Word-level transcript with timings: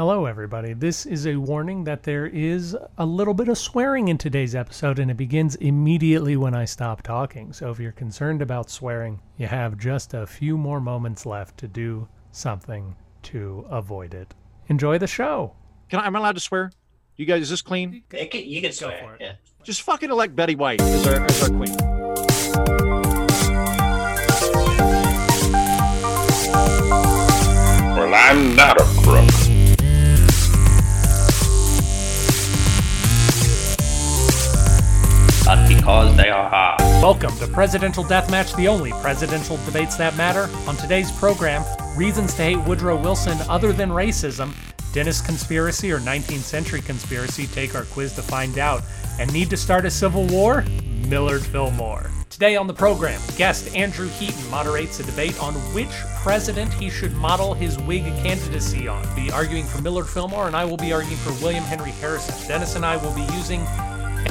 Hello, 0.00 0.24
everybody. 0.24 0.72
This 0.72 1.04
is 1.04 1.26
a 1.26 1.36
warning 1.36 1.84
that 1.84 2.04
there 2.04 2.24
is 2.24 2.74
a 2.96 3.04
little 3.04 3.34
bit 3.34 3.48
of 3.48 3.58
swearing 3.58 4.08
in 4.08 4.16
today's 4.16 4.54
episode, 4.54 4.98
and 4.98 5.10
it 5.10 5.18
begins 5.18 5.56
immediately 5.56 6.38
when 6.38 6.54
I 6.54 6.64
stop 6.64 7.02
talking. 7.02 7.52
So 7.52 7.70
if 7.70 7.78
you're 7.78 7.92
concerned 7.92 8.40
about 8.40 8.70
swearing, 8.70 9.20
you 9.36 9.46
have 9.46 9.76
just 9.76 10.14
a 10.14 10.26
few 10.26 10.56
more 10.56 10.80
moments 10.80 11.26
left 11.26 11.58
to 11.58 11.68
do 11.68 12.08
something 12.32 12.96
to 13.24 13.66
avoid 13.68 14.14
it. 14.14 14.34
Enjoy 14.68 14.96
the 14.96 15.06
show. 15.06 15.52
Can 15.90 16.00
I, 16.00 16.06
am 16.06 16.16
I 16.16 16.20
allowed 16.20 16.36
to 16.36 16.40
swear? 16.40 16.72
You 17.16 17.26
guys, 17.26 17.42
is 17.42 17.50
this 17.50 17.60
clean? 17.60 18.02
It 18.10 18.30
can, 18.30 18.46
you 18.46 18.62
can 18.62 18.70
Go 18.70 18.74
swear. 18.74 19.02
for 19.04 19.14
it. 19.16 19.20
Yeah. 19.20 19.32
Just 19.64 19.82
fucking 19.82 20.10
elect 20.10 20.34
Betty 20.34 20.54
White 20.54 20.80
as 20.80 21.06
our, 21.06 21.26
as 21.26 21.42
our 21.42 21.50
queen. 21.50 21.76
Well, 27.98 28.14
I'm 28.14 28.56
not 28.56 28.80
a 28.80 28.84
crook. 29.02 29.39
Because 35.90 36.16
they 36.16 36.28
are 36.28 36.48
hard. 36.48 36.78
Welcome 37.02 37.36
to 37.38 37.48
Presidential 37.48 38.04
Deathmatch, 38.04 38.54
the 38.54 38.68
only 38.68 38.92
presidential 39.02 39.56
debates 39.66 39.96
that 39.96 40.16
matter. 40.16 40.48
On 40.68 40.76
today's 40.76 41.10
program, 41.10 41.64
reasons 41.96 42.32
to 42.34 42.42
hate 42.42 42.58
Woodrow 42.58 42.96
Wilson 42.96 43.36
other 43.48 43.72
than 43.72 43.90
racism, 43.90 44.54
Dennis 44.92 45.20
conspiracy 45.20 45.90
or 45.90 45.98
19th 45.98 46.42
century 46.42 46.80
conspiracy, 46.80 47.48
take 47.48 47.74
our 47.74 47.86
quiz 47.86 48.12
to 48.14 48.22
find 48.22 48.56
out. 48.56 48.82
And 49.18 49.32
need 49.32 49.50
to 49.50 49.56
start 49.56 49.84
a 49.84 49.90
civil 49.90 50.26
war? 50.26 50.62
Millard 51.08 51.42
Fillmore. 51.42 52.08
Today 52.28 52.54
on 52.54 52.68
the 52.68 52.74
program, 52.74 53.20
guest 53.36 53.74
Andrew 53.74 54.08
Heaton 54.10 54.48
moderates 54.48 55.00
a 55.00 55.02
debate 55.02 55.42
on 55.42 55.54
which 55.74 55.90
president 56.22 56.72
he 56.72 56.88
should 56.88 57.14
model 57.16 57.52
his 57.52 57.76
Whig 57.80 58.04
candidacy 58.22 58.86
on. 58.86 59.04
Be 59.16 59.32
arguing 59.32 59.64
for 59.64 59.82
Millard 59.82 60.06
Fillmore, 60.06 60.46
and 60.46 60.54
I 60.54 60.64
will 60.64 60.76
be 60.76 60.92
arguing 60.92 61.18
for 61.18 61.32
William 61.42 61.64
Henry 61.64 61.90
Harrison. 61.90 62.36
Dennis 62.46 62.76
and 62.76 62.86
I 62.86 62.96
will 62.96 63.12
be 63.12 63.26
using 63.34 63.66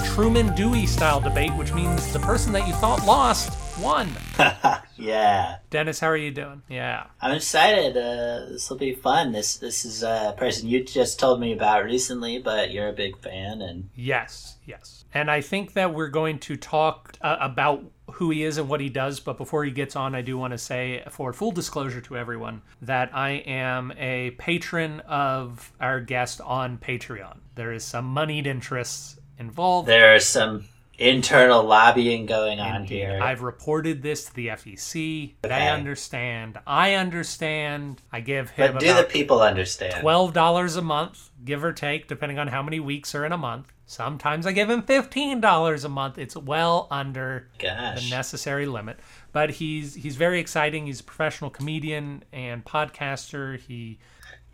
Truman 0.02 0.53
Dewey 0.55 0.86
style 0.86 1.19
debate, 1.19 1.55
which 1.55 1.73
means 1.73 2.11
the 2.14 2.19
person 2.19 2.52
that 2.53 2.67
you 2.67 2.73
thought 2.73 3.05
lost 3.05 3.80
won. 3.80 4.09
Yeah. 5.00 5.58
Dennis, 5.69 6.00
how 6.00 6.08
are 6.08 6.17
you 6.17 6.31
doing? 6.31 6.61
Yeah. 6.67 7.06
I'm 7.22 7.36
excited. 7.36 7.95
Uh, 7.95 8.52
this 8.52 8.69
will 8.69 8.78
be 8.78 8.94
fun. 8.94 9.31
This 9.31 9.58
this 9.58 9.86
is 9.86 10.03
a 10.03 10.36
person 10.38 10.67
you 10.67 10.83
just 10.83 11.19
told 11.19 11.39
me 11.39 11.53
about 11.53 11.86
recently, 11.86 12.38
but 12.38 12.72
you're 12.72 12.89
a 12.89 12.94
big 12.94 13.17
fan, 13.17 13.61
and 13.61 13.89
Yes, 13.95 14.58
yes. 14.66 15.06
And 15.14 15.31
I 15.31 15.41
think 15.41 15.73
that 15.73 15.94
we're 15.94 16.09
going 16.09 16.39
to 16.39 16.56
talk 16.56 17.17
uh, 17.22 17.38
about 17.39 17.84
who 18.11 18.30
he 18.30 18.44
is 18.44 18.58
and 18.58 18.67
what 18.67 18.81
he 18.81 18.89
does. 18.89 19.19
But 19.19 19.38
before 19.38 19.63
he 19.63 19.72
gets 19.72 19.95
on, 19.95 20.13
I 20.13 20.22
do 20.22 20.38
want 20.38 20.52
to 20.52 20.58
say, 20.58 21.03
for 21.09 21.34
full 21.34 21.52
disclosure 21.52 22.02
to 22.02 22.17
everyone, 22.17 22.61
that 22.81 23.16
I 23.16 23.31
am 23.31 23.91
a 23.97 24.31
patron 24.31 25.00
of 25.02 25.72
our 25.80 26.00
guest 26.02 26.41
on 26.41 26.78
Patreon. 26.78 27.38
There 27.56 27.72
is 27.72 27.84
some 27.84 28.06
moneyed 28.06 28.45
interests 28.45 29.19
involved. 29.40 29.88
there 29.88 30.16
is 30.16 30.26
some 30.26 30.66
internal 30.98 31.64
lobbying 31.64 32.26
going 32.26 32.59
on 32.59 32.82
Indeed. 32.82 32.95
here. 32.95 33.20
I've 33.22 33.42
reported 33.42 34.02
this 34.02 34.26
to 34.26 34.34
the 34.36 34.48
FEC. 34.50 35.34
They 35.42 35.68
understand. 35.70 36.59
I 36.68 36.96
understand. 36.96 38.02
I 38.12 38.20
give 38.20 38.50
him 38.52 38.73
but 38.73 38.81
do 38.81 38.94
the 38.94 39.04
people 39.04 39.42
understand? 39.42 39.96
twelve 40.02 40.34
dollars 40.34 40.76
a 40.76 40.81
month, 40.81 41.30
give 41.44 41.64
or 41.64 41.72
take, 41.73 42.08
depending 42.08 42.38
on 42.38 42.48
how 42.50 42.62
many 42.62 42.80
weeks 42.80 43.16
are 43.16 43.26
in 43.26 43.31
a 43.31 43.38
month. 43.38 43.72
Sometimes 43.86 44.46
I 44.46 44.52
give 44.52 44.70
him 44.70 44.84
fifteen 44.84 45.40
dollars 45.42 45.84
a 45.84 45.90
month. 45.90 46.18
It's 46.18 46.36
well 46.36 46.88
under 46.92 47.48
the 47.59 48.08
necessary 48.09 48.66
limit. 48.66 49.00
But 49.31 49.52
he's 49.52 49.96
he's 49.96 50.16
very 50.16 50.40
exciting. 50.40 50.86
He's 50.86 51.00
a 51.00 51.03
professional 51.03 51.50
comedian 51.50 52.24
and 52.34 52.64
podcaster. 52.66 53.58
He 53.59 54.00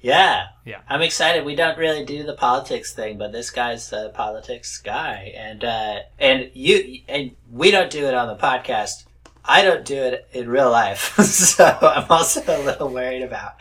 Yeah. 0.05 0.49
Yeah. 0.65 0.81
I'm 0.87 1.01
excited. 1.01 1.45
We 1.45 1.55
don't 1.55 1.79
really 1.79 2.05
do 2.05 2.21
the 2.21 2.35
politics 2.35 2.93
thing, 2.93 3.17
but 3.17 3.31
this 3.31 3.49
guy's 3.49 3.91
a 3.91 4.11
politics 4.13 4.77
guy, 4.77 5.33
and 5.35 5.63
uh, 5.63 5.99
and 6.19 6.51
you 6.53 7.01
and 7.07 7.31
we 7.51 7.71
don't 7.71 7.89
do 7.89 8.05
it 8.05 8.13
on 8.13 8.27
the 8.27 8.35
podcast. 8.35 9.05
I 9.43 9.63
don't 9.63 9.83
do 9.83 9.95
it 9.95 10.27
in 10.31 10.47
real 10.47 10.69
life, 10.69 11.15
so 11.23 11.65
I'm 11.81 12.05
also 12.07 12.41
a 12.45 12.61
little 12.63 12.89
worried 12.89 13.23
about 13.23 13.55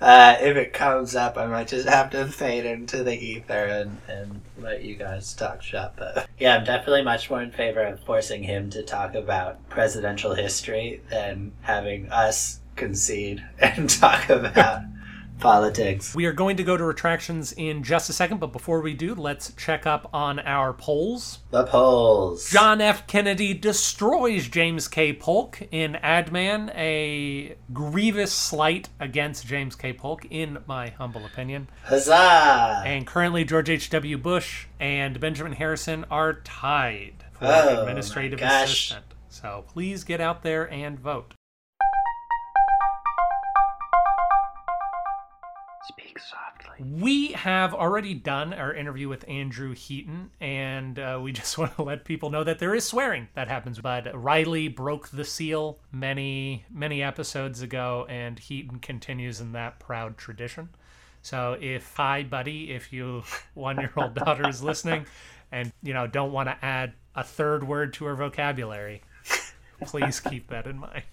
uh, 0.00 0.36
if 0.40 0.56
it 0.56 0.72
comes 0.72 1.16
up. 1.16 1.36
I 1.36 1.46
might 1.46 1.66
just 1.66 1.88
have 1.88 2.10
to 2.10 2.28
fade 2.28 2.66
into 2.66 3.02
the 3.02 3.18
ether 3.20 3.52
and, 3.52 3.98
and 4.06 4.40
let 4.58 4.84
you 4.84 4.94
guys 4.94 5.34
talk 5.34 5.60
shop. 5.60 5.96
But 5.98 6.28
yeah, 6.38 6.56
I'm 6.56 6.64
definitely 6.64 7.02
much 7.02 7.30
more 7.30 7.42
in 7.42 7.50
favor 7.50 7.82
of 7.82 7.98
forcing 8.04 8.44
him 8.44 8.70
to 8.70 8.84
talk 8.84 9.16
about 9.16 9.68
presidential 9.68 10.34
history 10.34 11.02
than 11.10 11.50
having 11.62 12.12
us 12.12 12.60
concede 12.76 13.44
and 13.58 13.90
talk 14.00 14.28
about 14.30 14.82
politics. 15.40 16.14
we 16.14 16.26
are 16.26 16.32
going 16.32 16.56
to 16.56 16.62
go 16.62 16.76
to 16.76 16.84
retractions 16.84 17.52
in 17.52 17.82
just 17.82 18.08
a 18.10 18.12
second, 18.12 18.38
but 18.38 18.52
before 18.52 18.80
we 18.80 18.94
do, 18.94 19.14
let's 19.14 19.52
check 19.54 19.86
up 19.86 20.08
on 20.12 20.38
our 20.40 20.72
polls. 20.72 21.38
The 21.50 21.64
polls. 21.64 22.48
John 22.50 22.80
F. 22.80 23.06
Kennedy 23.06 23.54
destroys 23.54 24.48
James 24.48 24.88
K. 24.88 25.12
Polk 25.12 25.62
in 25.70 25.94
Adman, 26.02 26.70
a 26.76 27.56
grievous 27.72 28.32
slight 28.32 28.88
against 29.00 29.46
James 29.46 29.74
K. 29.74 29.92
Polk, 29.92 30.26
in 30.30 30.58
my 30.66 30.88
humble 30.90 31.24
opinion. 31.24 31.68
Huzzah! 31.84 32.82
And 32.84 33.06
currently, 33.06 33.44
George 33.44 33.70
H.W. 33.70 34.18
Bush 34.18 34.66
and 34.78 35.18
Benjamin 35.20 35.52
Harrison 35.52 36.04
are 36.10 36.34
tied 36.34 37.24
for 37.32 37.46
Oh, 37.46 37.80
administrative 37.80 38.40
assistant. 38.42 39.04
So 39.28 39.64
please 39.68 40.04
get 40.04 40.20
out 40.20 40.42
there 40.42 40.70
and 40.70 40.98
vote. 40.98 41.34
We 46.78 47.32
have 47.32 47.74
already 47.74 48.14
done 48.14 48.52
our 48.52 48.72
interview 48.72 49.08
with 49.08 49.28
Andrew 49.28 49.74
Heaton, 49.74 50.30
and 50.40 50.98
uh, 50.98 51.20
we 51.22 51.32
just 51.40 51.58
want 51.58 51.74
to 51.76 51.82
let 51.82 52.04
people 52.04 52.30
know 52.30 52.44
that 52.44 52.58
there 52.58 52.74
is 52.74 52.84
swearing 52.84 53.28
that 53.34 53.48
happens. 53.48 53.78
But 53.78 54.08
Riley 54.20 54.68
broke 54.68 55.08
the 55.08 55.24
seal 55.24 55.78
many, 55.92 56.64
many 56.70 57.02
episodes 57.02 57.62
ago, 57.62 58.06
and 58.08 58.38
Heaton 58.38 58.78
continues 58.78 59.40
in 59.40 59.52
that 59.52 59.78
proud 59.78 60.16
tradition. 60.16 60.70
So, 61.22 61.56
if 61.60 61.94
hi, 61.96 62.22
buddy, 62.22 62.72
if 62.72 62.92
you 62.92 63.24
one-year-old 63.54 64.14
daughter 64.14 64.48
is 64.48 64.62
listening, 64.62 65.06
and 65.52 65.72
you 65.82 65.92
know 65.92 66.06
don't 66.06 66.32
want 66.32 66.48
to 66.48 66.64
add 66.64 66.94
a 67.14 67.24
third 67.24 67.66
word 67.66 67.92
to 67.94 68.06
her 68.06 68.14
vocabulary, 68.14 69.02
please 69.84 70.20
keep 70.20 70.48
that 70.48 70.66
in 70.66 70.78
mind. 70.78 71.04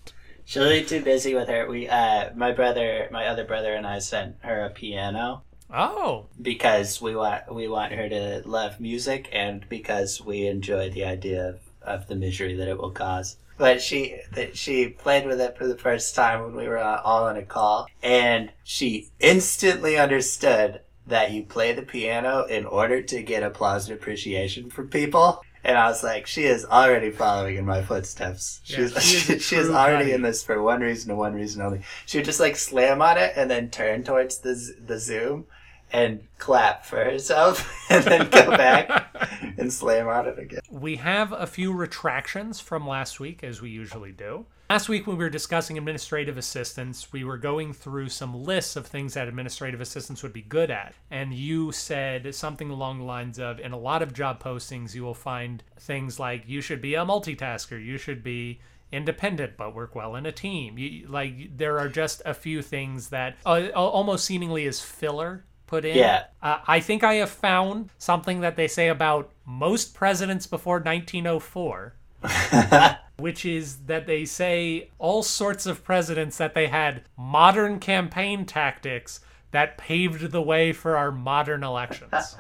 She'll 0.48 0.70
be 0.70 0.84
too 0.84 1.04
busy 1.04 1.36
with 1.36 1.50
her. 1.50 1.68
We, 1.68 1.88
uh, 1.88 2.32
my 2.34 2.54
brother, 2.54 3.08
my 3.12 3.28
other 3.28 3.44
brother, 3.44 3.76
and 3.76 3.86
I 3.86 4.00
sent 4.00 4.38
her 4.40 4.66
a 4.66 4.72
piano 4.72 5.44
Oh, 5.70 6.28
because 6.42 7.02
we 7.02 7.16
want 7.16 7.54
we 7.54 7.68
want 7.68 7.92
her 7.92 8.08
to 8.08 8.42
love 8.46 8.80
music 8.80 9.30
and 9.34 9.68
because 9.68 10.22
we 10.22 10.48
enjoy 10.48 10.90
the 10.90 11.04
idea 11.04 11.50
of, 11.50 11.60
of 11.82 12.08
the 12.08 12.16
misery 12.16 12.56
that 12.56 12.70
it 12.70 12.78
will 12.78 12.92
cause. 12.92 13.36
But 13.58 13.82
she 13.82 14.20
that 14.34 14.56
she 14.56 14.88
played 14.90 15.26
with 15.26 15.42
it 15.42 15.58
for 15.58 15.68
the 15.68 15.78
first 15.78 16.16
time 16.16 16.42
when 16.42 16.56
we 16.56 16.68
were 16.68 16.78
uh, 16.78 17.02
all 17.04 17.26
on 17.26 17.36
a 17.36 17.44
call, 17.44 17.88
and 18.02 18.52
she 18.64 19.10
instantly 19.20 19.98
understood 19.98 20.82
that 21.08 21.32
you 21.32 21.44
play 21.44 21.74
the 21.74 21.82
piano 21.82 22.46
in 22.46 22.66
order 22.66 23.02
to 23.02 23.22
get 23.22 23.44
applause 23.44 23.90
and 23.90 23.98
appreciation 23.98 24.70
from 24.70 24.90
people. 24.90 25.42
And 25.64 25.78
I 25.78 25.88
was 25.88 26.04
like, 26.04 26.28
she 26.28 26.44
is 26.44 26.66
already 26.66 27.12
following 27.12 27.58
in 27.58 27.66
my 27.66 27.82
footsteps. 27.82 28.62
Yeah, 28.66 28.78
She's, 28.88 29.04
she 29.04 29.34
is 29.34 29.42
she 29.48 29.56
is 29.56 29.70
already 29.70 30.06
buddy. 30.06 30.12
in 30.14 30.22
this 30.22 30.44
for 30.44 30.62
one 30.62 30.82
reason 30.82 31.12
and 31.12 31.20
one 31.20 31.34
reason 31.34 31.62
only. 31.62 31.82
She 32.06 32.18
would 32.18 32.26
just 32.26 32.40
like 32.40 32.56
slam 32.56 33.02
on 33.02 33.18
it 33.18 33.34
and 33.36 33.50
then 33.50 33.70
turn 33.70 34.04
towards 34.04 34.40
the 34.40 34.76
the 34.86 35.00
zoom 35.00 35.46
and 35.92 36.22
clap 36.38 36.86
for 36.86 37.04
herself 37.04 37.70
and 37.90 38.04
then 38.04 38.30
go 38.30 38.52
back 38.58 39.08
and 39.58 39.72
slam 39.72 40.08
on 40.08 40.28
it 40.28 40.38
again. 40.40 40.60
We 40.70 40.98
have 40.98 41.32
a 41.32 41.48
few 41.48 41.74
retractions 41.74 42.60
from 42.60 42.88
last 42.88 43.20
week, 43.20 43.44
as 43.44 43.62
we 43.62 43.70
usually 43.70 44.12
do. 44.12 44.46
Last 44.70 44.90
week, 44.90 45.08
when 45.08 45.16
we 45.18 45.24
were 45.24 45.30
discussing 45.30 45.78
administrative 45.78 46.38
assistants, 46.38 47.14
we 47.14 47.24
were 47.24 47.38
going 47.38 47.72
through 47.72 48.10
some 48.10 48.44
lists 48.44 48.76
of 48.76 48.86
things 48.86 49.14
that 49.14 49.30
administrative 49.30 49.80
assistants 49.80 50.22
would 50.24 50.34
be 50.34 50.42
good 50.42 50.70
at. 50.70 50.94
And 51.10 51.34
you 51.34 51.72
said 51.72 52.36
something 52.36 52.70
along 52.70 53.00
the 53.00 53.06
lines 53.06 53.40
of 53.40 53.62
in 53.62 53.72
a 53.72 53.80
lot 53.80 54.02
of 54.02 54.14
job 54.14 54.44
postings, 54.44 54.94
you 54.94 55.04
will 55.04 55.14
find 55.14 55.64
things 55.80 56.20
like 56.20 56.44
you 56.48 56.60
should 56.60 56.82
be 56.82 56.96
a 56.96 57.06
multitasker, 57.06 57.84
you 57.84 57.98
should 57.98 58.24
be 58.24 58.60
independent 58.92 59.56
but 59.58 59.74
work 59.74 59.96
well 59.96 60.16
in 60.16 60.26
a 60.26 60.34
team. 60.34 60.78
You, 60.78 61.08
like, 61.08 61.58
there 61.58 61.80
are 61.80 61.88
just 61.88 62.22
a 62.26 62.34
few 62.34 62.62
things 62.62 63.08
that 63.10 63.38
uh, 63.46 63.70
almost 63.74 64.26
seemingly 64.26 64.66
is 64.66 64.82
filler 64.82 65.46
put 65.68 65.86
in. 65.86 65.98
Yeah. 65.98 66.26
Uh, 66.42 66.60
I 66.68 66.80
think 66.80 67.04
I 67.04 67.16
have 67.16 67.30
found 67.30 67.90
something 67.98 68.42
that 68.42 68.56
they 68.56 68.68
say 68.68 68.88
about 68.88 69.32
most 69.46 69.94
presidents 69.94 70.48
before 70.48 70.76
1904, 70.76 71.94
which 73.18 73.46
is 73.46 73.78
that 73.86 74.06
they 74.08 74.26
say 74.26 74.90
all 75.00 75.24
sorts 75.24 75.66
of 75.66 75.84
presidents 75.84 76.38
that 76.38 76.54
they 76.54 76.68
had 76.68 77.04
modern 77.18 77.80
campaign 77.80 78.46
tactics 78.46 79.20
that 79.52 79.78
paved 79.78 80.32
the 80.32 80.42
way 80.42 80.74
for 80.74 80.98
our 80.98 81.12
modern 81.12 81.64
elections. 81.64 82.12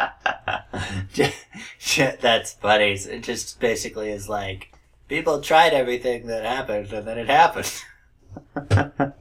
That's 1.97 2.53
funny. 2.53 2.91
It 2.91 3.23
just 3.23 3.59
basically 3.59 4.09
is 4.11 4.29
like 4.29 4.73
people 5.07 5.41
tried 5.41 5.73
everything 5.73 6.27
that 6.27 6.43
happened 6.43 6.91
and 6.93 7.07
then 7.07 7.17
it 7.17 7.27
happened. 7.27 7.83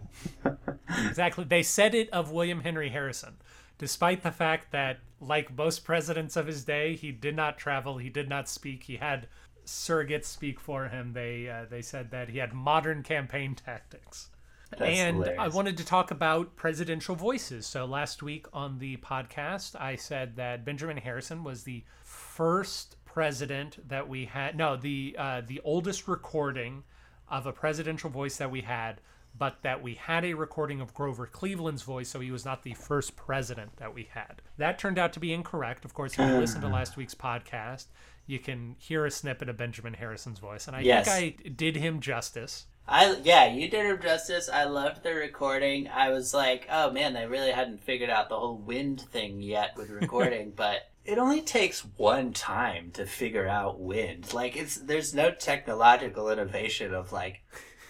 exactly. 1.06 1.44
They 1.44 1.62
said 1.62 1.94
it 1.94 2.10
of 2.10 2.32
William 2.32 2.60
Henry 2.60 2.90
Harrison. 2.90 3.36
despite 3.78 4.22
the 4.22 4.32
fact 4.32 4.72
that, 4.72 4.98
like 5.20 5.56
most 5.56 5.84
presidents 5.84 6.36
of 6.36 6.46
his 6.46 6.64
day, 6.64 6.94
he 6.94 7.12
did 7.12 7.36
not 7.36 7.58
travel, 7.58 7.98
he 7.98 8.10
did 8.10 8.28
not 8.28 8.48
speak, 8.48 8.82
he 8.84 8.96
had 8.96 9.26
surrogates 9.66 10.26
speak 10.26 10.58
for 10.60 10.88
him. 10.88 11.12
They 11.12 11.48
uh, 11.48 11.66
they 11.68 11.82
said 11.82 12.10
that 12.12 12.30
he 12.30 12.38
had 12.38 12.52
modern 12.52 13.02
campaign 13.02 13.54
tactics. 13.54 14.30
That's 14.70 14.82
and 14.82 15.24
I 15.38 15.48
wanted 15.48 15.76
to 15.76 15.84
talk 15.84 16.10
about 16.10 16.56
presidential 16.56 17.14
voices. 17.14 17.66
So 17.66 17.84
last 17.84 18.22
week 18.22 18.46
on 18.52 18.78
the 18.78 18.96
podcast, 18.96 19.80
I 19.80 19.94
said 19.94 20.36
that 20.36 20.64
Benjamin 20.64 20.96
Harrison 20.96 21.44
was 21.44 21.62
the 21.62 21.84
first 22.02 22.96
president 23.04 23.88
that 23.88 24.08
we 24.08 24.24
had. 24.24 24.56
No, 24.56 24.76
the 24.76 25.14
uh, 25.18 25.42
the 25.46 25.60
oldest 25.64 26.08
recording 26.08 26.82
of 27.28 27.46
a 27.46 27.52
presidential 27.52 28.10
voice 28.10 28.36
that 28.38 28.50
we 28.50 28.62
had, 28.62 29.00
but 29.38 29.62
that 29.62 29.82
we 29.82 29.94
had 29.94 30.24
a 30.24 30.34
recording 30.34 30.80
of 30.80 30.94
Grover 30.94 31.26
Cleveland's 31.26 31.82
voice, 31.82 32.08
so 32.08 32.20
he 32.20 32.30
was 32.30 32.44
not 32.44 32.62
the 32.62 32.74
first 32.74 33.16
president 33.16 33.76
that 33.76 33.94
we 33.94 34.08
had. 34.12 34.42
That 34.58 34.78
turned 34.78 34.98
out 34.98 35.12
to 35.14 35.20
be 35.20 35.32
incorrect. 35.32 35.84
Of 35.84 35.94
course, 35.94 36.12
if 36.12 36.18
you 36.18 36.38
listen 36.38 36.60
to 36.62 36.68
last 36.68 36.96
week's 36.96 37.14
podcast, 37.14 37.86
you 38.26 38.38
can 38.38 38.76
hear 38.78 39.04
a 39.06 39.10
snippet 39.10 39.48
of 39.48 39.56
Benjamin 39.56 39.94
Harrison's 39.94 40.38
voice, 40.38 40.66
and 40.66 40.76
I 40.76 40.80
Yes. 40.80 41.06
think 41.08 41.44
I 41.46 41.48
did 41.48 41.76
him 41.76 42.00
justice. 42.00 42.66
I 42.88 43.16
yeah, 43.24 43.46
you 43.52 43.68
did 43.68 43.84
him 43.86 44.00
justice. 44.00 44.48
I 44.48 44.64
loved 44.64 45.02
the 45.02 45.12
recording. 45.14 45.88
I 45.88 46.10
was 46.10 46.32
like, 46.32 46.66
oh 46.70 46.90
man, 46.90 47.14
they 47.14 47.26
really 47.26 47.50
hadn't 47.50 47.82
figured 47.82 48.10
out 48.10 48.28
the 48.28 48.38
whole 48.38 48.56
wind 48.58 49.00
thing 49.00 49.40
yet 49.42 49.76
with 49.76 49.90
recording, 50.02 50.52
but 50.54 50.88
it 51.04 51.18
only 51.18 51.40
takes 51.40 51.80
one 51.96 52.32
time 52.32 52.90
to 52.92 53.04
figure 53.06 53.46
out 53.48 53.80
wind. 53.80 54.32
Like 54.32 54.56
it's 54.56 54.76
there's 54.76 55.14
no 55.14 55.30
technological 55.32 56.30
innovation 56.30 56.94
of 56.94 57.12
like 57.12 57.42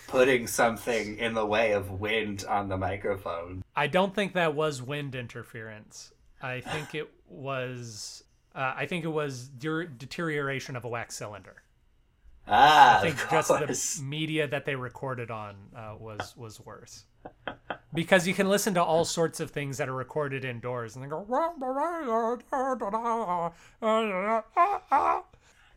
putting 0.06 0.47
something 0.47 1.19
in 1.19 1.35
the 1.35 1.44
way 1.47 1.73
of 1.73 1.91
wind 1.91 2.44
on 2.49 2.69
the 2.69 2.77
microphone. 2.79 3.62
I 3.75 3.88
don't 3.88 4.15
think 4.15 4.33
that 4.35 4.55
was 4.55 4.81
wind 4.81 5.15
interference. 5.15 6.12
I 6.43 6.61
think 6.61 6.94
it 6.94 7.11
was. 7.29 8.23
Uh, 8.56 8.73
I 8.75 8.87
think 8.87 9.05
it 9.05 9.08
was 9.08 9.49
der- 9.49 9.85
deterioration 9.85 10.76
of 10.76 10.87
a 10.87 10.88
wax 10.88 11.14
cylinder. 11.14 11.62
Ah, 12.49 13.00
I 13.00 13.03
think 13.03 13.23
of 13.25 13.31
just 13.31 13.49
the 13.99 14.03
media 14.03 14.49
that 14.49 14.64
they 14.64 14.75
recorded 14.76 15.31
on 15.31 15.56
uh, 15.76 15.94
was 15.99 16.35
was 16.37 16.58
worse. 16.61 17.05
Because 17.93 18.26
you 18.26 18.32
can 18.35 18.49
listen 18.49 18.73
to 18.75 18.82
all 18.82 19.05
sorts 19.05 19.41
of 19.41 19.50
things 19.50 19.79
that 19.79 19.88
are 19.88 19.94
recorded 19.94 20.44
indoors, 20.44 20.97
and 20.97 21.05
they 21.05 21.08
go. 21.08 21.26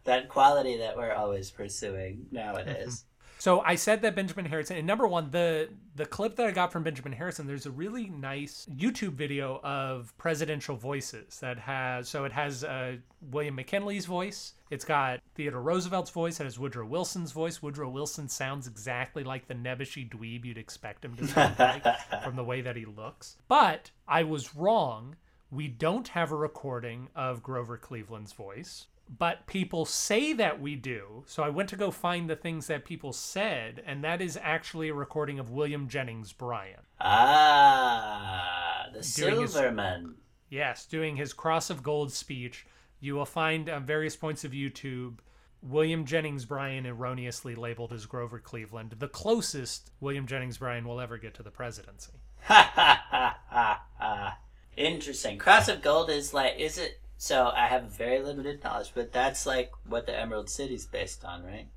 that 0.06 0.30
quality 0.30 0.78
that 0.78 0.96
we're 0.96 1.14
always 1.14 1.52
pursuing 1.52 2.28
nowadays. 2.32 3.04
So 3.40 3.62
I 3.62 3.76
said 3.76 4.02
that 4.02 4.16
Benjamin 4.16 4.44
Harrison, 4.46 4.76
and 4.76 4.86
number 4.86 5.08
one, 5.08 5.32
the 5.32 5.70
the 5.96 6.06
clip 6.06 6.36
that 6.36 6.46
I 6.46 6.52
got 6.52 6.74
from 6.74 6.84
Benjamin 6.84 7.14
Harrison, 7.14 7.48
there's 7.48 7.66
a 7.66 7.72
really 7.72 8.10
nice 8.10 8.68
YouTube 8.70 9.14
video 9.14 9.62
of 9.64 10.16
presidential 10.18 10.76
voices 10.76 11.40
that 11.40 11.58
has. 11.58 12.10
So 12.10 12.26
it 12.26 12.34
has 12.34 12.66
uh, 12.66 12.98
William 13.32 13.56
McKinley's 13.56 14.06
voice. 14.06 14.56
It's 14.70 14.84
got 14.84 15.22
Theodore 15.36 15.62
Roosevelt's 15.62 16.10
voice. 16.10 16.42
It 16.42 16.44
has 16.44 16.60
Woodrow 16.60 16.86
Wilson's 16.86 17.32
voice. 17.32 17.62
Woodrow 17.62 17.90
Wilson 17.90 18.28
sounds 18.28 18.68
exactly 18.68 19.24
like 19.24 19.48
the 19.48 19.56
nebbishy 19.56 20.10
dweeb 20.10 20.44
you'd 20.44 20.58
expect 20.58 21.06
him 21.06 21.16
to 21.16 21.26
sound 21.26 21.58
like 21.58 21.84
from 22.24 22.36
the 22.36 22.44
way 22.44 22.60
that 22.60 22.76
he 22.76 22.86
looks. 22.86 23.38
But 23.48 23.92
I 24.06 24.24
was 24.24 24.54
wrong. 24.54 25.16
We 25.50 25.70
don't 25.70 26.10
have 26.10 26.34
a 26.34 26.36
recording 26.36 27.08
of 27.16 27.42
Grover 27.42 27.78
Cleveland's 27.78 28.34
voice 28.34 28.88
but 29.18 29.48
people 29.48 29.86
say 29.86 30.34
that 30.34 30.62
we 30.62 30.76
do. 30.76 31.24
So 31.26 31.44
I 31.44 31.50
went 31.50 31.70
to 31.70 31.76
go 31.76 31.92
find 31.92 32.30
the 32.30 32.36
things 32.36 32.68
that 32.68 32.86
people 32.86 33.12
said, 33.14 33.84
and 33.86 34.04
that 34.04 34.22
is 34.22 34.38
actually 34.42 34.90
a 34.90 34.94
recording 34.94 35.40
of 35.40 35.50
William 35.50 35.88
Jennings 35.88 36.32
Bryan. 36.32 36.82
Ah, 37.02 38.86
the 38.94 39.04
Silverman. 39.04 40.16
Yes, 40.50 40.86
doing 40.86 41.16
his 41.16 41.34
Cross 41.34 41.70
of 41.70 41.84
Gold 41.84 42.12
speech. 42.12 42.66
You 43.00 43.16
will 43.16 43.26
find 43.26 43.70
on 43.70 43.86
various 43.86 44.16
points 44.16 44.44
of 44.44 44.52
YouTube 44.52 45.20
William 45.62 46.06
Jennings 46.06 46.46
Bryan 46.46 46.86
erroneously 46.86 47.56
labeled 47.56 47.92
as 47.92 48.06
Grover 48.06 48.40
Cleveland, 48.40 48.96
the 48.98 49.08
closest 49.08 49.92
William 50.00 50.26
Jennings 50.26 50.58
Bryan 50.58 50.88
will 50.88 51.02
ever 51.02 51.18
get 51.18 51.34
to 51.36 51.44
the 51.44 51.52
presidency. 51.52 52.14
Ha 52.44 52.72
ha 52.74 53.04
ha 53.10 53.40
ha 53.50 53.84
ha. 53.98 54.38
Interesting. 54.78 55.38
Cross 55.38 55.68
of 55.68 55.82
Gold 55.82 56.10
is 56.10 56.34
like, 56.34 56.58
is 56.58 56.78
it? 56.78 57.00
So 57.22 57.52
I 57.54 57.68
have 57.68 57.92
very 57.92 58.22
limited 58.22 58.64
knowledge, 58.64 58.94
but 58.96 59.12
that's 59.12 59.46
like 59.46 59.74
what 59.86 60.06
the 60.06 60.18
Emerald 60.18 60.50
City's 60.50 60.86
based 60.86 61.26
on, 61.26 61.44
right? 61.44 61.68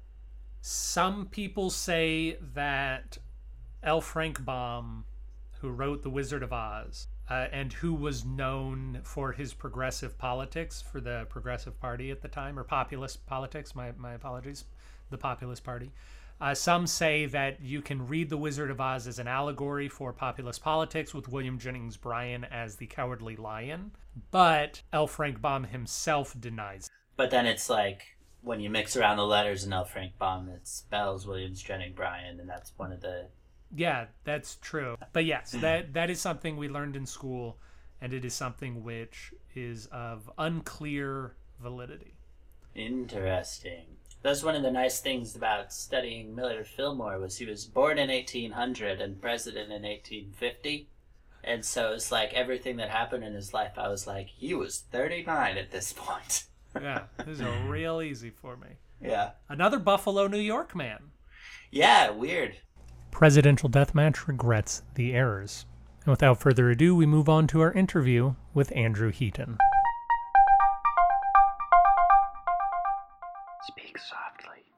Some 0.61 1.27
people 1.27 1.69
say 1.69 2.39
that 2.55 3.19
L. 3.83 4.00
Frank 4.00 4.44
Baum, 4.44 5.05
who 5.61 5.71
wrote 5.71 6.05
The 6.05 6.11
Wizard 6.11 6.44
of 6.44 6.53
Oz, 6.53 7.09
uh, 7.29 7.49
and 7.50 7.73
who 7.73 7.93
was 7.93 8.25
known 8.25 9.00
for 9.03 9.33
his 9.33 9.53
progressive 9.53 10.17
politics 10.17 10.81
for 10.81 11.00
the 11.00 11.27
Progressive 11.29 11.79
Party 11.81 12.12
at 12.12 12.23
the 12.23 12.29
time, 12.29 12.56
or 12.56 12.62
populist 12.62 13.27
politics, 13.27 13.75
my, 13.75 13.91
my 13.99 14.12
apologies, 14.12 14.65
the 15.11 15.19
Populist 15.19 15.65
Party. 15.65 15.91
Uh, 16.43 16.53
some 16.53 16.89
say 16.89 17.25
that 17.27 17.62
you 17.62 17.81
can 17.81 18.09
read 18.09 18.29
The 18.29 18.37
Wizard 18.37 18.73
of 18.73 18.81
Oz 18.81 19.06
as 19.06 19.21
an 19.21 19.29
allegory 19.29 19.89
for 19.89 20.12
populist 20.12 20.61
politics 20.61 21.15
with 21.15 21.29
William 21.29 21.56
Jennings 21.56 21.97
Bryan 21.97 22.43
as 22.43 22.75
the 22.75 22.87
Cowardly 22.87 23.37
Lion, 23.37 23.93
but 24.33 24.83
L. 24.93 25.06
Frank 25.06 25.41
Baum 25.41 25.62
himself 25.62 26.35
denies 26.41 26.87
It. 26.87 26.91
But 27.17 27.31
then 27.31 27.47
it's 27.47 27.71
like 27.71 28.17
when 28.41 28.59
you 28.59 28.71
mix 28.71 28.97
around 28.97 29.19
the 29.19 29.25
letters 29.25 29.62
in 29.62 29.73
L. 29.73 29.85
Frank 29.85 30.19
Baum, 30.19 30.49
it 30.49 30.67
spells 30.67 31.29
Williams 31.29 31.62
Jennings 31.62 31.94
Bryan, 31.94 32.41
and 32.41 32.49
that's 32.49 32.73
one 32.77 32.91
of 32.91 33.00
the. 33.00 33.29
Yeah, 33.73 34.06
that's 34.25 34.56
true. 34.56 34.97
But 35.12 35.25
yes, 35.25 35.53
that 35.53 35.94
that 35.94 36.11
is 36.11 36.21
something 36.21 36.56
we 36.56 36.69
learned 36.69 36.97
in 36.97 37.06
school, 37.06 37.59
and 38.00 38.12
it 38.12 38.25
is 38.25 38.35
something 38.35 38.83
which 38.83 39.33
is 39.55 39.87
of 39.93 40.29
unclear 40.39 41.37
validity. 41.61 42.17
Interesting. 42.75 43.85
That's 44.22 44.42
one 44.44 44.54
of 44.54 44.62
the 44.62 44.70
nice 44.70 45.00
things 45.00 45.34
about 45.34 45.72
studying 45.72 46.34
Millard 46.34 46.66
Fillmore 46.69 47.19
was 47.19 47.36
he 47.38 47.46
was 47.46 47.64
born 47.64 47.98
in 47.98 48.08
1800 48.08 49.00
and 49.00 49.20
president 49.20 49.66
in 49.72 49.82
1850. 49.82 50.88
And 51.44 51.64
so 51.64 51.92
it's 51.92 52.12
like 52.12 52.32
everything 52.32 52.76
that 52.76 52.88
happened 52.90 53.24
in 53.24 53.34
his 53.34 53.52
life, 53.52 53.72
I 53.76 53.88
was 53.88 54.06
like, 54.06 54.28
he 54.28 54.54
was 54.54 54.84
39 54.92 55.56
at 55.58 55.72
this 55.72 55.92
point. 55.96 56.44
Yeah, 56.80 57.02
this 57.26 57.40
is 57.40 57.46
real 57.66 58.00
easy 58.00 58.30
for 58.30 58.56
me. 58.56 58.69
yeah. 59.00 59.30
Another 59.48 59.78
Buffalo, 59.80 60.28
New 60.28 60.38
York 60.38 60.74
man. 60.76 61.10
Yeah, 61.70 62.10
weird. 62.10 62.56
Presidential 63.10 63.69
Deathmatch 63.69 64.26
regrets 64.28 64.82
the 64.94 65.14
errors. 65.14 65.66
And 66.04 66.10
without 66.12 66.40
further 66.40 66.70
ado, 66.70 66.94
we 66.94 67.06
move 67.06 67.28
on 67.28 67.46
to 67.48 67.60
our 67.60 67.72
interview 67.72 68.34
with 68.54 68.74
Andrew 68.76 69.10
Heaton. 69.10 69.58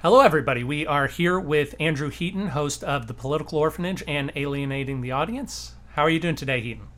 Hello, 0.04 0.20
everybody. 0.20 0.62
We 0.62 0.86
are 0.86 1.06
here 1.06 1.40
with 1.40 1.74
Andrew 1.80 2.10
Heaton, 2.10 2.48
host 2.48 2.84
of 2.84 3.06
The 3.06 3.14
Political 3.14 3.58
Orphanage 3.58 4.02
and 4.06 4.30
Alienating 4.36 5.00
the 5.00 5.12
Audience. 5.12 5.76
How 5.92 6.02
are 6.02 6.10
you 6.10 6.20
doing 6.20 6.36
today, 6.36 6.60
Heaton? 6.60 6.88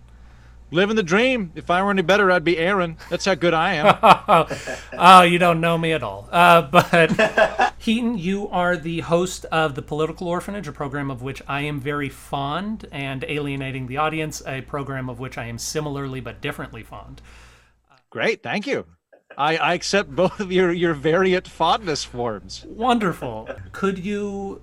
Living 0.72 0.96
the 0.96 1.04
dream. 1.04 1.52
If 1.54 1.70
I 1.70 1.84
were 1.84 1.92
any 1.92 2.02
better, 2.02 2.32
I'd 2.32 2.42
be 2.42 2.58
Aaron. 2.58 2.96
That's 3.08 3.26
how 3.26 3.36
good 3.36 3.54
I 3.54 3.74
am. 3.74 4.48
Oh, 4.98 5.22
you 5.22 5.38
don't 5.38 5.60
know 5.60 5.78
me 5.78 5.92
at 5.92 6.02
all. 6.02 6.28
Uh, 6.32 6.62
but 6.62 7.74
Heaton, 7.78 8.18
you 8.18 8.48
are 8.48 8.76
the 8.76 9.02
host 9.02 9.44
of 9.52 9.76
The 9.76 9.82
Political 9.82 10.26
Orphanage, 10.26 10.66
a 10.66 10.72
program 10.72 11.08
of 11.08 11.22
which 11.22 11.40
I 11.46 11.60
am 11.60 11.78
very 11.78 12.08
fond, 12.08 12.88
and 12.90 13.24
Alienating 13.28 13.86
the 13.86 13.98
Audience, 13.98 14.42
a 14.44 14.62
program 14.62 15.08
of 15.08 15.20
which 15.20 15.38
I 15.38 15.44
am 15.44 15.58
similarly 15.58 16.18
but 16.18 16.40
differently 16.40 16.82
fond. 16.82 17.22
Great, 18.10 18.42
thank 18.42 18.66
you. 18.66 18.84
I, 19.36 19.56
I 19.56 19.74
accept 19.74 20.14
both 20.14 20.40
of 20.40 20.50
your, 20.52 20.72
your 20.72 20.94
variant 20.94 21.48
fondness 21.48 22.04
forms. 22.04 22.64
Wonderful. 22.68 23.48
Could 23.72 23.98
you 23.98 24.62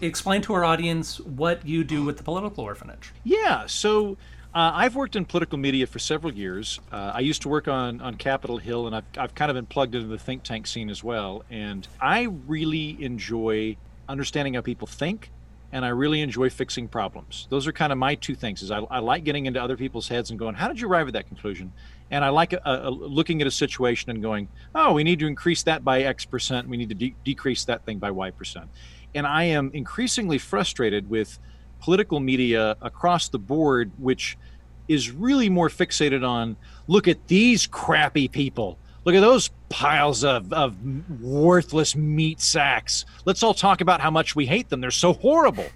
explain 0.00 0.42
to 0.42 0.54
our 0.54 0.64
audience 0.64 1.20
what 1.20 1.66
you 1.66 1.84
do 1.84 2.04
with 2.04 2.18
The 2.18 2.22
Political 2.22 2.64
Orphanage? 2.64 3.12
Yeah, 3.24 3.66
so 3.66 4.16
uh, 4.54 4.70
I've 4.74 4.94
worked 4.94 5.16
in 5.16 5.24
political 5.24 5.58
media 5.58 5.86
for 5.86 5.98
several 5.98 6.32
years. 6.32 6.80
Uh, 6.92 7.12
I 7.14 7.20
used 7.20 7.42
to 7.42 7.48
work 7.48 7.66
on, 7.66 8.00
on 8.00 8.14
Capitol 8.16 8.58
Hill, 8.58 8.86
and 8.86 8.94
I've, 8.94 9.04
I've 9.16 9.34
kind 9.34 9.50
of 9.50 9.56
been 9.56 9.66
plugged 9.66 9.94
into 9.94 10.06
the 10.06 10.18
think 10.18 10.42
tank 10.42 10.66
scene 10.66 10.90
as 10.90 11.02
well. 11.02 11.44
And 11.50 11.88
I 12.00 12.28
really 12.46 13.02
enjoy 13.02 13.76
understanding 14.08 14.54
how 14.54 14.60
people 14.60 14.86
think, 14.86 15.30
and 15.72 15.84
I 15.84 15.88
really 15.88 16.20
enjoy 16.20 16.50
fixing 16.50 16.86
problems. 16.86 17.48
Those 17.50 17.66
are 17.66 17.72
kind 17.72 17.90
of 17.90 17.98
my 17.98 18.14
two 18.14 18.36
things. 18.36 18.62
Is 18.62 18.70
I, 18.70 18.78
I 18.78 19.00
like 19.00 19.24
getting 19.24 19.46
into 19.46 19.60
other 19.60 19.76
people's 19.76 20.06
heads 20.06 20.30
and 20.30 20.38
going, 20.38 20.54
how 20.54 20.68
did 20.68 20.80
you 20.80 20.88
arrive 20.88 21.08
at 21.08 21.14
that 21.14 21.26
conclusion? 21.26 21.72
And 22.14 22.24
I 22.24 22.30
like 22.40 22.52
uh, 22.54 22.58
uh, 22.64 22.90
looking 23.18 23.40
at 23.42 23.48
a 23.48 23.50
situation 23.64 24.10
and 24.12 24.22
going, 24.22 24.48
oh, 24.74 24.90
we 24.96 25.02
need 25.08 25.18
to 25.18 25.26
increase 25.26 25.62
that 25.64 25.80
by 25.90 25.96
X 26.02 26.24
percent. 26.24 26.68
We 26.68 26.76
need 26.76 26.90
to 26.90 26.94
de- 26.94 27.16
decrease 27.24 27.64
that 27.66 27.84
thing 27.84 27.98
by 27.98 28.10
Y 28.12 28.30
percent. 28.30 28.68
And 29.16 29.26
I 29.26 29.44
am 29.58 29.70
increasingly 29.74 30.38
frustrated 30.38 31.10
with 31.10 31.38
political 31.80 32.20
media 32.20 32.76
across 32.80 33.28
the 33.28 33.38
board, 33.38 33.90
which 33.98 34.38
is 34.86 35.10
really 35.10 35.48
more 35.48 35.68
fixated 35.68 36.22
on 36.36 36.56
look 36.86 37.08
at 37.08 37.18
these 37.26 37.66
crappy 37.66 38.28
people. 38.28 38.78
Look 39.04 39.16
at 39.16 39.20
those 39.20 39.50
piles 39.68 40.24
of, 40.24 40.52
of 40.52 40.76
worthless 41.20 41.96
meat 41.96 42.40
sacks. 42.40 43.04
Let's 43.26 43.42
all 43.42 43.54
talk 43.54 43.80
about 43.80 44.00
how 44.00 44.12
much 44.12 44.36
we 44.36 44.46
hate 44.46 44.68
them. 44.70 44.80
They're 44.80 44.90
so 45.06 45.12
horrible. 45.14 45.66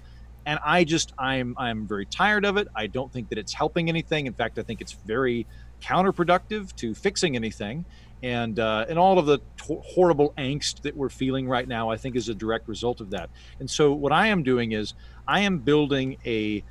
and 0.49 0.59
I 0.65 0.83
just 0.83 1.13
I'm 1.17 1.53
I'm 1.57 1.87
very 1.87 2.05
tired 2.07 2.45
of 2.45 2.57
it. 2.57 2.67
I 2.75 2.87
don't 2.87 3.11
think 3.13 3.29
that 3.29 3.37
it's 3.37 3.53
helping 3.53 3.89
anything. 3.89 4.25
In 4.25 4.33
fact, 4.33 4.57
I 4.57 4.63
think 4.63 4.81
it's 4.81 4.93
very 4.93 5.45
counterproductive 5.81 6.75
to 6.77 6.93
fixing 6.93 7.35
anything. 7.35 7.85
And 8.21 8.59
uh, 8.59 8.85
and 8.89 8.99
all 8.99 9.17
of 9.17 9.27
the 9.27 9.37
t- 9.37 9.79
horrible 9.81 10.33
angst 10.37 10.81
that 10.81 10.95
we're 10.97 11.07
feeling 11.07 11.47
right 11.47 11.65
now, 11.65 11.89
I 11.89 11.95
think, 11.95 12.17
is 12.17 12.27
a 12.27 12.35
direct 12.35 12.67
result 12.67 12.99
of 12.99 13.11
that. 13.11 13.29
And 13.61 13.69
so, 13.69 13.93
what 13.93 14.11
I 14.11 14.27
am 14.27 14.43
doing 14.43 14.73
is 14.73 14.93
I 15.25 15.39
am 15.41 15.59
building 15.59 16.17
a 16.25 16.61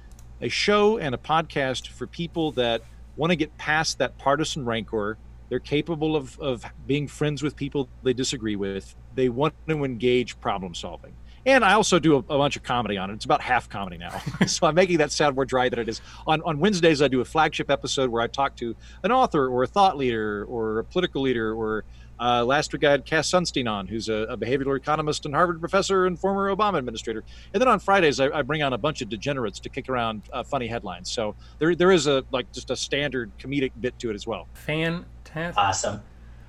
a 0.43 0.51
show 0.51 0.99
and 0.99 1.15
a 1.15 1.19
podcast 1.19 1.89
for 1.89 2.07
people 2.07 2.53
that 2.53 2.83
want 3.17 3.31
to 3.31 3.37
get 3.37 3.57
past 3.57 3.99
that 3.99 4.19
partisan 4.19 4.65
rancor. 4.65 5.19
They're 5.49 5.59
capable 5.59 6.15
of, 6.15 6.39
of 6.39 6.65
being 6.87 7.09
friends 7.09 7.43
with 7.43 7.57
people 7.57 7.89
they 8.03 8.13
disagree 8.13 8.57
with. 8.57 8.95
They 9.15 9.31
want 9.31 9.55
to 9.69 9.85
engage 9.85 10.39
problem 10.41 10.75
solving. 10.75 11.15
And 11.49 11.65
I 11.65 11.73
also 11.73 11.99
do 11.99 12.17
a, 12.17 12.19
a, 12.19 12.23
bunch 12.23 12.57
of 12.57 12.63
comedy 12.63 12.99
on 12.99 13.09
it. 13.09 13.15
It's 13.15 13.25
about 13.25 13.41
half 13.41 13.71
comedy 13.71 13.97
now. 13.97 14.21
so 14.47 14.67
I'm 14.67 14.75
making 14.75 14.99
that 14.99 15.11
sound 15.11 15.35
more 15.35 15.47
dry 15.47 15.71
than 15.71 15.79
it 15.79 15.89
is. 15.89 16.03
On, 16.27 16.43
on 16.43 16.59
Wednesdays, 16.59 17.01
I 17.01 17.09
do 17.09 17.23
a 17.23 17.25
flagship 17.25 17.71
episode 17.71 18.11
where 18.11 18.21
I 18.21 18.27
talk 18.27 18.55
to 18.57 18.77
an 19.03 19.13
author 19.13 19.49
or 19.49 19.63
a 19.63 19.67
thought 19.67 19.97
leader 19.97 20.45
or 20.45 20.81
a 20.81 20.85
political 20.85 21.23
leader 21.23 21.55
or 21.55 21.85
uh, 22.21 22.45
last 22.45 22.73
week 22.73 22.85
I 22.85 22.91
had 22.91 23.07
Cass 23.07 23.31
Sunstein 23.31 23.71
on, 23.71 23.87
who's 23.87 24.11
a, 24.11 24.15
a, 24.15 24.37
behavioral 24.37 24.77
economist 24.77 25.25
and 25.25 25.35
Harvard 25.35 25.61
professor 25.61 26.05
and 26.05 26.19
former 26.19 26.55
Obama 26.55 26.77
administrator. 26.77 27.25
And 27.55 27.61
then 27.61 27.69
on 27.69 27.79
Fridays 27.79 28.21
I, 28.21 28.27
I 28.27 28.43
bring 28.43 28.63
on 28.63 28.75
a 28.75 28.79
bunch 28.79 29.01
of 29.01 29.09
degenerates 29.09 29.59
to 29.61 29.71
kick 29.71 29.89
around 29.89 30.23
uh, 30.33 30.43
funny 30.43 30.67
headlines. 30.67 31.11
So 31.11 31.35
there 31.61 31.75
there 31.75 31.93
is 31.93 32.09
a 32.09 32.25
like 32.31 32.53
just 32.53 32.71
a 32.71 32.77
standard 32.77 33.31
comedic 33.39 33.73
bit 33.81 33.99
to 34.01 34.11
it 34.11 34.15
as 34.15 34.27
well. 34.27 34.49
Fantastic. 34.53 35.57
Awesome. 35.57 36.03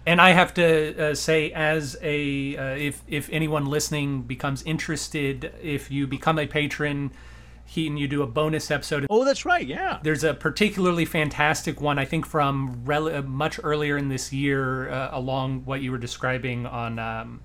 And 0.05 0.19
I 0.19 0.31
have 0.31 0.53
to 0.55 1.11
uh, 1.11 1.15
say, 1.15 1.51
as 1.51 1.97
a 2.01 2.57
uh, 2.57 2.75
if 2.75 3.03
if 3.07 3.29
anyone 3.31 3.65
listening 3.65 4.23
becomes 4.23 4.63
interested, 4.63 5.53
if 5.61 5.91
you 5.91 6.07
become 6.07 6.39
a 6.39 6.47
patron 6.47 7.11
he 7.69 7.85
and 7.85 7.99
you 7.99 8.07
do 8.07 8.23
a 8.23 8.27
bonus 8.27 8.71
episode. 8.71 9.05
Oh, 9.11 9.23
that's 9.23 9.45
right. 9.45 9.65
Yeah. 9.65 9.99
There's 10.01 10.23
a 10.23 10.33
particularly 10.33 11.05
fantastic 11.05 11.79
one, 11.79 11.99
I 11.99 12.05
think, 12.05 12.25
from 12.25 12.81
rel- 12.83 13.15
uh, 13.15 13.21
much 13.21 13.59
earlier 13.61 13.95
in 13.95 14.09
this 14.09 14.33
year, 14.33 14.89
uh, 14.89 15.09
along 15.11 15.65
what 15.65 15.81
you 15.81 15.91
were 15.91 15.99
describing 15.99 16.65
on 16.65 16.97
um, 16.97 17.41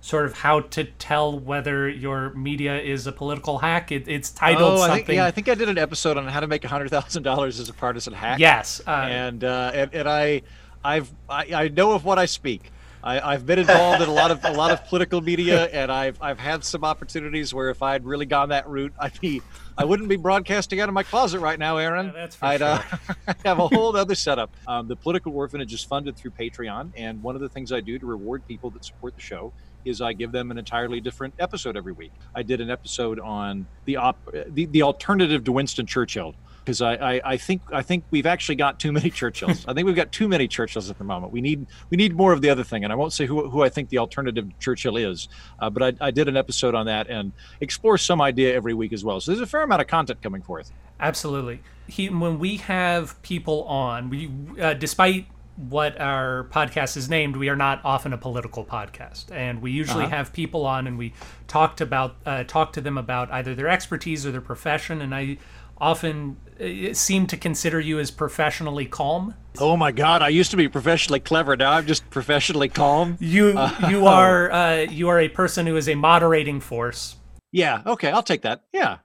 sort 0.00 0.24
of 0.24 0.32
how 0.32 0.60
to 0.60 0.84
tell 0.84 1.38
whether 1.38 1.86
your 1.86 2.32
media 2.32 2.80
is 2.80 3.06
a 3.06 3.12
political 3.12 3.58
hack. 3.58 3.92
It, 3.92 4.08
it's 4.08 4.30
titled 4.30 4.72
oh, 4.72 4.76
something. 4.78 4.92
I 4.92 4.96
think, 4.96 5.16
yeah, 5.16 5.26
I 5.26 5.30
think 5.30 5.48
I 5.50 5.54
did 5.54 5.68
an 5.68 5.76
episode 5.76 6.16
on 6.16 6.26
how 6.26 6.40
to 6.40 6.46
make 6.46 6.64
hundred 6.64 6.88
thousand 6.88 7.24
dollars 7.24 7.60
as 7.60 7.68
a 7.68 7.74
partisan 7.74 8.14
hack. 8.14 8.38
Yes, 8.38 8.80
uh, 8.86 8.90
and, 8.90 9.44
uh, 9.44 9.72
and 9.74 9.94
and 9.94 10.08
I, 10.08 10.40
I've 10.84 11.10
I, 11.28 11.46
I 11.54 11.68
know 11.68 11.92
of 11.92 12.04
what 12.04 12.18
I 12.18 12.26
speak. 12.26 12.72
I, 13.02 13.32
have 13.32 13.46
been 13.46 13.58
involved 13.58 14.02
in 14.02 14.08
a 14.08 14.12
lot 14.12 14.30
of 14.30 14.44
a 14.44 14.52
lot 14.52 14.70
of 14.70 14.84
political 14.86 15.20
media, 15.20 15.64
and 15.72 15.90
I've 15.90 16.20
I've 16.20 16.38
had 16.38 16.64
some 16.64 16.84
opportunities 16.84 17.54
where 17.54 17.70
if 17.70 17.82
I'd 17.82 18.04
really 18.04 18.26
gone 18.26 18.50
that 18.50 18.68
route, 18.68 18.92
I'd 18.98 19.18
be 19.20 19.40
I 19.76 19.84
wouldn't 19.84 20.08
be 20.08 20.16
broadcasting 20.16 20.80
out 20.80 20.88
of 20.88 20.94
my 20.94 21.02
closet 21.02 21.40
right 21.40 21.58
now, 21.58 21.78
Aaron. 21.78 22.06
Yeah, 22.06 22.12
that's 22.12 22.36
for 22.36 22.44
I'd 22.46 22.60
sure. 22.60 22.68
uh, 23.28 23.34
have 23.44 23.58
a 23.58 23.68
whole 23.68 23.96
other 23.96 24.14
setup. 24.14 24.54
Um, 24.66 24.86
the 24.88 24.96
political 24.96 25.34
orphanage 25.34 25.72
is 25.72 25.82
funded 25.82 26.16
through 26.16 26.32
Patreon, 26.32 26.90
and 26.96 27.22
one 27.22 27.34
of 27.34 27.40
the 27.40 27.48
things 27.48 27.72
I 27.72 27.80
do 27.80 27.98
to 27.98 28.06
reward 28.06 28.46
people 28.46 28.70
that 28.70 28.84
support 28.84 29.14
the 29.14 29.22
show 29.22 29.52
is 29.84 30.02
I 30.02 30.12
give 30.12 30.30
them 30.30 30.50
an 30.50 30.58
entirely 30.58 31.00
different 31.00 31.32
episode 31.38 31.76
every 31.76 31.92
week. 31.92 32.12
I 32.34 32.42
did 32.42 32.60
an 32.60 32.70
episode 32.70 33.18
on 33.18 33.66
the 33.86 33.96
op- 33.96 34.34
the, 34.48 34.66
the 34.66 34.82
alternative 34.82 35.44
to 35.44 35.52
Winston 35.52 35.86
Churchill 35.86 36.34
because 36.64 36.80
I, 36.80 36.94
I, 36.94 37.20
I, 37.24 37.36
think 37.36 37.62
I 37.72 37.82
think 37.82 38.04
we've 38.10 38.26
actually 38.26 38.56
got 38.56 38.78
too 38.78 38.92
many 38.92 39.10
Churchills. 39.20 39.64
I 39.66 39.74
think 39.74 39.86
we've 39.86 39.96
got 39.96 40.12
too 40.12 40.28
many 40.28 40.46
Churchills 40.48 40.90
at 40.90 40.98
the 40.98 41.04
moment. 41.04 41.32
We 41.32 41.40
need 41.40 41.66
we 41.90 41.96
need 41.96 42.14
more 42.14 42.32
of 42.32 42.42
the 42.42 42.50
other 42.50 42.64
thing. 42.64 42.84
And 42.84 42.92
I 42.92 42.96
won't 42.96 43.12
say 43.12 43.26
who, 43.26 43.48
who 43.48 43.62
I 43.62 43.68
think 43.68 43.88
the 43.88 43.98
alternative 43.98 44.46
Churchill 44.58 44.96
is, 44.96 45.28
uh, 45.58 45.70
but 45.70 45.82
I, 45.82 46.06
I 46.06 46.10
did 46.10 46.28
an 46.28 46.36
episode 46.36 46.74
on 46.74 46.86
that 46.86 47.08
and 47.08 47.32
explore 47.60 47.98
some 47.98 48.20
idea 48.20 48.54
every 48.54 48.74
week 48.74 48.92
as 48.92 49.04
well. 49.04 49.20
So 49.20 49.32
there's 49.32 49.42
a 49.42 49.46
fair 49.46 49.62
amount 49.62 49.80
of 49.82 49.88
content 49.88 50.22
coming 50.22 50.42
forth. 50.42 50.72
Absolutely. 50.98 51.60
He, 51.86 52.08
when 52.08 52.38
we 52.38 52.58
have 52.58 53.20
people 53.22 53.64
on, 53.64 54.10
we 54.10 54.30
uh, 54.60 54.74
despite 54.74 55.26
what 55.68 56.00
our 56.00 56.44
podcast 56.50 56.96
is 56.96 57.10
named, 57.10 57.36
we 57.36 57.48
are 57.48 57.56
not 57.56 57.80
often 57.84 58.12
a 58.12 58.18
political 58.18 58.64
podcast, 58.64 59.30
and 59.30 59.60
we 59.60 59.70
usually 59.70 60.04
uh-huh. 60.04 60.16
have 60.16 60.32
people 60.32 60.64
on 60.64 60.86
and 60.86 60.96
we 60.96 61.12
talked 61.46 61.80
about 61.80 62.16
uh, 62.24 62.44
talk 62.44 62.72
to 62.72 62.80
them 62.80 62.96
about 62.96 63.30
either 63.30 63.54
their 63.54 63.68
expertise 63.68 64.24
or 64.24 64.30
their 64.30 64.40
profession. 64.40 65.02
And 65.02 65.14
I 65.14 65.36
often 65.80 66.36
uh, 66.60 66.92
seem 66.92 67.26
to 67.26 67.36
consider 67.36 67.80
you 67.80 67.98
as 67.98 68.10
professionally 68.10 68.86
calm. 68.86 69.34
Oh 69.58 69.76
my 69.76 69.92
God! 69.92 70.22
I 70.22 70.28
used 70.28 70.50
to 70.50 70.56
be 70.56 70.68
professionally 70.68 71.20
clever. 71.20 71.56
Now 71.56 71.72
I'm 71.72 71.86
just 71.86 72.08
professionally 72.10 72.68
calm. 72.68 73.16
You 73.20 73.54
uh, 73.56 73.88
you 73.88 74.06
are 74.06 74.50
uh, 74.50 74.76
you 74.82 75.08
are 75.08 75.18
a 75.18 75.28
person 75.28 75.66
who 75.66 75.76
is 75.76 75.88
a 75.88 75.94
moderating 75.94 76.60
force. 76.60 77.16
Yeah. 77.52 77.82
Okay. 77.84 78.10
I'll 78.10 78.22
take 78.22 78.42
that. 78.42 78.62
Yeah. 78.72 78.98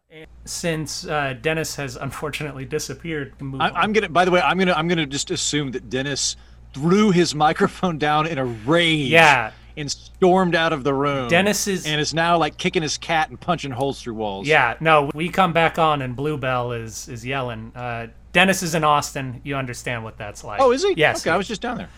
Since 0.46 1.08
uh, 1.08 1.34
Dennis 1.42 1.76
has 1.78 1.96
unfortunately 1.96 2.66
disappeared, 2.66 3.34
I, 3.60 3.84
am 3.84 3.92
gonna. 3.92 4.10
By 4.10 4.26
the 4.26 4.32
way, 4.32 4.42
I'm 4.42 4.58
gonna. 4.58 4.74
I'm 4.74 4.88
gonna 4.88 5.08
just 5.08 5.32
assume 5.32 5.72
that 5.72 5.90
Dennis 5.90 6.36
threw 6.74 7.12
his 7.12 7.34
microphone 7.34 7.98
down 7.98 8.28
in 8.28 8.38
a 8.38 8.46
rage. 8.46 9.10
Yeah 9.10 9.52
and 9.78 9.92
stormed 9.92 10.56
out 10.56 10.74
of 10.74 10.84
the 10.84 10.94
room. 10.94 11.28
Dennis 11.28 11.68
is 11.68 11.86
and 11.86 12.00
is 12.00 12.14
now 12.14 12.38
like 12.38 12.58
kicking 12.58 12.82
his 12.82 12.98
cat 12.98 13.30
and 13.30 13.40
punching 13.40 13.72
holes 13.72 14.02
through 14.02 14.16
walls. 14.16 14.48
Yeah, 14.48 14.76
no, 14.80 15.12
we 15.14 15.30
come 15.30 15.54
back 15.54 15.78
on 15.80 16.02
and 16.02 16.16
Bluebell 16.16 16.72
is 16.72 17.08
is 17.08 17.26
yelling. 17.26 17.72
Uh, 17.76 18.08
Dennis 18.32 18.64
is 18.64 18.76
in 18.76 18.84
Austin. 18.84 19.42
You 19.44 19.56
understand 19.56 20.04
what 20.04 20.18
that's 20.18 20.44
like. 20.44 20.60
Oh, 20.60 20.72
is 20.72 20.84
he? 20.84 20.94
Yes. 20.98 21.24
Okay, 21.24 21.32
I 21.32 21.38
was 21.38 21.48
just 21.48 21.62
down 21.62 21.78
there. 21.78 21.90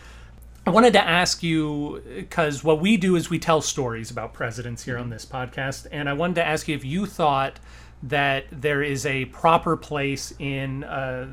I 0.66 0.70
wanted 0.70 0.92
to 0.92 1.02
ask 1.02 1.42
you 1.42 2.02
because 2.14 2.62
what 2.62 2.80
we 2.80 2.98
do 2.98 3.16
is 3.16 3.30
we 3.30 3.38
tell 3.38 3.62
stories 3.62 4.10
about 4.10 4.34
presidents 4.34 4.84
here 4.84 4.98
on 4.98 5.08
this 5.08 5.24
podcast, 5.24 5.86
and 5.90 6.08
I 6.08 6.12
wanted 6.12 6.34
to 6.34 6.46
ask 6.46 6.68
you 6.68 6.76
if 6.76 6.84
you 6.84 7.06
thought 7.06 7.58
that 8.02 8.44
there 8.52 8.82
is 8.82 9.06
a 9.06 9.24
proper 9.26 9.76
place 9.76 10.32
in 10.38 10.84
uh, 10.84 11.28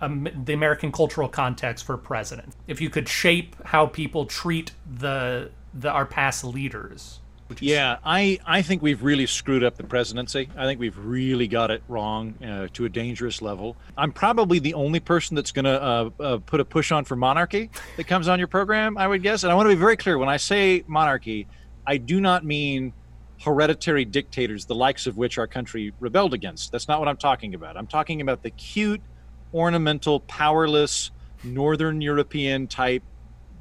the 0.00 0.52
American 0.52 0.92
cultural 0.92 1.28
context 1.28 1.84
for 1.84 1.96
president. 1.96 2.54
If 2.66 2.80
you 2.80 2.90
could 2.90 3.08
shape 3.08 3.56
how 3.64 3.86
people 3.86 4.26
treat 4.26 4.72
the 4.98 5.50
the 5.80 5.90
our 5.90 6.06
past 6.06 6.44
leaders. 6.44 7.20
Yeah, 7.60 7.98
I, 8.04 8.40
I 8.44 8.62
think 8.62 8.82
we've 8.82 9.04
really 9.04 9.26
screwed 9.26 9.62
up 9.62 9.76
the 9.76 9.84
presidency. 9.84 10.48
I 10.56 10.64
think 10.64 10.80
we've 10.80 10.98
really 10.98 11.46
got 11.46 11.70
it 11.70 11.80
wrong 11.86 12.34
uh, 12.42 12.66
to 12.72 12.86
a 12.86 12.88
dangerous 12.88 13.40
level. 13.40 13.76
I'm 13.96 14.10
probably 14.10 14.58
the 14.58 14.74
only 14.74 14.98
person 14.98 15.36
that's 15.36 15.52
going 15.52 15.64
to 15.64 15.80
uh, 15.82 16.10
uh, 16.18 16.38
put 16.38 16.58
a 16.58 16.64
push 16.64 16.90
on 16.90 17.04
for 17.04 17.14
monarchy 17.14 17.70
that 17.96 18.08
comes 18.08 18.26
on 18.26 18.40
your 18.40 18.48
program, 18.48 18.98
I 18.98 19.06
would 19.06 19.22
guess. 19.22 19.44
And 19.44 19.52
I 19.52 19.54
want 19.54 19.66
to 19.66 19.74
be 19.76 19.78
very 19.78 19.96
clear 19.96 20.18
when 20.18 20.28
I 20.28 20.38
say 20.38 20.82
monarchy, 20.88 21.46
I 21.86 21.98
do 21.98 22.20
not 22.20 22.44
mean 22.44 22.92
hereditary 23.40 24.04
dictators, 24.04 24.64
the 24.64 24.74
likes 24.74 25.06
of 25.06 25.16
which 25.16 25.38
our 25.38 25.46
country 25.46 25.92
rebelled 26.00 26.34
against. 26.34 26.72
That's 26.72 26.88
not 26.88 26.98
what 26.98 27.08
I'm 27.08 27.16
talking 27.16 27.54
about. 27.54 27.76
I'm 27.76 27.86
talking 27.86 28.22
about 28.22 28.42
the 28.42 28.50
cute, 28.50 29.02
ornamental, 29.54 30.20
powerless, 30.20 31.12
Northern 31.44 32.00
European 32.00 32.66
type 32.66 33.04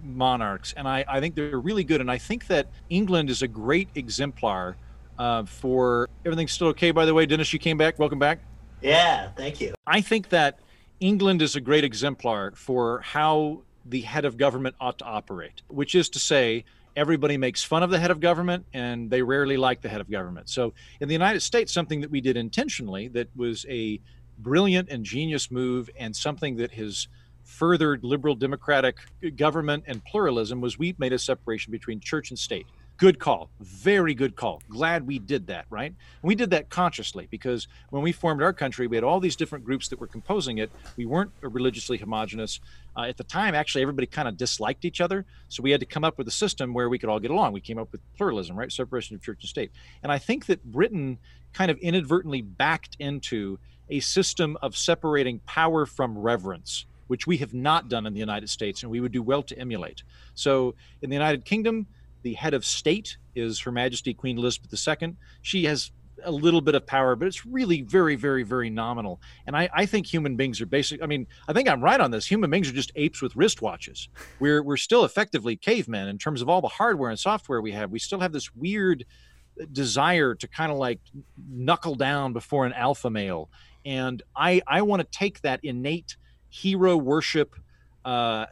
monarchs, 0.05 0.74
and 0.77 0.88
I, 0.88 1.03
I 1.07 1.19
think 1.19 1.35
they're 1.35 1.59
really 1.59 1.83
good. 1.83 2.01
And 2.01 2.09
I 2.09 2.17
think 2.17 2.47
that 2.47 2.67
England 2.89 3.29
is 3.29 3.41
a 3.41 3.47
great 3.47 3.89
exemplar 3.95 4.75
uh, 5.17 5.45
for 5.45 6.09
everything's 6.25 6.51
still 6.51 6.67
okay. 6.67 6.91
By 6.91 7.05
the 7.05 7.13
way, 7.13 7.25
Dennis, 7.25 7.51
you 7.53 7.59
came 7.59 7.77
back. 7.77 8.00
Welcome 8.00 8.19
back. 8.19 8.39
Yeah, 8.81 9.29
thank 9.35 9.62
you. 9.62 9.74
I 9.88 10.01
think 10.01 10.29
that 10.29 10.59
England 11.00 11.41
is 11.41 11.55
a 11.55 11.62
great 11.62 11.83
exemplar 11.83 12.53
for 12.55 13.01
how 13.01 13.62
the 13.85 14.01
head 14.01 14.25
of 14.25 14.38
government 14.38 14.75
ought 14.79 14.97
to 15.00 15.05
operate, 15.05 15.62
which 15.67 15.95
is 15.95 16.09
to 16.09 16.19
say, 16.19 16.65
everybody 16.95 17.38
makes 17.38 17.63
fun 17.63 17.83
of 17.83 17.89
the 17.89 18.00
head 18.00 18.12
of 18.12 18.19
government 18.19 18.65
and 18.74 19.09
they 19.09 19.21
rarely 19.21 19.57
like 19.57 19.81
the 19.81 19.89
head 19.89 20.01
of 20.01 20.09
government. 20.09 20.50
So 20.50 20.74
in 21.01 21.07
the 21.07 21.13
United 21.13 21.41
States, 21.41 21.74
something 21.74 22.01
that 22.01 22.09
we 22.09 22.21
did 22.21 22.38
intentionally 22.38 23.09
that 23.09 23.27
was 23.35 23.65
a 23.69 24.00
brilliant 24.39 24.89
and 24.89 25.03
genius 25.03 25.51
move 25.51 25.89
and 25.97 26.15
something 26.15 26.55
that 26.57 26.71
has 26.71 27.07
furthered 27.46 28.04
liberal 28.04 28.36
democratic 28.36 28.98
government 29.38 29.84
and 29.88 30.04
pluralism 30.04 30.60
was 30.60 30.78
we 30.78 30.96
made 30.98 31.14
a 31.14 31.20
separation 31.20 31.72
between 31.72 32.00
church 32.00 32.32
and 32.32 32.38
state. 32.38 32.66
Good 32.98 33.20
call. 33.20 33.50
Very 33.60 34.14
good 34.14 34.38
call. 34.38 34.62
Glad 34.70 35.06
we 35.06 35.20
did 35.20 35.48
that, 35.48 35.66
right? 35.70 35.92
And 35.92 36.24
we 36.24 36.34
did 36.34 36.50
that 36.52 36.70
consciously 36.70 37.28
because 37.30 37.68
when 37.90 38.02
we 38.02 38.14
formed 38.14 38.42
our 38.42 38.54
country, 38.54 38.88
we 38.88 38.96
had 38.96 39.04
all 39.04 39.20
these 39.20 39.36
different 39.36 39.66
groups 39.66 39.90
that 39.90 40.00
were 40.00 40.08
composing 40.08 40.60
it. 40.60 40.72
We 40.96 41.06
weren't 41.06 41.32
religiously 41.42 41.98
homogenous. 41.98 42.62
Uh, 42.96 43.02
at 43.02 43.18
the 43.18 43.25
time, 43.25 43.54
actually, 43.54 43.82
everybody 43.82 44.08
kind 44.08 44.30
of 44.30 44.38
disliked 44.38 44.86
each 44.86 45.02
other. 45.02 45.25
So 45.50 45.62
we 45.62 45.72
had 45.72 45.82
to 45.82 45.86
come 45.86 46.06
up 46.06 46.18
with 46.18 46.28
a 46.30 46.32
system 46.32 46.74
where 46.74 46.88
we 46.88 46.98
could 46.98 47.10
all 47.10 47.20
get 47.20 47.32
along. 47.32 47.52
We 47.52 47.60
came 47.60 47.78
up 47.78 47.92
with 47.92 48.00
pluralism, 48.16 48.56
right? 48.56 48.72
Separation 48.72 49.16
of 49.16 49.22
church 49.22 49.40
and 49.42 49.50
state. 49.50 49.72
And 50.02 50.10
I 50.10 50.18
think 50.18 50.46
that 50.46 50.64
Britain 50.64 51.18
kind 51.52 51.70
of 51.70 51.78
inadvertently 51.80 52.42
backed 52.42 52.96
into 53.00 53.60
a 53.90 54.00
system 54.00 54.58
of 54.62 54.75
separating 54.78 55.40
power 55.40 55.86
from 55.86 56.18
reverence 56.18 56.86
which 57.07 57.27
we 57.27 57.38
have 57.38 57.53
not 57.53 57.89
done 57.89 58.05
in 58.05 58.13
the 58.13 58.19
United 58.19 58.50
States 58.50 58.83
and 58.83 58.91
we 58.91 59.00
would 59.00 59.12
do 59.12 59.21
well 59.21 59.43
to 59.43 59.57
emulate. 59.57 60.03
So 60.33 60.75
in 61.01 61.09
the 61.09 61.15
United 61.15 61.45
Kingdom, 61.45 61.88
the 62.24 62.33
head 62.33 62.53
of 62.53 62.65
state 62.65 63.17
is 63.35 63.59
Her 63.59 63.71
Majesty 63.71 64.13
Queen 64.13 64.38
Elizabeth 64.38 64.74
II. 65.01 65.15
She 65.41 65.65
has 65.65 65.91
a 66.24 66.31
little 66.31 66.62
bit 66.62 66.75
of 66.75 66.85
power, 66.88 67.15
but 67.15 67.27
it's 67.27 67.45
really 67.45 67.81
very, 67.81 68.15
very, 68.15 68.43
very 68.43 68.69
nominal. 68.69 69.21
And 69.45 69.55
I, 69.55 69.69
I 69.74 69.85
think 69.85 70.07
human 70.07 70.35
beings 70.35 70.62
are 70.62 70.65
basic. 70.65 71.01
I 71.01 71.05
mean, 71.05 71.27
I 71.47 71.53
think 71.53 71.69
I'm 71.69 71.83
right 71.83 72.00
on 72.00 72.12
this. 72.12 72.25
Human 72.25 72.50
beings 72.50 72.69
are 72.69 72.74
just 72.74 72.91
apes 72.95 73.21
with 73.21 73.33
wristwatches. 73.33 74.07
We're 74.39 74.63
we're 74.63 74.77
still 74.77 75.05
effectively 75.05 75.55
cavemen 75.55 76.07
in 76.07 76.17
terms 76.17 76.41
of 76.41 76.50
all 76.50 76.62
the 76.62 76.67
hardware 76.67 77.09
and 77.09 77.19
software 77.19 77.62
we 77.62 77.71
have. 77.71 77.91
We 77.91 78.00
still 78.00 78.19
have 78.19 78.31
this 78.31 78.53
weird 78.55 79.05
uh, 79.59 79.65
desire 79.71 80.35
to 80.35 80.47
kind 80.47 80.71
of 80.71 80.77
like 80.77 81.00
knuckle 81.50 81.95
down 81.95 82.33
before 82.33 82.65
an 82.65 82.74
alpha 82.74 83.09
male. 83.09 83.50
And 83.85 84.21
I 84.35 84.62
I 84.67 84.81
want 84.81 85.01
to 85.01 85.17
take 85.17 85.41
that 85.41 85.59
innate 85.63 86.17
hero 86.55 86.95
worship, 86.95 87.55
uh, 88.05 88.45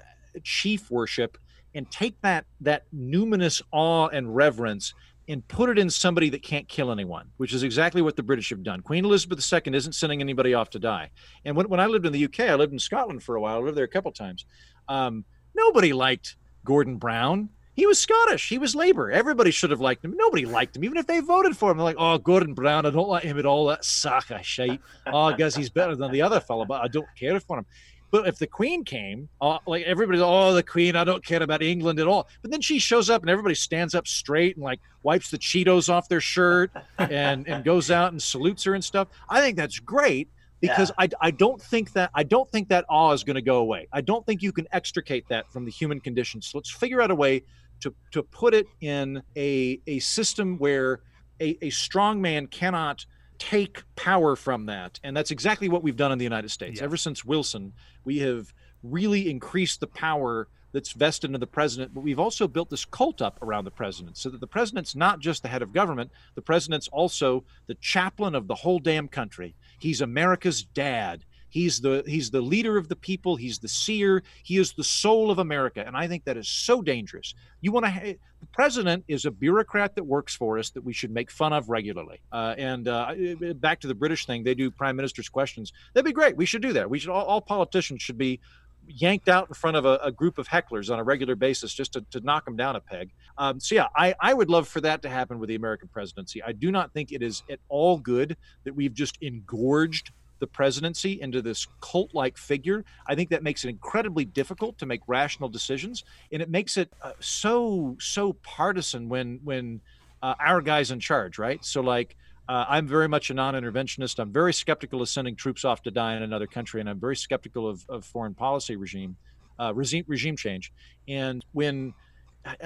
chief 0.43 0.91
worship, 0.91 1.37
and 1.75 1.89
take 1.89 2.19
that 2.21 2.45
that 2.61 2.83
numinous 2.93 3.61
awe 3.71 4.07
and 4.07 4.35
reverence 4.35 4.93
and 5.29 5.47
put 5.47 5.69
it 5.69 5.79
in 5.79 5.89
somebody 5.89 6.29
that 6.29 6.43
can't 6.43 6.67
kill 6.67 6.91
anyone, 6.91 7.29
which 7.37 7.53
is 7.53 7.63
exactly 7.63 8.01
what 8.01 8.17
the 8.17 8.23
British 8.23 8.49
have 8.49 8.61
done. 8.61 8.81
Queen 8.81 9.05
Elizabeth 9.05 9.39
II 9.53 9.73
isn't 9.73 9.93
sending 9.93 10.19
anybody 10.19 10.53
off 10.53 10.69
to 10.71 10.79
die. 10.79 11.09
And 11.45 11.55
when, 11.55 11.69
when 11.69 11.79
I 11.79 11.85
lived 11.85 12.05
in 12.05 12.11
the 12.11 12.25
UK, 12.25 12.41
I 12.41 12.55
lived 12.55 12.73
in 12.73 12.79
Scotland 12.79 13.23
for 13.23 13.35
a 13.35 13.41
while. 13.41 13.55
I 13.55 13.59
lived 13.59 13.77
there 13.77 13.85
a 13.85 13.89
couple 13.89 14.11
times. 14.11 14.45
Um, 14.89 15.23
nobody 15.55 15.93
liked 15.93 16.35
Gordon 16.65 16.97
Brown. 16.97 17.49
He 17.75 17.87
was 17.87 17.99
Scottish. 17.99 18.49
He 18.49 18.59
was 18.59 18.75
Labour. 18.75 19.11
Everybody 19.11 19.49
should 19.49 19.71
have 19.71 19.81
liked 19.81 20.05
him. 20.05 20.13
Nobody 20.15 20.45
liked 20.45 20.75
him, 20.75 20.83
even 20.83 20.97
if 20.97 21.07
they 21.07 21.21
voted 21.21 21.57
for 21.57 21.71
him. 21.71 21.77
They're 21.77 21.85
like, 21.85 21.95
oh, 21.97 22.19
Gordon 22.19 22.53
Brown, 22.53 22.85
I 22.85 22.91
don't 22.91 23.07
like 23.07 23.23
him 23.23 23.39
at 23.39 23.47
all. 23.47 23.67
That 23.67 23.83
sack 23.83 24.29
of 24.29 24.45
shite. 24.45 24.79
Oh, 25.07 25.21
I 25.21 25.35
guess 25.35 25.55
he's 25.55 25.71
better 25.71 25.95
than 25.95 26.11
the 26.11 26.21
other 26.21 26.39
fellow, 26.39 26.65
but 26.65 26.83
I 26.83 26.87
don't 26.87 27.07
care 27.17 27.39
for 27.39 27.57
him. 27.57 27.65
But 28.13 28.27
if 28.27 28.37
the 28.37 28.45
Queen 28.45 28.85
came, 28.85 29.27
uh, 29.41 29.57
like 29.65 29.85
everybody's, 29.85 30.21
oh, 30.21 30.53
the 30.53 30.61
Queen, 30.61 30.95
I 30.95 31.03
don't 31.03 31.25
care 31.25 31.41
about 31.41 31.63
England 31.63 31.99
at 31.99 32.05
all. 32.05 32.27
But 32.43 32.51
then 32.51 32.61
she 32.61 32.77
shows 32.77 33.09
up 33.09 33.23
and 33.23 33.29
everybody 33.31 33.55
stands 33.55 33.95
up 33.95 34.07
straight 34.07 34.55
and 34.55 34.63
like 34.63 34.81
wipes 35.01 35.31
the 35.31 35.39
Cheetos 35.39 35.89
off 35.89 36.07
their 36.07 36.21
shirt 36.21 36.69
and 36.99 37.47
and 37.47 37.63
goes 37.63 37.89
out 37.89 38.11
and 38.11 38.21
salutes 38.21 38.65
her 38.65 38.75
and 38.75 38.83
stuff. 38.83 39.07
I 39.27 39.41
think 39.41 39.57
that's 39.57 39.79
great 39.79 40.29
because 40.61 40.91
yeah. 40.99 41.07
I, 41.21 41.27
I 41.27 41.31
don't 41.31 41.59
think 41.59 41.93
that 41.93 42.11
I 42.13 42.21
don't 42.21 42.47
think 42.51 42.69
that 42.69 42.85
awe 42.87 43.13
is 43.13 43.23
going 43.23 43.33
to 43.33 43.41
go 43.41 43.57
away. 43.57 43.87
I 43.91 44.01
don't 44.01 44.23
think 44.27 44.43
you 44.43 44.51
can 44.51 44.67
extricate 44.71 45.27
that 45.29 45.51
from 45.51 45.65
the 45.65 45.71
human 45.71 45.99
condition. 45.99 46.39
So 46.39 46.59
let's 46.59 46.69
figure 46.69 47.01
out 47.01 47.09
a 47.09 47.15
way 47.15 47.41
to 47.79 47.91
to 48.11 48.21
put 48.21 48.53
it 48.53 48.67
in 48.79 49.23
a 49.35 49.81
a 49.87 49.97
system 49.97 50.59
where 50.59 50.99
a, 51.41 51.57
a 51.63 51.71
strong 51.71 52.21
man 52.21 52.45
cannot 52.45 53.07
take 53.39 53.83
power 53.95 54.35
from 54.35 54.65
that. 54.67 54.99
And 55.03 55.15
that's 55.15 55.31
exactly 55.31 55.69
what 55.69 55.83
we've 55.83 55.95
done 55.95 56.11
in 56.11 56.17
the 56.17 56.23
United 56.23 56.49
States. 56.49 56.79
Yeah. 56.79 56.85
Ever 56.85 56.97
since 56.97 57.25
Wilson, 57.25 57.73
we 58.03 58.19
have 58.19 58.53
really 58.81 59.29
increased 59.29 59.79
the 59.79 59.87
power 59.87 60.47
that's 60.73 60.91
vested 60.91 61.33
in 61.33 61.39
the 61.39 61.47
president, 61.47 61.93
but 61.93 62.01
we've 62.01 62.19
also 62.19 62.47
built 62.47 62.69
this 62.69 62.83
cult 62.83 63.21
up 63.21 63.39
around 63.41 63.63
the 63.63 63.71
president 63.71 64.17
so 64.17 64.29
that 64.29 64.41
the 64.41 64.47
president's 64.47 64.95
not 64.95 65.19
just 65.19 65.43
the 65.43 65.47
head 65.47 65.61
of 65.61 65.71
government, 65.71 66.11
the 66.35 66.41
president's 66.41 66.87
also 66.87 67.43
the 67.67 67.75
chaplain 67.75 68.33
of 68.33 68.47
the 68.47 68.55
whole 68.55 68.79
damn 68.79 69.07
country. 69.07 69.55
He's 69.77 70.01
America's 70.01 70.63
dad. 70.63 71.23
He's 71.53 71.79
the 71.79 72.03
he's 72.07 72.31
the 72.31 72.41
leader 72.41 72.77
of 72.77 72.87
the 72.87 72.95
people. 72.95 73.35
He's 73.35 73.59
the 73.59 73.67
seer. 73.67 74.23
He 74.41 74.57
is 74.57 74.73
the 74.73 74.83
soul 74.83 75.29
of 75.29 75.37
America, 75.37 75.83
and 75.85 75.95
I 75.95 76.07
think 76.07 76.23
that 76.23 76.35
is 76.35 76.47
so 76.47 76.81
dangerous. 76.81 77.35
You 77.61 77.71
want 77.71 77.85
to 77.85 77.91
ha- 77.91 78.15
the 78.39 78.47
president 78.51 79.05
is 79.07 79.25
a 79.25 79.31
bureaucrat 79.31 79.93
that 79.93 80.03
works 80.03 80.35
for 80.35 80.57
us 80.57 80.71
that 80.71 80.83
we 80.83 80.93
should 80.93 81.11
make 81.11 81.29
fun 81.29 81.53
of 81.53 81.69
regularly. 81.69 82.21
Uh, 82.31 82.55
and 82.57 82.87
uh, 82.87 83.13
back 83.57 83.81
to 83.81 83.87
the 83.87 83.93
British 83.93 84.25
thing, 84.25 84.43
they 84.43 84.55
do 84.55 84.71
prime 84.71 84.95
minister's 84.95 85.29
questions. 85.29 85.73
That'd 85.93 86.05
be 86.05 86.11
great. 86.11 86.35
We 86.35 86.47
should 86.47 86.63
do 86.63 86.73
that. 86.73 86.89
We 86.89 86.97
should 86.97 87.11
all, 87.11 87.23
all 87.23 87.39
politicians 87.39 88.01
should 88.01 88.17
be 88.17 88.39
yanked 88.87 89.29
out 89.29 89.47
in 89.47 89.53
front 89.53 89.77
of 89.77 89.85
a, 89.85 89.99
a, 90.03 90.11
group 90.11 90.39
of 90.39 90.47
hecklers 90.47 90.91
on 90.91 90.99
a 90.99 91.03
regular 91.03 91.35
basis 91.35 91.71
just 91.71 91.93
to, 91.93 92.01
to 92.09 92.19
knock 92.21 92.45
them 92.45 92.55
down 92.55 92.75
a 92.75 92.81
peg. 92.81 93.11
Um, 93.37 93.59
so, 93.59 93.75
yeah, 93.75 93.87
I, 93.95 94.15
I 94.19 94.33
would 94.33 94.49
love 94.49 94.67
for 94.67 94.81
that 94.81 95.03
to 95.03 95.09
happen 95.09 95.37
with 95.37 95.49
the 95.49 95.55
American 95.55 95.87
presidency. 95.87 96.41
I 96.41 96.51
do 96.51 96.71
not 96.71 96.91
think 96.93 97.11
it 97.11 97.21
is 97.21 97.43
at 97.47 97.59
all 97.69 97.99
good 97.99 98.35
that 98.63 98.73
we've 98.75 98.93
just 98.93 99.19
engorged 99.21 100.11
the 100.43 100.47
presidency 100.47 101.21
into 101.21 101.41
this 101.41 101.65
cult 101.79 102.13
like 102.13 102.37
figure. 102.37 102.83
I 103.07 103.15
think 103.15 103.29
that 103.29 103.43
makes 103.43 103.63
it 103.63 103.69
incredibly 103.69 104.25
difficult 104.25 104.77
to 104.79 104.85
make 104.85 104.99
rational 105.07 105.47
decisions. 105.47 106.03
And 106.33 106.41
it 106.41 106.49
makes 106.49 106.75
it 106.75 106.91
uh, 107.01 107.13
so, 107.21 107.95
so 108.01 108.33
partisan 108.43 109.07
when, 109.07 109.39
when 109.41 109.79
uh, 110.21 110.35
our 110.41 110.59
guy's 110.59 110.91
in 110.91 110.99
charge, 110.99 111.39
right? 111.39 111.63
So, 111.63 111.79
like, 111.79 112.17
uh, 112.49 112.65
I'm 112.67 112.85
very 112.85 113.07
much 113.07 113.29
a 113.29 113.33
non 113.33 113.53
interventionist. 113.53 114.19
I'm 114.19 114.33
very 114.33 114.51
skeptical 114.51 115.01
of 115.01 115.07
sending 115.07 115.37
troops 115.37 115.63
off 115.63 115.81
to 115.83 115.91
die 115.91 116.17
in 116.17 116.23
another 116.23 116.47
country. 116.47 116.81
And 116.81 116.89
I'm 116.89 116.99
very 116.99 117.15
skeptical 117.15 117.69
of, 117.69 117.85
of 117.87 118.03
foreign 118.03 118.33
policy 118.33 118.75
regime, 118.75 119.15
uh, 119.57 119.73
regime, 119.73 120.03
regime 120.09 120.35
change. 120.35 120.73
And 121.07 121.41
when, 121.53 121.93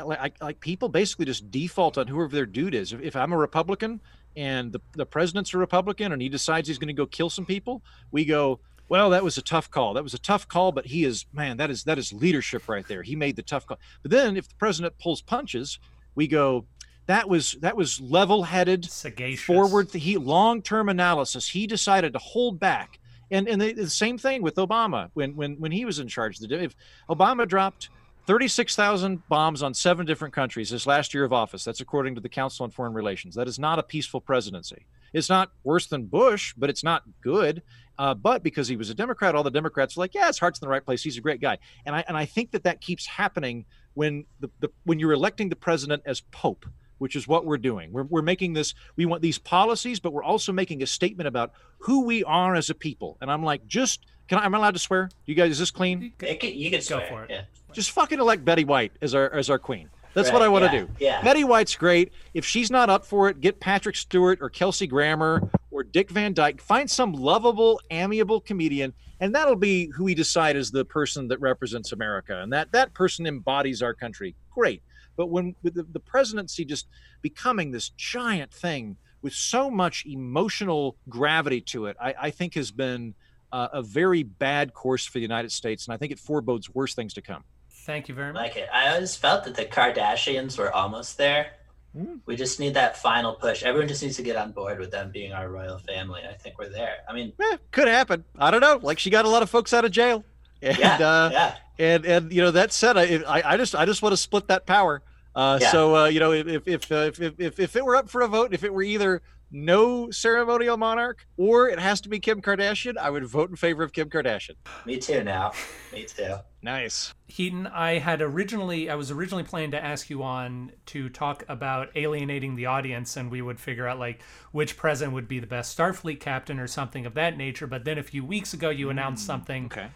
like, 0.04 0.42
like 0.42 0.60
people 0.62 0.90
basically 0.90 1.26
just 1.26 1.52
default 1.52 2.00
on 2.00 2.08
whoever 2.08 2.34
their 2.34 2.48
dude 2.48 2.74
is. 2.74 2.92
If, 2.92 3.02
if 3.02 3.16
I'm 3.16 3.34
a 3.34 3.38
Republican 3.38 4.02
and 4.38 4.72
the, 4.72 4.80
the 4.94 5.06
president's 5.06 5.54
a 5.54 5.58
Republican 5.58 6.14
and 6.14 6.22
he 6.22 6.30
decides 6.30 6.68
he's 6.68 6.78
going 6.78 6.88
to 6.88 6.94
go 6.94 7.08
kill 7.08 7.30
some 7.30 7.46
people, 7.46 7.82
we 8.12 8.24
go, 8.24 8.60
well, 8.88 9.10
that 9.10 9.24
was 9.24 9.38
a 9.38 9.42
tough 9.42 9.70
call. 9.70 9.96
That 9.96 10.04
was 10.04 10.14
a 10.14 10.20
tough 10.20 10.48
call, 10.48 10.72
but 10.72 10.86
he 10.86 11.04
is, 11.04 11.26
man, 11.34 11.58
that 11.58 11.70
is 11.70 11.84
that 11.84 11.98
is 11.98 12.14
leadership 12.14 12.70
right 12.70 12.88
there. 12.88 13.04
He 13.04 13.16
made 13.16 13.36
the 13.36 13.42
tough 13.42 13.66
call. 13.66 13.80
But 14.04 14.12
then 14.12 14.38
if 14.38 14.48
the 14.48 14.56
president 14.56 14.98
pulls 15.00 15.22
punches, 15.22 15.80
we 16.16 16.28
go, 16.28 16.66
that 17.08 17.28
was 17.28 17.54
that 17.62 17.76
was 17.76 18.00
level-headed, 18.00 18.86
sagacious, 18.86 19.44
forward. 19.44 19.92
He 19.92 20.18
long-term 20.18 20.88
analysis. 20.88 21.50
He 21.50 21.68
decided 21.68 22.14
to 22.14 22.20
hold 22.20 22.60
back. 22.60 23.00
And 23.30 23.50
and 23.50 23.60
the, 23.60 23.74
the, 23.74 23.90
same 23.90 24.18
thing 24.18 24.42
with 24.42 24.56
Obama 24.56 25.10
when 25.16 25.36
when 25.36 25.56
when 25.60 25.72
he 25.72 25.84
was 25.84 26.00
in 26.00 26.08
charge. 26.08 26.38
The 26.38 26.64
if 26.64 26.76
Obama 27.10 27.46
dropped 27.48 27.90
36,000 28.28 29.26
bombs 29.30 29.64
on 29.64 29.74
seven 29.74 30.06
different 30.06 30.34
countries 30.34 30.70
his 30.70 30.86
last 30.86 31.14
year 31.14 31.24
of 31.24 31.32
office. 31.32 31.64
That's 31.64 31.80
according 31.80 32.16
to 32.16 32.22
the 32.22 32.28
Council 32.28 32.66
on 32.66 32.72
Foreign 32.72 32.94
Relations. 32.94 33.36
That 33.36 33.48
is 33.48 33.58
not 33.58 33.80
a 33.80 33.84
peaceful 33.84 34.20
presidency. 34.20 34.86
It's 35.14 35.30
not 35.30 35.52
worse 35.64 35.88
than 35.88 36.08
Bush, 36.08 36.54
but 36.58 36.70
it's 36.70 36.84
not 36.84 37.04
good. 37.22 37.64
Uh, 37.98 38.14
but 38.14 38.44
because 38.44 38.68
he 38.68 38.76
was 38.76 38.90
a 38.90 38.94
Democrat, 38.94 39.34
all 39.34 39.44
the 39.44 39.50
Democrats 39.50 39.96
are 39.96 40.02
like, 40.02 40.14
yeah, 40.14 40.28
his 40.28 40.38
heart's 40.38 40.60
in 40.60 40.66
the 40.66 40.70
right 40.70 40.84
place. 40.84 41.02
He's 41.02 41.18
a 41.18 41.22
great 41.22 41.40
guy. 41.40 41.58
And 41.86 41.96
I, 41.96 42.04
and 42.06 42.18
I 42.18 42.26
think 42.26 42.52
that 42.52 42.64
that 42.64 42.82
keeps 42.82 43.08
happening 43.08 43.66
when, 43.94 44.26
the, 44.42 44.50
the, 44.60 44.70
when 44.84 45.00
you're 45.00 45.14
electing 45.14 45.48
the 45.48 45.56
president 45.56 46.04
as 46.06 46.22
Pope 46.32 46.66
which 47.00 47.16
is 47.16 47.28
what 47.28 47.46
we're 47.46 47.60
doing. 47.60 47.92
We're, 47.92 48.06
we're 48.06 48.24
making 48.24 48.54
this, 48.54 48.74
we 48.96 49.06
want 49.06 49.22
these 49.22 49.38
policies, 49.38 50.00
but 50.00 50.14
we're 50.14 50.24
also 50.24 50.52
making 50.52 50.82
a 50.82 50.88
statement 50.88 51.28
about 51.28 51.52
who 51.78 52.06
we 52.06 52.24
are 52.24 52.56
as 52.56 52.72
a 52.72 52.74
people. 52.74 53.18
And 53.22 53.32
I'm 53.32 53.44
like, 53.44 53.68
just, 53.68 54.08
can 54.28 54.40
I, 54.40 54.46
am 54.46 54.56
I 54.56 54.58
allowed 54.58 54.74
to 54.74 54.80
swear? 54.80 55.10
You 55.26 55.36
guys, 55.36 55.52
is 55.52 55.60
this 55.60 55.72
clean? 55.72 56.02
You 56.02 56.38
can, 56.38 56.54
you 56.54 56.70
can 56.72 56.82
go 56.88 57.06
for 57.08 57.24
it. 57.24 57.30
Yeah. 57.30 57.42
Just 57.74 57.92
fucking 57.92 58.20
elect 58.20 58.44
Betty 58.46 58.66
White 58.66 58.92
as 59.02 59.14
our, 59.14 59.32
as 59.34 59.50
our 59.50 59.60
queen. 59.60 59.90
That's 60.14 60.30
right, 60.30 60.34
what 60.34 60.42
I 60.42 60.48
want 60.48 60.66
yeah, 60.66 60.72
to 60.72 60.80
do. 60.80 60.90
Yeah. 61.00 61.22
Betty 61.22 61.44
White's 61.44 61.76
great. 61.76 62.12
If 62.34 62.44
she's 62.44 62.72
not 62.72 62.90
up 62.90 63.06
for 63.06 63.30
it, 63.30 63.40
get 63.40 63.60
Patrick 63.60 63.96
Stewart 63.96 64.40
or 64.42 64.50
Kelsey 64.50 64.88
Grammer 64.88 65.48
or 65.70 65.84
Dick 65.84 66.10
Van 66.10 66.34
Dyke. 66.34 66.60
Find 66.60 66.90
some 66.90 67.14
lovable, 67.14 67.80
amiable 67.92 68.42
comedian, 68.42 68.94
and 69.20 69.36
that'll 69.36 69.56
be 69.56 69.92
who 69.96 70.06
we 70.06 70.16
decide 70.16 70.56
is 70.56 70.72
the 70.72 70.86
person 70.86 71.28
that 71.28 71.40
represents 71.40 71.92
America. 71.92 72.42
And 72.42 72.52
that 72.52 72.72
that 72.72 72.96
person 72.96 73.28
embodies 73.28 73.84
our 73.84 73.94
country. 73.94 74.36
Great. 74.50 74.82
But 75.18 75.28
when 75.28 75.56
the, 75.62 75.84
the 75.84 76.00
presidency 76.00 76.66
just 76.66 76.88
becoming 77.22 77.70
this 77.70 77.90
giant 77.90 78.52
thing 78.52 78.98
with 79.22 79.34
so 79.34 79.70
much 79.70 80.04
emotional 80.08 80.96
gravity 81.10 81.62
to 81.62 81.88
it, 81.88 81.98
I, 82.02 82.16
I 82.20 82.30
think 82.32 82.56
has 82.56 82.72
been 82.72 83.14
uh, 83.52 83.68
a 83.74 83.82
very 83.82 84.24
bad 84.24 84.74
course 84.74 85.06
for 85.06 85.14
the 85.14 85.22
United 85.22 85.52
States, 85.52 85.88
and 85.88 85.94
I 85.94 85.98
think 85.98 86.12
it 86.12 86.20
forebodes 86.20 86.74
worse 86.74 86.94
things 86.94 87.14
to 87.16 87.22
come. 87.22 87.44
Thank 87.70 88.10
you 88.10 88.16
very 88.16 88.34
much. 88.34 88.42
Like 88.42 88.58
it. 88.58 88.70
I 88.74 88.94
always 88.94 89.16
felt 89.16 89.46
that 89.46 89.56
the 89.56 89.66
Kardashians 89.66 90.58
were 90.58 90.74
almost 90.74 91.18
there. 91.18 91.52
Mm. 91.96 92.20
We 92.26 92.36
just 92.36 92.60
need 92.60 92.74
that 92.74 92.98
final 92.98 93.34
push. 93.34 93.64
Everyone 93.64 93.88
just 93.88 94.04
needs 94.04 94.18
to 94.18 94.24
get 94.24 94.36
on 94.36 94.52
board 94.52 94.80
with 94.80 94.92
them 94.92 95.10
being 95.12 95.32
our 95.32 95.50
royal 95.50 95.80
family. 95.80 96.22
I 96.30 96.34
think 96.34 96.60
we're 96.60 96.70
there. 96.70 96.98
I 97.10 97.14
mean, 97.14 97.34
eh, 97.40 97.58
could 97.72 97.88
happen. 97.88 98.26
I 98.38 98.52
don't 98.52 98.62
know. 98.62 98.80
Like 98.82 99.00
she 99.00 99.10
got 99.10 99.26
a 99.26 99.30
lot 99.30 99.42
of 99.42 99.50
folks 99.50 99.74
out 99.74 99.86
of 99.86 99.92
jail. 99.92 100.24
And, 100.62 100.78
yeah, 100.78 100.96
uh, 100.96 101.30
yeah. 101.32 101.56
And 101.80 102.06
and 102.06 102.34
you 102.34 102.42
know 102.42 102.52
that 102.52 102.74
said, 102.74 102.98
I 102.98 103.22
I, 103.28 103.54
I 103.54 103.58
just 103.58 103.74
I 103.76 103.86
just 103.86 104.02
want 104.02 104.14
to 104.14 104.18
split 104.18 104.48
that 104.48 104.66
power. 104.66 105.02
Uh, 105.36 105.60
yeah. 105.62 105.72
So 105.72 105.96
uh, 105.96 106.06
you 106.06 106.20
know, 106.20 106.34
if 106.34 106.68
if, 106.68 106.92
uh, 106.92 106.96
if 106.96 107.22
if 107.40 107.60
if 107.60 107.76
it 107.76 107.86
were 107.86 107.96
up 107.96 108.10
for 108.10 108.22
a 108.22 108.28
vote, 108.28 108.54
if 108.54 108.64
it 108.64 108.74
were 108.74 108.84
either 108.84 109.22
no 109.52 110.12
ceremonial 110.12 110.78
monarch 110.78 111.26
or 111.38 111.70
it 111.70 111.80
has 111.80 112.02
to 112.02 112.10
be 112.10 112.20
Kim 112.20 112.42
Kardashian, 112.42 112.98
I 112.98 113.10
would 113.10 113.26
vote 113.26 113.50
in 113.50 113.56
favor 113.56 113.84
of 113.84 113.94
Kim 113.94 114.10
Kardashian. 114.10 114.56
Me 114.86 114.98
too. 114.98 115.24
Now, 115.24 115.54
me 115.94 116.04
too. 116.08 116.36
Nice. 116.62 117.14
Heaton, 117.28 117.68
I 117.68 118.00
had 118.00 118.22
originally 118.22 118.90
I 118.90 118.96
was 118.96 119.12
originally 119.12 119.44
planning 119.44 119.72
to 119.72 119.84
ask 119.84 120.10
you 120.10 120.24
on 120.24 120.72
to 120.88 121.10
talk 121.10 121.46
about 121.48 121.90
alienating 121.96 122.56
the 122.56 122.66
audience 122.66 123.16
and 123.16 123.32
we 123.32 123.42
would 123.42 123.60
figure 123.60 123.88
out 123.88 124.00
like 124.00 124.22
which 124.52 124.76
president 124.76 125.14
would 125.14 125.28
be 125.28 125.40
the 125.40 125.48
best 125.48 125.78
Starfleet 125.78 126.20
captain 126.20 126.60
or 126.60 126.68
something 126.68 127.06
of 127.06 127.14
that 127.14 127.38
nature. 127.38 127.68
But 127.68 127.86
then 127.86 127.98
a 127.98 128.04
few 128.04 128.26
weeks 128.26 128.54
ago 128.54 128.70
you 128.70 128.90
announced 128.90 129.24
mm, 129.24 129.28
something 129.28 129.66
okay. 129.68 129.88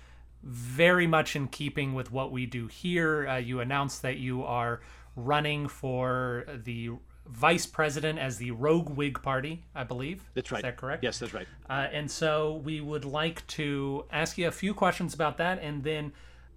very 0.43 1.07
much 1.07 1.35
in 1.35 1.47
keeping 1.47 1.93
with 1.93 2.11
what 2.11 2.31
we 2.31 2.45
do 2.45 2.67
here. 2.67 3.27
Uh, 3.27 3.37
you 3.37 3.59
announced 3.59 4.01
that 4.03 4.17
you 4.17 4.43
are 4.43 4.81
running 5.15 5.67
for 5.67 6.45
the 6.63 6.91
vice 7.31 7.65
president 7.65 8.19
as 8.19 8.37
the 8.37 8.51
Rogue 8.51 8.89
Whig 8.89 9.21
Party, 9.21 9.63
I 9.73 9.83
believe. 9.83 10.23
That's 10.33 10.51
right. 10.51 10.59
Is 10.59 10.63
that 10.63 10.77
correct? 10.77 11.03
Yes, 11.03 11.19
that's 11.19 11.33
right. 11.33 11.47
Uh, 11.69 11.87
and 11.91 12.09
so 12.09 12.61
we 12.63 12.81
would 12.81 13.05
like 13.05 13.45
to 13.47 14.05
ask 14.11 14.37
you 14.37 14.47
a 14.47 14.51
few 14.51 14.73
questions 14.73 15.13
about 15.13 15.37
that, 15.37 15.59
and 15.61 15.83
then 15.83 16.11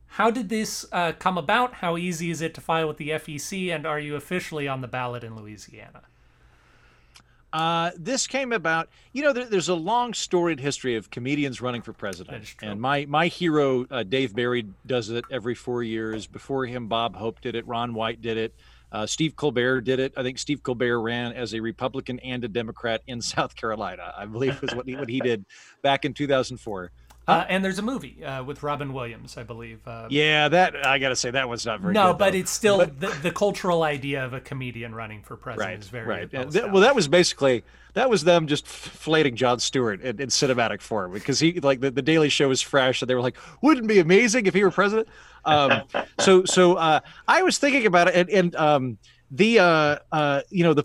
how 0.07 0.31
did 0.31 0.49
this 0.49 0.85
uh, 0.93 1.13
come 1.13 1.39
about? 1.39 1.75
How 1.75 1.97
easy 1.97 2.31
is 2.31 2.41
it 2.41 2.55
to 2.55 2.61
file 2.61 2.89
with 2.89 2.99
the 2.99 3.11
FEC, 3.11 3.75
and 3.75 3.87
are 3.87 4.01
you 4.01 4.17
officially 4.17 4.69
on 4.69 4.81
the 4.81 4.89
ballot 4.89 5.25
in 5.25 5.37
Louisiana? 5.37 6.03
Uh, 7.53 7.93
this 7.97 8.27
came 8.27 8.53
about, 8.53 8.89
you 9.13 9.23
know, 9.23 9.33
there, 9.33 9.45
there's 9.45 9.69
a 9.69 9.75
long 9.75 10.13
storied 10.13 10.59
history 10.59 10.97
of 10.97 11.09
comedians 11.11 11.61
running 11.61 11.83
for 11.83 11.93
president. 11.93 12.53
And 12.61 12.81
my, 12.81 13.07
my 13.07 13.29
hero, 13.29 13.87
uh, 13.93 14.03
Dave 14.03 14.35
Barry, 14.35 14.67
does 14.85 15.09
it 15.09 15.25
every 15.31 15.55
four 15.55 15.85
years. 15.85 16.27
Before 16.27 16.67
him, 16.67 16.89
Bob 16.89 17.15
Hope 17.15 17.41
did 17.41 17.55
it, 17.55 17.65
Ron 17.69 17.95
White 17.95 18.21
did 18.21 18.39
it. 18.39 18.55
Uh, 18.95 19.05
Steve 19.05 19.35
Colbert 19.35 19.81
did 19.81 19.99
it. 19.99 20.15
I 20.17 20.23
think 20.23 20.39
Steve 20.39 20.63
Colbert 20.63 21.01
ran 21.01 21.33
as 21.33 21.53
a 21.53 21.59
Republican 21.59 22.21
and 22.21 22.45
a 22.45 22.49
Democrat 22.49 23.03
in 23.09 23.21
South 23.35 23.57
Carolina. 23.57 24.15
I 24.17 24.25
believe 24.25 24.63
was 24.63 24.73
what 24.73 24.87
he, 24.87 24.95
what 24.95 25.09
he 25.09 25.19
did 25.19 25.45
back 25.83 26.05
in 26.05 26.15
2004. 26.15 26.93
Uh, 27.27 27.45
and 27.49 27.65
there's 27.65 27.79
a 27.79 27.83
movie 27.83 28.23
uh, 28.23 28.45
with 28.45 28.63
Robin 28.63 28.93
Williams, 28.93 29.37
I 29.37 29.43
believe. 29.43 29.81
Uh, 29.87 30.07
Yeah, 30.11 30.49
that 30.49 30.87
I 30.87 30.99
got 30.99 31.09
to 31.09 31.17
say 31.17 31.31
that 31.33 31.49
one's 31.49 31.67
not 31.67 31.81
very 31.81 31.95
no, 31.95 32.13
good. 32.13 32.19
but 32.19 32.33
though. 32.33 32.39
it's 32.39 32.51
still 32.51 32.79
the, 32.79 33.17
the 33.23 33.33
cultural 33.33 33.83
idea 33.83 34.25
of 34.25 34.33
a 34.33 34.41
comedian 34.41 34.95
running 34.95 35.23
for 35.23 35.37
president 35.37 35.71
right, 35.71 35.81
is 35.81 35.89
very 35.89 36.07
right. 36.07 36.31
th- 36.31 36.67
well, 36.67 36.83
that 36.83 36.95
was 36.95 37.09
basically 37.09 37.65
that 37.95 38.11
was 38.11 38.25
them 38.25 38.47
just 38.47 38.67
flating 38.67 39.37
Jon 39.37 39.59
Stewart 39.59 40.03
in, 40.03 40.21
in 40.21 40.29
cinematic 40.29 40.83
form 40.83 41.13
because 41.13 41.41
he 41.41 41.59
like 41.61 41.81
the, 41.81 41.91
the 41.91 42.03
Daily 42.03 42.29
Show 42.29 42.49
was 42.49 42.61
fresh 42.61 43.01
and 43.01 43.09
they 43.09 43.15
were 43.15 43.23
like, 43.23 43.39
wouldn't 43.63 43.87
it 43.87 43.89
be 43.89 44.01
amazing 44.01 44.47
if 44.47 44.53
he 44.53 44.63
were 44.63 44.71
president? 44.71 45.09
Um, 45.47 45.83
so 46.21 46.45
so 46.45 46.75
uh, 46.75 47.01
I 47.29 47.43
was 47.43 47.59
thinking 47.59 47.87
about 47.87 48.09
it 48.09 48.15
and, 48.15 48.31
and 48.31 48.57
um, 48.57 48.99
the 49.31 49.59
uh, 49.59 49.97
uh, 50.13 50.43
you 50.51 50.65
know 50.65 50.75
the 50.75 50.85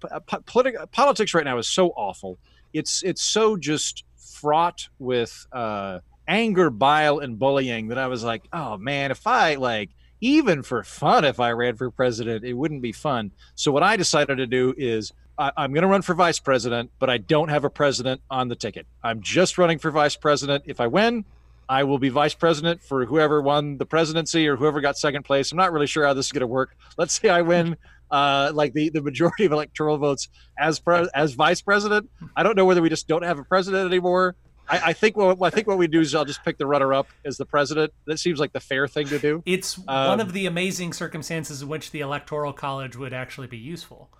po- 0.00 0.40
politi- 0.40 0.90
politics 0.92 1.34
right 1.34 1.44
now 1.44 1.58
is 1.58 1.68
so 1.68 1.88
awful. 1.90 2.38
It's 2.72 3.02
it's 3.02 3.22
so 3.22 3.56
just 3.56 4.04
fraught 4.16 4.88
with 4.98 5.46
uh, 5.52 6.00
anger, 6.26 6.70
bile, 6.70 7.18
and 7.18 7.38
bullying 7.38 7.88
that 7.88 7.98
I 7.98 8.06
was 8.06 8.22
like, 8.22 8.44
oh 8.52 8.76
man, 8.76 9.10
if 9.10 9.26
I 9.26 9.56
like 9.56 9.90
even 10.20 10.62
for 10.62 10.82
fun, 10.82 11.24
if 11.24 11.40
I 11.40 11.52
ran 11.52 11.76
for 11.76 11.90
president, 11.90 12.44
it 12.44 12.54
wouldn't 12.54 12.82
be 12.82 12.92
fun. 12.92 13.32
So 13.54 13.72
what 13.72 13.82
I 13.82 13.96
decided 13.96 14.36
to 14.36 14.46
do 14.46 14.74
is 14.76 15.12
I'm 15.38 15.72
going 15.72 15.82
to 15.82 15.88
run 15.88 16.02
for 16.02 16.14
vice 16.14 16.40
president, 16.40 16.90
but 16.98 17.08
I 17.08 17.18
don't 17.18 17.48
have 17.48 17.62
a 17.62 17.70
president 17.70 18.20
on 18.28 18.48
the 18.48 18.56
ticket. 18.56 18.86
I'm 19.04 19.20
just 19.20 19.56
running 19.56 19.78
for 19.78 19.92
vice 19.92 20.16
president. 20.16 20.64
If 20.66 20.80
I 20.80 20.88
win, 20.88 21.24
I 21.68 21.84
will 21.84 21.98
be 21.98 22.08
vice 22.08 22.34
president 22.34 22.82
for 22.82 23.04
whoever 23.04 23.42
won 23.42 23.76
the 23.76 23.84
presidency 23.86 24.48
or 24.48 24.56
whoever 24.56 24.80
got 24.80 24.96
second 24.96 25.24
place. 25.24 25.52
I'm 25.52 25.58
not 25.58 25.72
really 25.72 25.86
sure 25.86 26.06
how 26.06 26.14
this 26.14 26.26
is 26.26 26.32
going 26.32 26.40
to 26.40 26.46
work. 26.46 26.74
Let's 26.96 27.20
say 27.20 27.28
I 27.28 27.42
win 27.42 27.76
uh, 28.10 28.52
like 28.54 28.72
the, 28.72 28.88
the 28.88 29.02
majority 29.02 29.44
of 29.44 29.52
electoral 29.52 29.98
votes 29.98 30.28
as 30.58 30.78
pre- 30.78 31.08
as 31.14 31.34
vice 31.34 31.60
president. 31.60 32.08
I 32.34 32.42
don't 32.42 32.56
know 32.56 32.64
whether 32.64 32.80
we 32.80 32.88
just 32.88 33.06
don't 33.06 33.22
have 33.22 33.38
a 33.38 33.44
president 33.44 33.86
anymore. 33.86 34.34
I, 34.70 34.80
I 34.86 34.92
think 34.94 35.16
what 35.16 35.38
I 35.42 35.50
think 35.50 35.66
what 35.66 35.78
we 35.78 35.88
do 35.88 36.00
is 36.00 36.14
I'll 36.14 36.24
just 36.24 36.42
pick 36.44 36.56
the 36.58 36.66
runner 36.66 36.92
up 36.94 37.08
as 37.24 37.36
the 37.36 37.46
president. 37.46 37.92
That 38.06 38.18
seems 38.18 38.38
like 38.40 38.52
the 38.52 38.60
fair 38.60 38.86
thing 38.88 39.06
to 39.08 39.18
do. 39.18 39.42
It's 39.44 39.76
one 39.78 39.88
Um, 39.88 40.20
of 40.20 40.32
the 40.32 40.46
amazing 40.46 40.92
circumstances 40.94 41.62
in 41.62 41.68
which 41.68 41.90
the 41.90 42.00
electoral 42.00 42.52
college 42.52 42.96
would 42.96 43.12
actually 43.12 43.46
be 43.46 43.58
useful. 43.58 44.10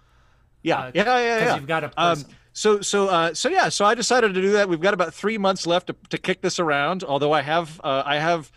Yeah, 0.62 0.78
Uh, 0.78 0.90
yeah, 0.94 1.04
yeah, 1.04 1.34
Because 1.36 1.48
yeah. 1.48 1.56
you've 1.56 1.66
got 1.66 1.84
a 1.84 1.92
Um, 1.96 2.16
person. 2.16 2.34
So 2.58 2.80
so 2.80 3.06
uh, 3.06 3.34
so 3.34 3.48
yeah, 3.48 3.68
so 3.68 3.84
I 3.84 3.94
decided 3.94 4.34
to 4.34 4.42
do 4.42 4.50
that. 4.52 4.68
We've 4.68 4.80
got 4.80 4.92
about 4.92 5.14
three 5.14 5.38
months 5.38 5.64
left 5.64 5.86
to, 5.86 5.96
to 6.10 6.18
kick 6.18 6.40
this 6.40 6.58
around. 6.58 7.04
Although 7.04 7.32
I 7.32 7.42
have 7.42 7.80
uh, 7.84 8.02
I 8.04 8.16
have 8.16 8.50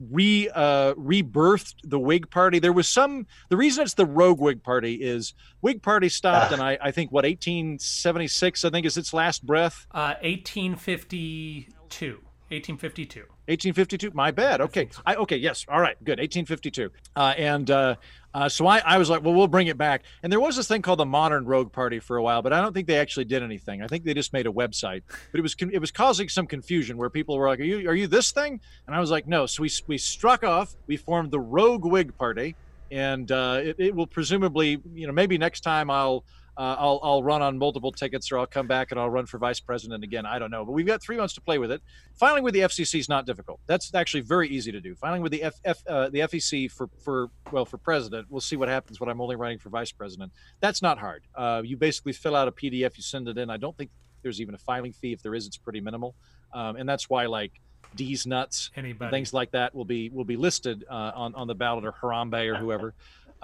re 0.00 0.50
uh, 0.52 0.94
rebirthed 0.94 1.76
the 1.84 2.00
Whig 2.00 2.30
Party. 2.30 2.58
There 2.58 2.72
was 2.72 2.88
some 2.88 3.28
the 3.50 3.56
reason 3.56 3.84
it's 3.84 3.94
the 3.94 4.06
rogue 4.06 4.40
Whig 4.40 4.64
Party 4.64 4.94
is 4.94 5.34
Whig 5.60 5.82
Party 5.82 6.08
stopped, 6.08 6.52
and 6.52 6.60
I 6.60 6.78
I 6.82 6.90
think 6.90 7.12
what 7.12 7.24
1876 7.24 8.64
I 8.64 8.70
think 8.70 8.86
is 8.86 8.96
its 8.96 9.14
last 9.14 9.46
breath. 9.46 9.86
Uh, 9.92 10.14
1852. 10.22 12.23
1852. 12.50 13.20
1852. 13.20 14.10
My 14.14 14.30
bad. 14.30 14.60
Okay. 14.60 14.88
I 15.06 15.14
okay. 15.16 15.36
Yes. 15.36 15.64
All 15.68 15.80
right. 15.80 15.96
Good. 16.04 16.18
1852. 16.18 16.90
Uh, 17.16 17.34
and 17.36 17.70
uh, 17.70 17.94
uh, 18.34 18.48
so 18.48 18.66
I, 18.66 18.78
I 18.78 18.98
was 18.98 19.08
like, 19.08 19.22
well, 19.22 19.32
we'll 19.32 19.46
bring 19.48 19.68
it 19.68 19.78
back. 19.78 20.02
And 20.22 20.30
there 20.30 20.40
was 20.40 20.56
this 20.56 20.68
thing 20.68 20.82
called 20.82 20.98
the 20.98 21.06
Modern 21.06 21.46
Rogue 21.46 21.72
Party 21.72 22.00
for 22.00 22.16
a 22.16 22.22
while, 22.22 22.42
but 22.42 22.52
I 22.52 22.60
don't 22.60 22.74
think 22.74 22.86
they 22.86 22.98
actually 22.98 23.24
did 23.24 23.42
anything. 23.42 23.80
I 23.82 23.86
think 23.86 24.04
they 24.04 24.12
just 24.12 24.32
made 24.32 24.46
a 24.46 24.50
website. 24.50 25.02
But 25.30 25.38
it 25.38 25.42
was 25.42 25.56
it 25.58 25.78
was 25.78 25.90
causing 25.90 26.28
some 26.28 26.46
confusion 26.46 26.96
where 26.98 27.08
people 27.08 27.38
were 27.38 27.48
like, 27.48 27.60
are 27.60 27.64
you 27.64 27.88
are 27.88 27.94
you 27.94 28.06
this 28.06 28.32
thing? 28.32 28.60
And 28.86 28.94
I 28.94 29.00
was 29.00 29.10
like, 29.10 29.26
no. 29.26 29.46
So 29.46 29.62
we 29.62 29.70
we 29.86 29.98
struck 29.98 30.44
off. 30.44 30.74
We 30.86 30.96
formed 30.96 31.30
the 31.30 31.40
Rogue 31.40 31.84
Whig 31.84 32.16
Party, 32.18 32.56
and 32.90 33.30
uh, 33.32 33.60
it, 33.62 33.76
it 33.78 33.94
will 33.94 34.06
presumably, 34.06 34.80
you 34.94 35.06
know, 35.06 35.12
maybe 35.12 35.38
next 35.38 35.60
time 35.60 35.90
I'll. 35.90 36.24
Uh, 36.56 36.76
I'll, 36.78 37.00
I'll 37.02 37.22
run 37.22 37.42
on 37.42 37.58
multiple 37.58 37.90
tickets 37.90 38.30
or 38.30 38.38
I'll 38.38 38.46
come 38.46 38.66
back 38.66 38.92
and 38.92 39.00
I'll 39.00 39.10
run 39.10 39.26
for 39.26 39.38
vice 39.38 39.58
president 39.60 40.04
again. 40.04 40.24
I 40.24 40.38
don't 40.38 40.50
know. 40.50 40.64
But 40.64 40.72
we've 40.72 40.86
got 40.86 41.02
three 41.02 41.16
months 41.16 41.34
to 41.34 41.40
play 41.40 41.58
with 41.58 41.72
it. 41.72 41.82
Filing 42.14 42.44
with 42.44 42.54
the 42.54 42.60
FCC 42.60 43.00
is 43.00 43.08
not 43.08 43.26
difficult. 43.26 43.60
That's 43.66 43.92
actually 43.94 44.20
very 44.20 44.48
easy 44.48 44.70
to 44.70 44.80
do. 44.80 44.94
Filing 44.94 45.22
with 45.22 45.32
the 45.32 45.42
F, 45.42 45.54
F, 45.64 45.82
uh, 45.88 46.08
the 46.10 46.20
FEC 46.20 46.70
for, 46.70 46.88
for, 47.02 47.28
well, 47.50 47.64
for 47.64 47.78
president, 47.78 48.28
we'll 48.30 48.40
see 48.40 48.56
what 48.56 48.68
happens 48.68 49.00
when 49.00 49.08
I'm 49.08 49.20
only 49.20 49.36
running 49.36 49.58
for 49.58 49.68
vice 49.68 49.90
president. 49.90 50.32
That's 50.60 50.80
not 50.80 50.98
hard. 50.98 51.24
Uh, 51.34 51.62
you 51.64 51.76
basically 51.76 52.12
fill 52.12 52.36
out 52.36 52.46
a 52.46 52.52
PDF, 52.52 52.96
you 52.96 53.02
send 53.02 53.26
it 53.28 53.36
in. 53.36 53.50
I 53.50 53.56
don't 53.56 53.76
think 53.76 53.90
there's 54.22 54.40
even 54.40 54.54
a 54.54 54.58
filing 54.58 54.92
fee. 54.92 55.12
If 55.12 55.22
there 55.22 55.34
is, 55.34 55.46
it's 55.46 55.56
pretty 55.56 55.80
minimal. 55.80 56.14
Um, 56.52 56.76
and 56.76 56.88
that's 56.88 57.10
why, 57.10 57.26
like, 57.26 57.52
Deez 57.96 58.26
Nuts, 58.26 58.70
Anybody. 58.76 59.10
things 59.10 59.32
like 59.32 59.52
that 59.52 59.74
will 59.74 59.84
be 59.84 60.08
will 60.10 60.24
be 60.24 60.36
listed 60.36 60.84
uh, 60.90 61.12
on 61.14 61.34
on 61.34 61.46
the 61.46 61.54
ballot 61.54 61.84
or 61.84 61.92
Harambe 61.92 62.48
or 62.48 62.56
whoever. 62.56 62.94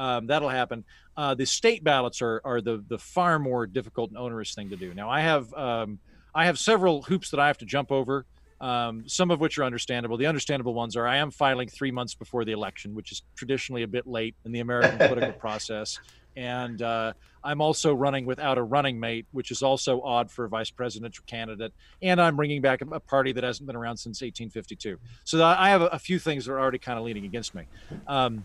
Um, 0.01 0.27
that'll 0.29 0.49
happen. 0.49 0.85
Uh, 1.15 1.35
the 1.35 1.45
state 1.45 1.85
ballots 1.85 2.23
are 2.23 2.41
are 2.43 2.63
the 2.63 2.83
the 2.89 2.99
far 2.99 3.39
more 3.39 3.67
difficult 3.67 4.09
and 4.09 4.19
onerous 4.19 4.55
thing 4.55 4.71
to 4.71 4.77
do. 4.77 4.95
Now 4.95 5.11
I 5.11 5.21
have 5.21 5.53
um, 5.53 5.99
I 6.35 6.47
have 6.47 6.59
several 6.59 7.03
hoops 7.03 7.31
that 7.31 7.41
I 7.41 7.47
have 7.49 7.59
to 7.59 7.67
jump 7.67 7.93
over. 7.93 8.25
Um, 8.63 9.05
some 9.07 9.31
of 9.31 9.41
which 9.41 9.59
are 9.59 9.65
understandable. 9.65 10.19
The 10.19 10.27
understandable 10.27 10.75
ones 10.75 10.95
are 10.95 11.07
I 11.07 11.17
am 11.17 11.31
filing 11.31 11.69
three 11.69 11.91
months 11.91 12.15
before 12.15 12.45
the 12.45 12.53
election, 12.53 12.95
which 12.95 13.11
is 13.11 13.23
traditionally 13.35 13.83
a 13.85 13.89
bit 13.89 14.07
late 14.07 14.35
in 14.45 14.53
the 14.53 14.61
American 14.61 14.99
political 15.09 15.33
process. 15.33 15.99
And 16.37 16.81
uh, 16.83 17.15
I'm 17.43 17.63
also 17.63 17.95
running 17.95 18.27
without 18.27 18.59
a 18.59 18.63
running 18.63 19.01
mate, 19.01 19.27
which 19.33 19.51
is 19.51 19.63
also 19.63 20.03
odd 20.03 20.31
for 20.31 20.45
a 20.45 20.49
vice 20.49 20.71
presidential 20.71 21.25
candidate. 21.27 21.73
And 22.03 22.21
I'm 22.21 22.37
bringing 22.37 22.61
back 22.61 22.83
a, 22.83 23.01
party 23.01 23.33
that 23.33 23.45
hasn't 23.45 23.67
been 23.67 23.77
around 23.77 23.97
since 23.97 24.21
1852. 24.21 24.99
So 25.25 25.43
I 25.43 25.71
have 25.71 25.81
a, 25.81 25.87
a 25.87 25.99
few 25.99 26.19
things 26.19 26.45
that 26.45 26.53
are 26.53 26.61
already 26.61 26.79
kind 26.79 26.99
of 26.99 27.05
leaning 27.05 27.25
against 27.25 27.55
me. 27.55 27.65
Um, 28.07 28.45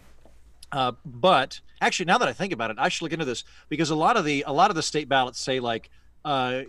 uh, 0.76 0.92
but 1.06 1.62
actually, 1.80 2.06
now 2.06 2.18
that 2.18 2.28
I 2.28 2.34
think 2.34 2.52
about 2.52 2.70
it, 2.70 2.76
I 2.78 2.90
should 2.90 3.04
look 3.04 3.14
into 3.14 3.24
this 3.24 3.46
because 3.70 3.92
a 3.92 3.96
lot 3.96 4.18
of 4.18 4.26
the 4.26 4.44
a 4.46 4.52
lot 4.52 4.72
of 4.72 4.76
the 4.76 4.84
state 4.84 5.08
ballots 5.08 5.40
say 5.40 5.62
like 5.62 5.90
uh, 6.26 6.64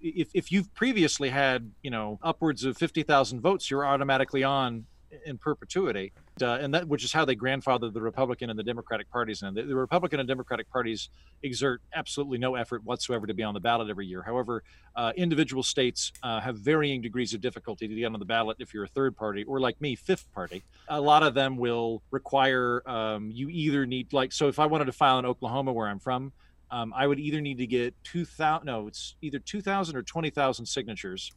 if 0.00 0.30
if 0.32 0.50
you've 0.50 0.72
previously 0.74 1.28
had 1.28 1.70
you 1.82 1.90
know 1.90 2.18
upwards 2.22 2.64
of 2.64 2.78
fifty 2.78 3.02
thousand 3.02 3.42
votes, 3.42 3.70
you're 3.70 3.84
automatically 3.84 4.42
on 4.42 4.86
in 5.26 5.36
perpetuity, 5.36 6.12
uh, 6.42 6.58
and 6.60 6.74
that 6.74 6.88
which 6.88 7.04
is 7.04 7.12
how 7.12 7.24
they 7.24 7.34
grandfather 7.34 7.90
the 7.90 8.00
Republican 8.00 8.50
and 8.50 8.58
the 8.58 8.62
Democratic 8.62 9.10
parties. 9.10 9.42
And 9.42 9.56
the, 9.56 9.62
the 9.62 9.74
Republican 9.74 10.20
and 10.20 10.28
Democratic 10.28 10.70
parties 10.70 11.10
exert 11.42 11.80
absolutely 11.94 12.38
no 12.38 12.54
effort 12.54 12.84
whatsoever 12.84 13.26
to 13.26 13.34
be 13.34 13.42
on 13.42 13.54
the 13.54 13.60
ballot 13.60 13.88
every 13.90 14.06
year. 14.06 14.22
However, 14.22 14.62
uh, 14.96 15.12
individual 15.16 15.62
states 15.62 16.12
uh, 16.22 16.40
have 16.40 16.56
varying 16.58 17.00
degrees 17.00 17.34
of 17.34 17.40
difficulty 17.40 17.88
to 17.88 17.94
get 17.94 18.06
on 18.06 18.18
the 18.18 18.24
ballot 18.24 18.56
if 18.60 18.74
you're 18.74 18.84
a 18.84 18.88
third 18.88 19.16
party 19.16 19.44
or 19.44 19.60
like 19.60 19.80
me, 19.80 19.94
fifth 19.94 20.32
party. 20.32 20.62
A 20.88 21.00
lot 21.00 21.22
of 21.22 21.34
them 21.34 21.56
will 21.56 22.02
require 22.10 22.82
um, 22.88 23.30
you 23.32 23.48
either 23.48 23.86
need 23.86 24.12
like 24.12 24.32
so. 24.32 24.48
If 24.48 24.58
I 24.58 24.66
wanted 24.66 24.86
to 24.86 24.92
file 24.92 25.18
in 25.18 25.26
Oklahoma, 25.26 25.72
where 25.72 25.88
I'm 25.88 25.98
from. 25.98 26.32
Um, 26.72 26.94
I 26.96 27.08
would 27.08 27.18
either 27.18 27.40
need 27.40 27.58
to 27.58 27.66
get 27.66 27.94
two 28.04 28.24
thousand. 28.24 28.66
No, 28.66 28.86
it's 28.86 29.16
either 29.22 29.40
two 29.40 29.60
thousand 29.60 29.96
or 29.96 30.02
twenty 30.02 30.30
thousand 30.30 30.66
signatures 30.66 31.32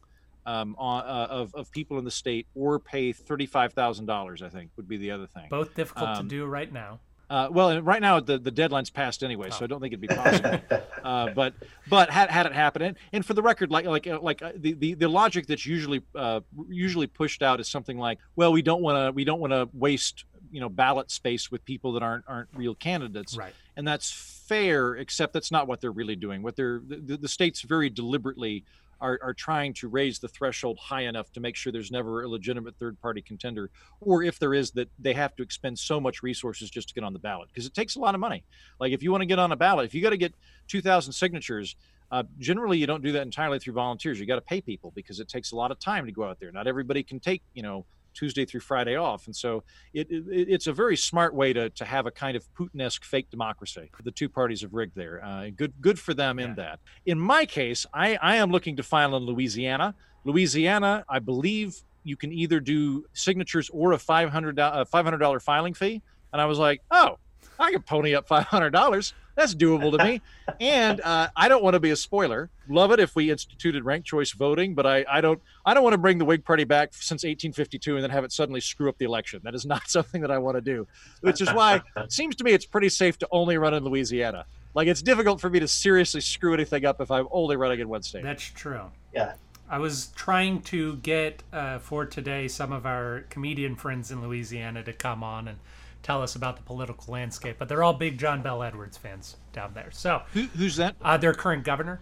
um, 0.46 0.74
on, 0.78 1.04
uh, 1.04 1.26
of 1.30 1.54
of 1.54 1.70
people 1.70 1.98
in 1.98 2.04
the 2.04 2.10
state, 2.10 2.46
or 2.54 2.78
pay 2.78 3.12
thirty 3.12 3.46
five 3.46 3.72
thousand 3.72 4.06
dollars. 4.06 4.42
I 4.42 4.48
think 4.48 4.70
would 4.76 4.88
be 4.88 4.96
the 4.96 5.10
other 5.10 5.26
thing. 5.26 5.46
Both 5.50 5.74
difficult 5.74 6.08
Um, 6.10 6.28
to 6.28 6.36
do 6.36 6.46
right 6.46 6.72
now. 6.72 7.00
Uh, 7.30 7.48
well, 7.50 7.80
right 7.80 8.02
now 8.02 8.20
the, 8.20 8.38
the 8.38 8.50
deadline's 8.50 8.90
passed 8.90 9.24
anyway, 9.24 9.48
so 9.48 9.64
I 9.64 9.66
don't 9.66 9.80
think 9.80 9.94
it'd 9.94 10.00
be 10.00 10.08
possible. 10.08 10.60
uh, 11.02 11.30
but 11.30 11.54
but 11.88 12.10
had, 12.10 12.30
had 12.30 12.44
it 12.44 12.52
happened, 12.52 12.84
and, 12.84 12.96
and 13.14 13.24
for 13.24 13.32
the 13.32 13.40
record, 13.42 13.70
like 13.70 13.86
like 13.86 14.06
uh, 14.06 14.20
like 14.20 14.42
uh, 14.42 14.52
the, 14.54 14.74
the, 14.74 14.94
the 14.94 15.08
logic 15.08 15.46
that's 15.46 15.64
usually 15.64 16.02
uh, 16.14 16.40
usually 16.68 17.06
pushed 17.06 17.42
out 17.42 17.60
is 17.60 17.68
something 17.68 17.96
like, 17.98 18.18
well, 18.36 18.52
we 18.52 18.60
don't 18.60 18.82
want 18.82 18.96
to 18.98 19.10
we 19.12 19.24
don't 19.24 19.40
want 19.40 19.52
to 19.54 19.68
waste 19.72 20.24
you 20.52 20.60
know 20.60 20.68
ballot 20.68 21.10
space 21.10 21.50
with 21.50 21.64
people 21.64 21.92
that 21.92 22.02
aren't 22.02 22.24
aren't 22.28 22.50
real 22.54 22.74
candidates, 22.74 23.36
Right. 23.38 23.54
and 23.74 23.88
that's 23.88 24.12
fair, 24.12 24.94
except 24.96 25.32
that's 25.32 25.50
not 25.50 25.66
what 25.66 25.80
they're 25.80 25.90
really 25.92 26.16
doing. 26.16 26.42
What 26.42 26.56
they're 26.56 26.82
the, 26.86 27.16
the 27.16 27.28
states 27.28 27.62
very 27.62 27.88
deliberately 27.88 28.64
are, 29.04 29.18
are 29.22 29.34
trying 29.34 29.74
to 29.74 29.86
raise 29.86 30.18
the 30.18 30.28
threshold 30.28 30.78
high 30.78 31.02
enough 31.02 31.30
to 31.32 31.40
make 31.40 31.56
sure 31.56 31.70
there's 31.70 31.90
never 31.90 32.22
a 32.22 32.28
legitimate 32.28 32.74
third 32.78 32.98
party 33.00 33.20
contender, 33.20 33.70
or 34.00 34.22
if 34.22 34.38
there 34.38 34.54
is, 34.54 34.70
that 34.70 34.88
they 34.98 35.12
have 35.12 35.36
to 35.36 35.42
expend 35.42 35.78
so 35.78 36.00
much 36.00 36.22
resources 36.22 36.70
just 36.70 36.88
to 36.88 36.94
get 36.94 37.04
on 37.04 37.12
the 37.12 37.18
ballot 37.18 37.48
because 37.48 37.66
it 37.66 37.74
takes 37.74 37.96
a 37.96 38.00
lot 38.00 38.14
of 38.14 38.20
money. 38.20 38.42
Like 38.80 38.92
if 38.92 39.02
you 39.02 39.10
want 39.10 39.20
to 39.20 39.26
get 39.26 39.38
on 39.38 39.52
a 39.52 39.56
ballot, 39.56 39.84
if 39.84 39.94
you 39.94 40.00
got 40.00 40.10
to 40.10 40.16
get 40.16 40.34
2,000 40.68 41.12
signatures, 41.12 41.76
uh, 42.10 42.22
generally 42.38 42.78
you 42.78 42.86
don't 42.86 43.02
do 43.02 43.12
that 43.12 43.22
entirely 43.22 43.58
through 43.58 43.74
volunteers. 43.74 44.18
You 44.18 44.24
got 44.24 44.36
to 44.36 44.40
pay 44.40 44.62
people 44.62 44.90
because 44.94 45.20
it 45.20 45.28
takes 45.28 45.52
a 45.52 45.56
lot 45.56 45.70
of 45.70 45.78
time 45.78 46.06
to 46.06 46.12
go 46.12 46.24
out 46.24 46.40
there. 46.40 46.50
Not 46.50 46.66
everybody 46.66 47.02
can 47.02 47.20
take, 47.20 47.42
you 47.52 47.62
know, 47.62 47.84
Tuesday 48.14 48.44
through 48.44 48.60
Friday 48.60 48.96
off, 48.96 49.26
and 49.26 49.36
so 49.36 49.62
it, 49.92 50.06
it 50.10 50.24
it's 50.28 50.66
a 50.66 50.72
very 50.72 50.96
smart 50.96 51.34
way 51.34 51.52
to 51.52 51.70
to 51.70 51.84
have 51.84 52.06
a 52.06 52.10
kind 52.10 52.36
of 52.36 52.46
Putin-esque 52.54 53.04
fake 53.04 53.30
democracy. 53.30 53.90
The 54.02 54.10
two 54.10 54.28
parties 54.28 54.62
have 54.62 54.72
rigged 54.72 54.94
there. 54.94 55.24
Uh, 55.24 55.50
good 55.54 55.72
good 55.80 55.98
for 55.98 56.14
them 56.14 56.38
in 56.38 56.54
that. 56.54 56.80
In 57.06 57.18
my 57.18 57.44
case, 57.44 57.86
I 57.92 58.16
I 58.22 58.36
am 58.36 58.50
looking 58.50 58.76
to 58.76 58.82
file 58.82 59.16
in 59.16 59.24
Louisiana. 59.24 59.94
Louisiana, 60.24 61.04
I 61.08 61.18
believe 61.18 61.76
you 62.04 62.16
can 62.16 62.32
either 62.32 62.60
do 62.60 63.04
signatures 63.12 63.70
or 63.70 63.92
a 63.92 63.98
five 63.98 64.30
hundred 64.30 64.58
uh, 64.58 64.84
five 64.84 65.04
hundred 65.04 65.18
dollar 65.18 65.40
filing 65.40 65.74
fee. 65.74 66.02
And 66.32 66.40
I 66.40 66.46
was 66.46 66.58
like, 66.58 66.82
oh, 66.90 67.18
I 67.58 67.70
can 67.70 67.82
pony 67.82 68.14
up 68.14 68.26
five 68.26 68.44
hundred 68.44 68.70
dollars. 68.70 69.14
That's 69.34 69.54
doable 69.54 69.96
to 69.96 70.04
me. 70.04 70.20
And 70.60 71.00
uh, 71.00 71.28
I 71.36 71.48
don't 71.48 71.62
want 71.62 71.74
to 71.74 71.80
be 71.80 71.90
a 71.90 71.96
spoiler. 71.96 72.50
Love 72.68 72.92
it 72.92 73.00
if 73.00 73.16
we 73.16 73.30
instituted 73.30 73.84
ranked 73.84 74.06
choice 74.06 74.32
voting, 74.32 74.74
but 74.74 74.86
I, 74.86 75.04
I 75.10 75.20
don't 75.20 75.40
I 75.66 75.74
don't 75.74 75.82
want 75.82 75.94
to 75.94 75.98
bring 75.98 76.18
the 76.18 76.24
Whig 76.24 76.44
Party 76.44 76.64
back 76.64 76.94
since 76.94 77.24
1852 77.24 77.96
and 77.96 78.02
then 78.02 78.10
have 78.10 78.24
it 78.24 78.32
suddenly 78.32 78.60
screw 78.60 78.88
up 78.88 78.98
the 78.98 79.04
election. 79.04 79.40
That 79.44 79.54
is 79.54 79.66
not 79.66 79.82
something 79.88 80.20
that 80.22 80.30
I 80.30 80.38
want 80.38 80.56
to 80.56 80.60
do. 80.60 80.86
Which 81.20 81.40
is 81.40 81.52
why 81.52 81.82
it 81.96 82.12
seems 82.12 82.36
to 82.36 82.44
me 82.44 82.52
it's 82.52 82.66
pretty 82.66 82.88
safe 82.88 83.18
to 83.18 83.28
only 83.30 83.58
run 83.58 83.74
in 83.74 83.84
Louisiana. 83.84 84.46
Like 84.74 84.88
it's 84.88 85.02
difficult 85.02 85.40
for 85.40 85.50
me 85.50 85.60
to 85.60 85.68
seriously 85.68 86.20
screw 86.20 86.54
anything 86.54 86.84
up 86.84 87.00
if 87.00 87.10
I'm 87.10 87.28
only 87.30 87.56
running 87.56 87.80
in 87.80 87.88
one 87.88 88.02
state. 88.02 88.22
That's 88.22 88.42
true. 88.42 88.90
Yeah. 89.12 89.34
I 89.68 89.78
was 89.78 90.08
trying 90.14 90.60
to 90.62 90.96
get 90.96 91.42
uh, 91.52 91.78
for 91.78 92.04
today 92.04 92.48
some 92.48 92.72
of 92.72 92.84
our 92.84 93.24
comedian 93.30 93.76
friends 93.76 94.10
in 94.10 94.22
Louisiana 94.22 94.82
to 94.82 94.92
come 94.92 95.22
on 95.22 95.48
and 95.48 95.58
tell 96.04 96.22
us 96.22 96.36
about 96.36 96.56
the 96.56 96.62
political 96.62 97.12
landscape, 97.12 97.56
but 97.58 97.68
they're 97.68 97.82
all 97.82 97.94
big 97.94 98.18
John 98.18 98.42
Bell 98.42 98.62
Edwards 98.62 98.96
fans 98.96 99.36
down 99.52 99.72
there. 99.74 99.88
So, 99.90 100.22
Who, 100.34 100.42
who's 100.42 100.76
that? 100.76 100.94
uh, 101.02 101.16
their 101.16 101.34
current 101.34 101.64
governor, 101.64 102.00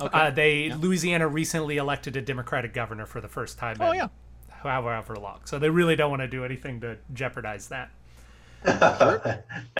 Okay. 0.00 0.16
uh, 0.18 0.30
they 0.30 0.72
Louisiana 0.72 1.26
recently 1.26 1.76
elected 1.78 2.16
a 2.16 2.20
Democratic 2.22 2.72
governor 2.74 3.06
for 3.06 3.20
the 3.20 3.28
first 3.28 3.58
time. 3.58 3.76
oh 3.80 3.90
in 3.90 3.96
yeah. 3.96 4.08
however 4.62 5.16
long. 5.16 5.40
So 5.44 5.58
they 5.58 5.70
really 5.70 5.96
don't 5.96 6.10
want 6.10 6.22
to 6.22 6.28
do 6.28 6.44
anything 6.44 6.80
to 6.82 6.98
jeopardize 7.12 7.68
that. 7.68 7.90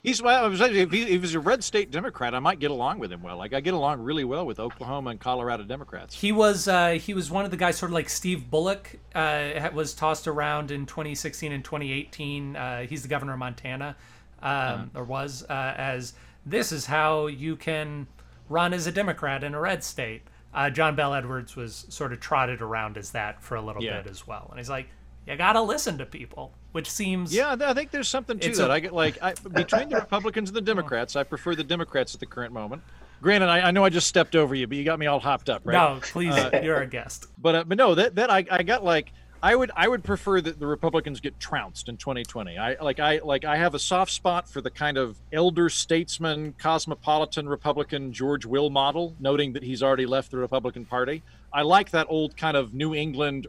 He's 0.03 0.21
well. 0.21 0.45
I 0.45 0.49
was 0.49 0.59
saying, 0.59 0.77
if 0.77 0.91
he, 0.91 1.03
if 1.03 1.09
he 1.09 1.19
was 1.19 1.35
a 1.35 1.41
red 1.41 1.65
state 1.65 1.91
Democrat, 1.91 2.35
I 2.35 2.39
might 2.39 2.59
get 2.59 2.71
along 2.71 2.99
with 2.99 3.11
him 3.13 3.23
well. 3.23 3.37
Like 3.39 3.55
I 3.55 3.61
get 3.61 3.75
along 3.75 4.01
really 4.03 4.25
well 4.25 4.45
with 4.45 4.61
Oklahoma 4.61 5.11
and 5.11 5.21
Colorado 5.21 5.65
Democrats. 5.65 6.15
He 6.15 6.33
was 6.33 6.69
uh, 6.69 6.91
he 6.93 7.15
was 7.15 7.31
one 7.31 7.45
of 7.45 7.51
the 7.51 7.57
guys, 7.57 7.77
sort 7.79 7.91
of 7.91 7.95
like 7.95 8.09
Steve 8.09 8.51
Bullock, 8.51 8.99
uh, 9.15 9.69
was 9.73 9.95
tossed 9.95 10.27
around 10.29 10.71
in 10.71 10.85
2016 10.87 11.53
and 11.53 11.65
2018. 11.65 12.57
Uh, 12.57 12.81
he's 12.83 13.03
the 13.03 13.09
governor 13.09 13.33
of 13.33 13.39
Montana, 13.39 13.97
um, 14.43 14.91
or 14.95 15.05
was 15.05 15.45
uh, 15.49 15.75
as 15.77 16.13
this 16.45 16.71
is 16.73 16.85
how 16.87 17.27
you 17.27 17.57
can 17.57 18.07
run 18.51 18.75
as 18.75 18.87
a 18.87 18.93
Democrat 18.93 19.43
in 19.43 19.55
a 19.55 19.61
red 19.61 19.83
state. 19.83 20.23
Uh, 20.53 20.71
John 20.71 20.95
Bell 20.95 21.15
Edwards 21.15 21.57
was 21.57 21.87
sort 21.89 22.13
of 22.13 22.21
trotted 22.21 22.61
around 22.61 22.97
as 22.97 23.11
that 23.13 23.43
for 23.43 23.57
a 23.57 23.63
little 23.63 23.83
Yeah. 23.83 24.03
bit 24.03 24.11
as 24.11 24.27
well, 24.27 24.47
and 24.51 24.59
he's 24.61 24.69
like, 24.71 24.89
you 25.27 25.35
gotta 25.37 25.61
listen 25.63 25.99
to 25.99 26.07
people, 26.07 26.53
which 26.75 26.91
seems 26.91 27.33
Yeah, 27.33 27.55
I 27.61 27.73
think 27.73 27.93
there's 27.93 28.09
something 28.09 28.37
to 28.41 28.51
that. 28.51 28.69
a- 28.69 28.73
I 28.73 28.81
get 28.81 28.93
like 28.93 29.17
I, 29.23 29.35
between 29.53 29.91
the 29.91 29.95
Republicans 29.95 30.49
and 30.49 30.57
the 30.57 30.61
Democrats, 30.61 31.15
I 31.15 31.23
prefer 31.23 31.55
the 31.55 31.63
Democrats 31.63 32.15
at 32.15 32.21
the 32.21 32.27
current 32.27 32.53
moment. 32.53 32.83
Granted, 33.23 33.49
I, 33.49 33.69
I 33.69 33.71
know 33.71 33.85
I 33.85 33.91
just 33.91 34.09
stepped 34.09 34.35
over 34.35 34.57
you, 34.57 34.67
but 34.67 34.77
you 34.77 34.83
got 34.85 34.99
me 34.99 35.07
all 35.07 35.21
hopped 35.21 35.49
up, 35.49 35.63
right? 35.65 35.75
no, 35.75 36.01
please, 36.03 36.35
you're 36.65 36.81
a 36.81 36.87
guest. 36.89 37.27
But 37.39 37.55
uh, 37.55 37.65
but 37.65 37.79
no, 37.79 37.95
that 37.95 38.17
that 38.17 38.29
I, 38.29 38.45
I 38.51 38.65
got 38.65 38.83
like 38.83 39.13
I 39.41 39.55
would 39.55 39.71
I 39.77 39.87
would 39.87 40.03
prefer 40.03 40.41
that 40.41 40.59
the 40.59 40.67
Republicans 40.67 41.21
get 41.21 41.39
trounced 41.39 41.89
in 41.89 41.97
2020. 41.97 42.59
I 42.59 42.75
like 42.83 42.99
I 42.99 43.21
like 43.23 43.45
I 43.45 43.57
have 43.57 43.77
a 43.77 43.79
soft 43.79 44.11
spot 44.11 44.49
for 44.49 44.61
the 44.61 44.71
kind 44.71 44.99
of 44.99 45.17
elder 45.33 45.69
statesman, 45.69 46.55
cosmopolitan 46.59 47.49
Republican 47.49 48.13
George 48.13 48.45
Will 48.47 48.69
model, 48.69 49.15
noting 49.21 49.53
that 49.53 49.63
he's 49.63 49.81
already 49.81 50.07
left 50.07 50.33
the 50.33 50.39
Republican 50.39 50.85
Party. 50.85 51.23
I 51.53 51.63
like 51.63 51.93
that 51.93 52.09
old 52.11 52.37
kind 52.37 52.57
of 52.57 52.75
New 52.75 52.97
England 52.97 53.47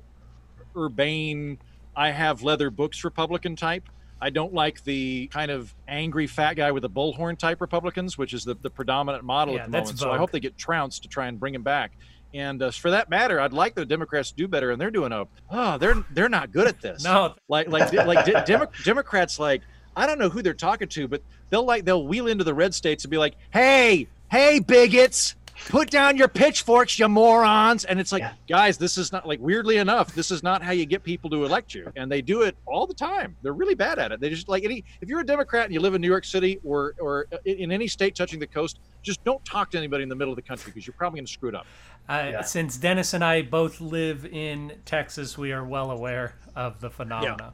urbane 0.77 1.57
I 1.95 2.11
have 2.11 2.43
leather 2.43 2.69
books 2.69 3.03
Republican 3.03 3.55
type. 3.55 3.83
I 4.21 4.29
don't 4.29 4.53
like 4.53 4.83
the 4.83 5.27
kind 5.27 5.51
of 5.51 5.73
angry 5.87 6.25
fat 6.27 6.53
guy 6.55 6.71
with 6.71 6.85
a 6.85 6.89
bullhorn 6.89 7.37
type 7.37 7.61
Republicans, 7.61 8.17
which 8.17 8.33
is 8.33 8.43
the, 8.45 8.55
the 8.55 8.69
predominant 8.69 9.23
model 9.23 9.55
Yeah, 9.55 9.61
at 9.61 9.65
the 9.71 9.77
moment. 9.77 9.99
So 9.99 10.11
I 10.11 10.17
hope 10.17 10.31
they 10.31 10.39
get 10.39 10.57
trounced 10.57 11.03
to 11.03 11.09
try 11.09 11.27
and 11.27 11.39
bring 11.39 11.53
him 11.53 11.63
back. 11.63 11.91
And 12.33 12.61
uh, 12.61 12.71
for 12.71 12.91
that 12.91 13.09
matter, 13.09 13.39
I'd 13.39 13.53
like 13.53 13.75
the 13.75 13.85
Democrats 13.85 14.31
to 14.31 14.35
do 14.35 14.47
better, 14.47 14.71
and 14.71 14.79
they're 14.81 14.91
doing 14.91 15.11
a 15.13 15.25
oh 15.51 15.77
they're 15.77 16.03
they're 16.11 16.29
not 16.29 16.51
good 16.51 16.67
at 16.67 16.81
this. 16.81 17.03
No, 17.05 17.35
like 17.47 17.69
like 17.69 17.93
like 17.93 18.25
de- 18.25 18.43
Demo- 18.45 18.71
Democrats 18.83 19.39
like 19.39 19.61
I 19.95 20.05
don't 20.05 20.19
know 20.19 20.29
who 20.29 20.41
they're 20.41 20.53
talking 20.53 20.87
to, 20.89 21.07
but 21.07 21.21
they'll 21.49 21.63
like 21.65 21.85
they'll 21.85 22.05
wheel 22.05 22.27
into 22.27 22.43
the 22.43 22.53
red 22.53 22.73
states 22.73 23.05
and 23.05 23.11
be 23.11 23.17
like, 23.17 23.35
hey 23.51 24.07
hey 24.29 24.59
bigots, 24.59 25.35
put 25.69 25.89
down 25.89 26.17
your 26.17 26.27
pitchforks, 26.27 26.97
you 26.99 27.07
morons. 27.07 27.85
And 27.85 27.99
it's 27.99 28.11
like, 28.11 28.21
Yeah. 28.21 28.33
guys, 28.47 28.77
this 28.77 28.97
is 28.97 29.11
not 29.11 29.27
like 29.27 29.39
weirdly 29.39 29.77
enough, 29.77 30.13
this 30.13 30.31
is 30.31 30.43
not 30.43 30.61
how 30.61 30.71
you 30.71 30.85
get 30.85 31.03
people 31.03 31.29
to 31.31 31.43
elect 31.45 31.73
you. 31.73 31.91
And 31.95 32.11
they 32.11 32.21
do 32.21 32.43
it 32.43 32.55
all 32.65 32.85
the 32.87 32.93
time. 32.93 33.35
They're 33.41 33.53
really 33.53 33.75
bad 33.75 33.99
at 33.99 34.11
it. 34.11 34.19
They 34.19 34.29
just 34.29 34.47
like 34.49 34.63
any 34.63 34.83
if 35.01 35.09
you're 35.09 35.19
a 35.21 35.25
Democrat 35.25 35.65
and 35.65 35.73
you 35.73 35.79
live 35.79 35.93
in 35.95 36.01
New 36.01 36.07
York 36.07 36.25
City 36.25 36.59
or 36.63 36.95
or 36.99 37.27
in 37.45 37.65
in 37.65 37.71
any 37.71 37.87
state 37.87 38.15
touching 38.15 38.39
the 38.39 38.47
coast, 38.47 38.79
just 39.01 39.23
don't 39.23 39.43
talk 39.45 39.71
to 39.71 39.77
anybody 39.77 40.03
in 40.03 40.09
the 40.09 40.15
middle 40.15 40.31
of 40.31 40.35
the 40.35 40.41
country 40.41 40.71
because 40.71 40.85
you're 40.85 40.93
probably 40.97 41.17
going 41.19 41.25
to 41.25 41.31
screw 41.33 41.49
it 41.49 41.55
up. 41.55 41.65
Uh, 42.07 42.27
Yeah. 42.31 42.41
Since 42.41 42.77
Dennis 42.77 43.13
and 43.13 43.23
I 43.23 43.41
both 43.41 43.81
live 43.81 44.25
in 44.25 44.73
Texas, 44.85 45.37
we 45.37 45.51
are 45.51 45.63
well 45.65 45.89
aware 45.91 46.35
of 46.55 46.79
the 46.79 46.89
phenomena. 46.89 47.53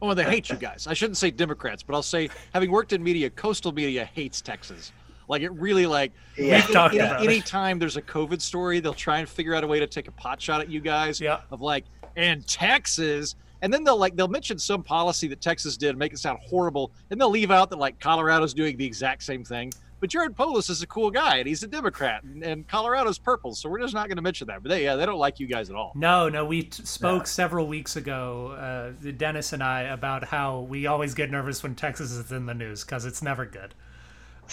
Oh, 0.00 0.14
they 0.14 0.24
hate 0.24 0.50
you 0.50 0.56
guys. 0.56 0.88
I 0.88 0.94
shouldn't 0.94 1.16
say 1.16 1.30
Democrats, 1.30 1.84
but 1.84 1.94
I'll 1.94 2.02
say, 2.02 2.28
having 2.52 2.72
worked 2.72 2.92
in 2.92 3.00
media, 3.04 3.30
coastal 3.30 3.70
media 3.70 4.04
hates 4.04 4.40
Texas. 4.40 4.90
Like 5.28 5.42
it 5.42 5.52
really 5.52 5.86
like 5.86 6.12
Yeah. 6.36 6.56
We've 6.56 6.70
talked 6.70 6.94
any, 6.94 7.04
about 7.04 7.22
anytime 7.22 7.78
there's 7.78 7.96
a 7.96 8.02
COVID 8.02 8.40
story, 8.40 8.80
they'll 8.80 8.94
try 8.94 9.18
and 9.18 9.28
figure 9.28 9.54
out 9.54 9.64
a 9.64 9.66
way 9.66 9.80
to 9.80 9.86
take 9.86 10.08
a 10.08 10.12
pot 10.12 10.40
shot 10.40 10.60
at 10.60 10.68
you 10.68 10.80
guys. 10.80 11.20
Yeah. 11.20 11.40
Of 11.50 11.60
like, 11.60 11.84
and 12.16 12.46
Texas, 12.46 13.36
and 13.62 13.72
then 13.72 13.84
they'll 13.84 13.96
like 13.96 14.16
they'll 14.16 14.28
mention 14.28 14.58
some 14.58 14.82
policy 14.82 15.28
that 15.28 15.40
Texas 15.40 15.76
did, 15.76 15.96
make 15.96 16.12
it 16.12 16.18
sound 16.18 16.38
horrible, 16.42 16.92
and 17.10 17.20
they'll 17.20 17.30
leave 17.30 17.50
out 17.50 17.70
that 17.70 17.78
like 17.78 17.98
Colorado's 18.00 18.54
doing 18.54 18.76
the 18.76 18.84
exact 18.86 19.22
same 19.22 19.44
thing. 19.44 19.72
But 20.00 20.10
Jared 20.10 20.34
Polis 20.34 20.68
is 20.68 20.82
a 20.82 20.86
cool 20.88 21.12
guy, 21.12 21.36
and 21.36 21.46
he's 21.46 21.62
a 21.62 21.68
Democrat, 21.68 22.24
and, 22.24 22.42
and 22.42 22.66
Colorado's 22.66 23.18
purple, 23.18 23.54
so 23.54 23.68
we're 23.68 23.78
just 23.78 23.94
not 23.94 24.08
going 24.08 24.16
to 24.16 24.22
mention 24.22 24.48
that. 24.48 24.60
But 24.60 24.70
they, 24.70 24.82
yeah, 24.82 24.96
they 24.96 25.06
don't 25.06 25.20
like 25.20 25.38
you 25.38 25.46
guys 25.46 25.70
at 25.70 25.76
all. 25.76 25.92
No, 25.94 26.28
no, 26.28 26.44
we 26.44 26.64
t- 26.64 26.82
spoke 26.84 27.28
several 27.28 27.68
weeks 27.68 27.94
ago, 27.94 28.48
uh, 28.58 29.10
Dennis 29.12 29.52
and 29.52 29.62
I, 29.62 29.82
about 29.82 30.24
how 30.24 30.62
we 30.62 30.86
always 30.88 31.14
get 31.14 31.30
nervous 31.30 31.62
when 31.62 31.76
Texas 31.76 32.10
is 32.10 32.32
in 32.32 32.46
the 32.46 32.54
news 32.54 32.82
because 32.82 33.04
it's 33.04 33.22
never 33.22 33.46
good. 33.46 33.76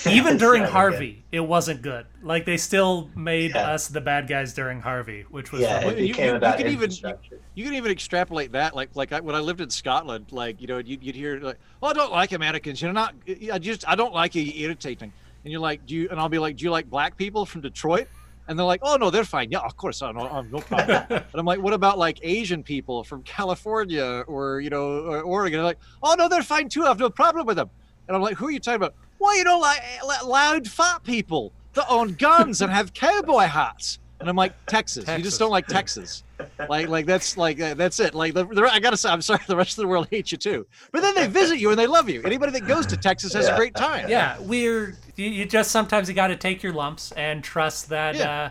Even 0.10 0.38
during 0.38 0.62
never 0.62 0.72
Harvey, 0.72 1.24
it 1.32 1.40
wasn't 1.40 1.82
good. 1.82 2.06
Like 2.24 2.46
they 2.46 2.58
still 2.58 3.10
made 3.16 3.52
Yeah. 3.56 3.72
us 3.72 3.88
the 3.88 4.02
bad 4.02 4.28
guys 4.28 4.54
during 4.54 4.80
Harvey, 4.82 5.26
which 5.30 5.52
was 5.52 5.62
Yeah, 5.62 5.80
it 5.82 5.98
you- 6.00 6.08
became 6.14 6.26
you- 6.26 6.32
you 6.32 6.38
about 6.38 6.58
could 6.58 6.68
even- 6.68 6.92
You 7.56 7.66
can 7.66 7.74
even 7.74 7.92
extrapolate 7.92 8.52
that, 8.54 8.76
like 8.76 8.90
like 8.96 9.12
I, 9.12 9.20
when 9.20 9.36
I 9.36 9.40
lived 9.40 9.62
in 9.62 9.70
Scotland, 9.70 10.28
like 10.32 10.62
you 10.62 10.68
know, 10.68 10.78
you'd, 10.78 11.04
you'd 11.04 11.16
hear 11.16 11.40
like, 11.40 11.58
"Oh, 11.84 11.88
I 11.88 11.94
don't 11.94 12.12
like 12.12 12.32
Americans. 12.32 12.82
You're 12.82 12.94
not. 12.94 13.14
I 13.52 13.60
just 13.60 13.88
I 13.88 13.96
don't 13.96 14.14
like 14.14 14.36
you. 14.36 14.42
You're 14.44 14.68
irritating." 14.70 15.12
And 15.44 15.52
you're 15.52 15.62
like, 15.62 15.86
"Do 15.86 15.96
you?" 15.96 16.08
And 16.10 16.20
I'll 16.20 16.30
be 16.30 16.40
like, 16.40 16.56
"Do 16.58 16.64
you 16.66 16.72
like 16.72 16.90
black 16.90 17.18
people 17.18 17.46
from 17.46 17.62
Detroit?" 17.62 18.08
And 18.48 18.58
they're 18.58 18.66
like, 18.66 18.80
"Oh 18.84 18.96
no, 18.96 19.10
they're 19.10 19.24
fine. 19.26 19.52
Yeah, 19.52 19.60
of 19.60 19.76
course, 19.78 20.02
I 20.02 20.12
no, 20.12 20.28
I'm 20.28 20.50
no 20.50 20.60
problem." 20.60 21.04
and 21.10 21.24
I'm 21.34 21.46
like, 21.46 21.60
"What 21.62 21.74
about 21.74 21.98
like 21.98 22.20
Asian 22.24 22.64
people 22.64 23.04
from 23.04 23.22
California 23.24 24.24
or 24.28 24.60
you 24.62 24.70
know 24.70 24.86
or 25.06 25.22
Oregon?" 25.22 25.58
They're 25.58 25.66
like, 25.66 25.80
"Oh 26.02 26.16
no, 26.18 26.28
they're 26.30 26.44
fine 26.44 26.70
too. 26.70 26.86
I 26.86 26.88
have 26.88 27.00
no 27.00 27.10
problem 27.10 27.46
with 27.46 27.58
them." 27.58 27.70
And 28.08 28.16
I'm 28.16 28.22
like, 28.24 28.38
"Who 28.38 28.48
are 28.48 28.52
you 28.52 28.60
talking 28.60 28.78
about?" 28.78 28.96
Well, 29.20 29.38
you 29.38 29.44
don't 29.44 29.62
like 29.62 29.82
eh, 29.82 30.24
loud 30.26 30.68
fat 30.68 31.04
people 31.04 31.54
that 31.74 31.86
own 31.90 32.14
guns 32.14 32.62
and 32.62 32.72
have 32.72 32.94
cowboy 32.94 33.46
hats. 33.46 34.00
And 34.20 34.28
I'm 34.30 34.36
like, 34.36 34.54
Texas. 34.66 35.08
You 35.08 35.24
just 35.24 35.40
don't 35.40 35.52
like 35.52 35.68
Texas 35.68 36.24
like 36.68 36.88
like 36.88 37.06
that's 37.06 37.38
like 37.38 37.60
uh, 37.60 37.74
that's 37.74 38.00
it 38.00 38.14
like 38.14 38.34
the, 38.34 38.46
the, 38.46 38.62
i 38.72 38.80
gotta 38.80 38.98
say 38.98 39.10
i'm 39.10 39.22
sorry 39.22 39.42
the 39.48 39.56
rest 39.56 39.78
of 39.78 39.82
the 39.82 39.88
world 39.88 40.08
hates 40.10 40.32
you 40.32 40.38
too 40.38 40.66
but 40.92 41.02
then 41.02 41.16
they 41.16 41.28
visit 41.28 41.60
you 41.60 41.70
and 41.70 41.80
they 41.80 41.88
love 41.88 42.10
you 42.10 42.22
anybody 42.24 42.52
that 42.52 42.66
goes 42.66 42.86
to 42.86 42.98
texas 42.98 43.34
has 43.34 43.48
a 43.48 43.56
great 43.56 43.76
time 43.76 44.10
Yeah, 44.10 44.40
we're 44.40 44.98
you, 45.16 45.30
you 45.30 45.46
just 45.46 45.72
sometimes 45.72 46.08
you 46.08 46.16
got 46.16 46.28
to 46.28 46.36
take 46.36 46.64
your 46.64 46.74
lumps 46.74 47.12
and 47.14 47.44
trust 47.44 47.90
that 47.90 48.16
Yeah. 48.16 48.30
uh, 48.46 48.50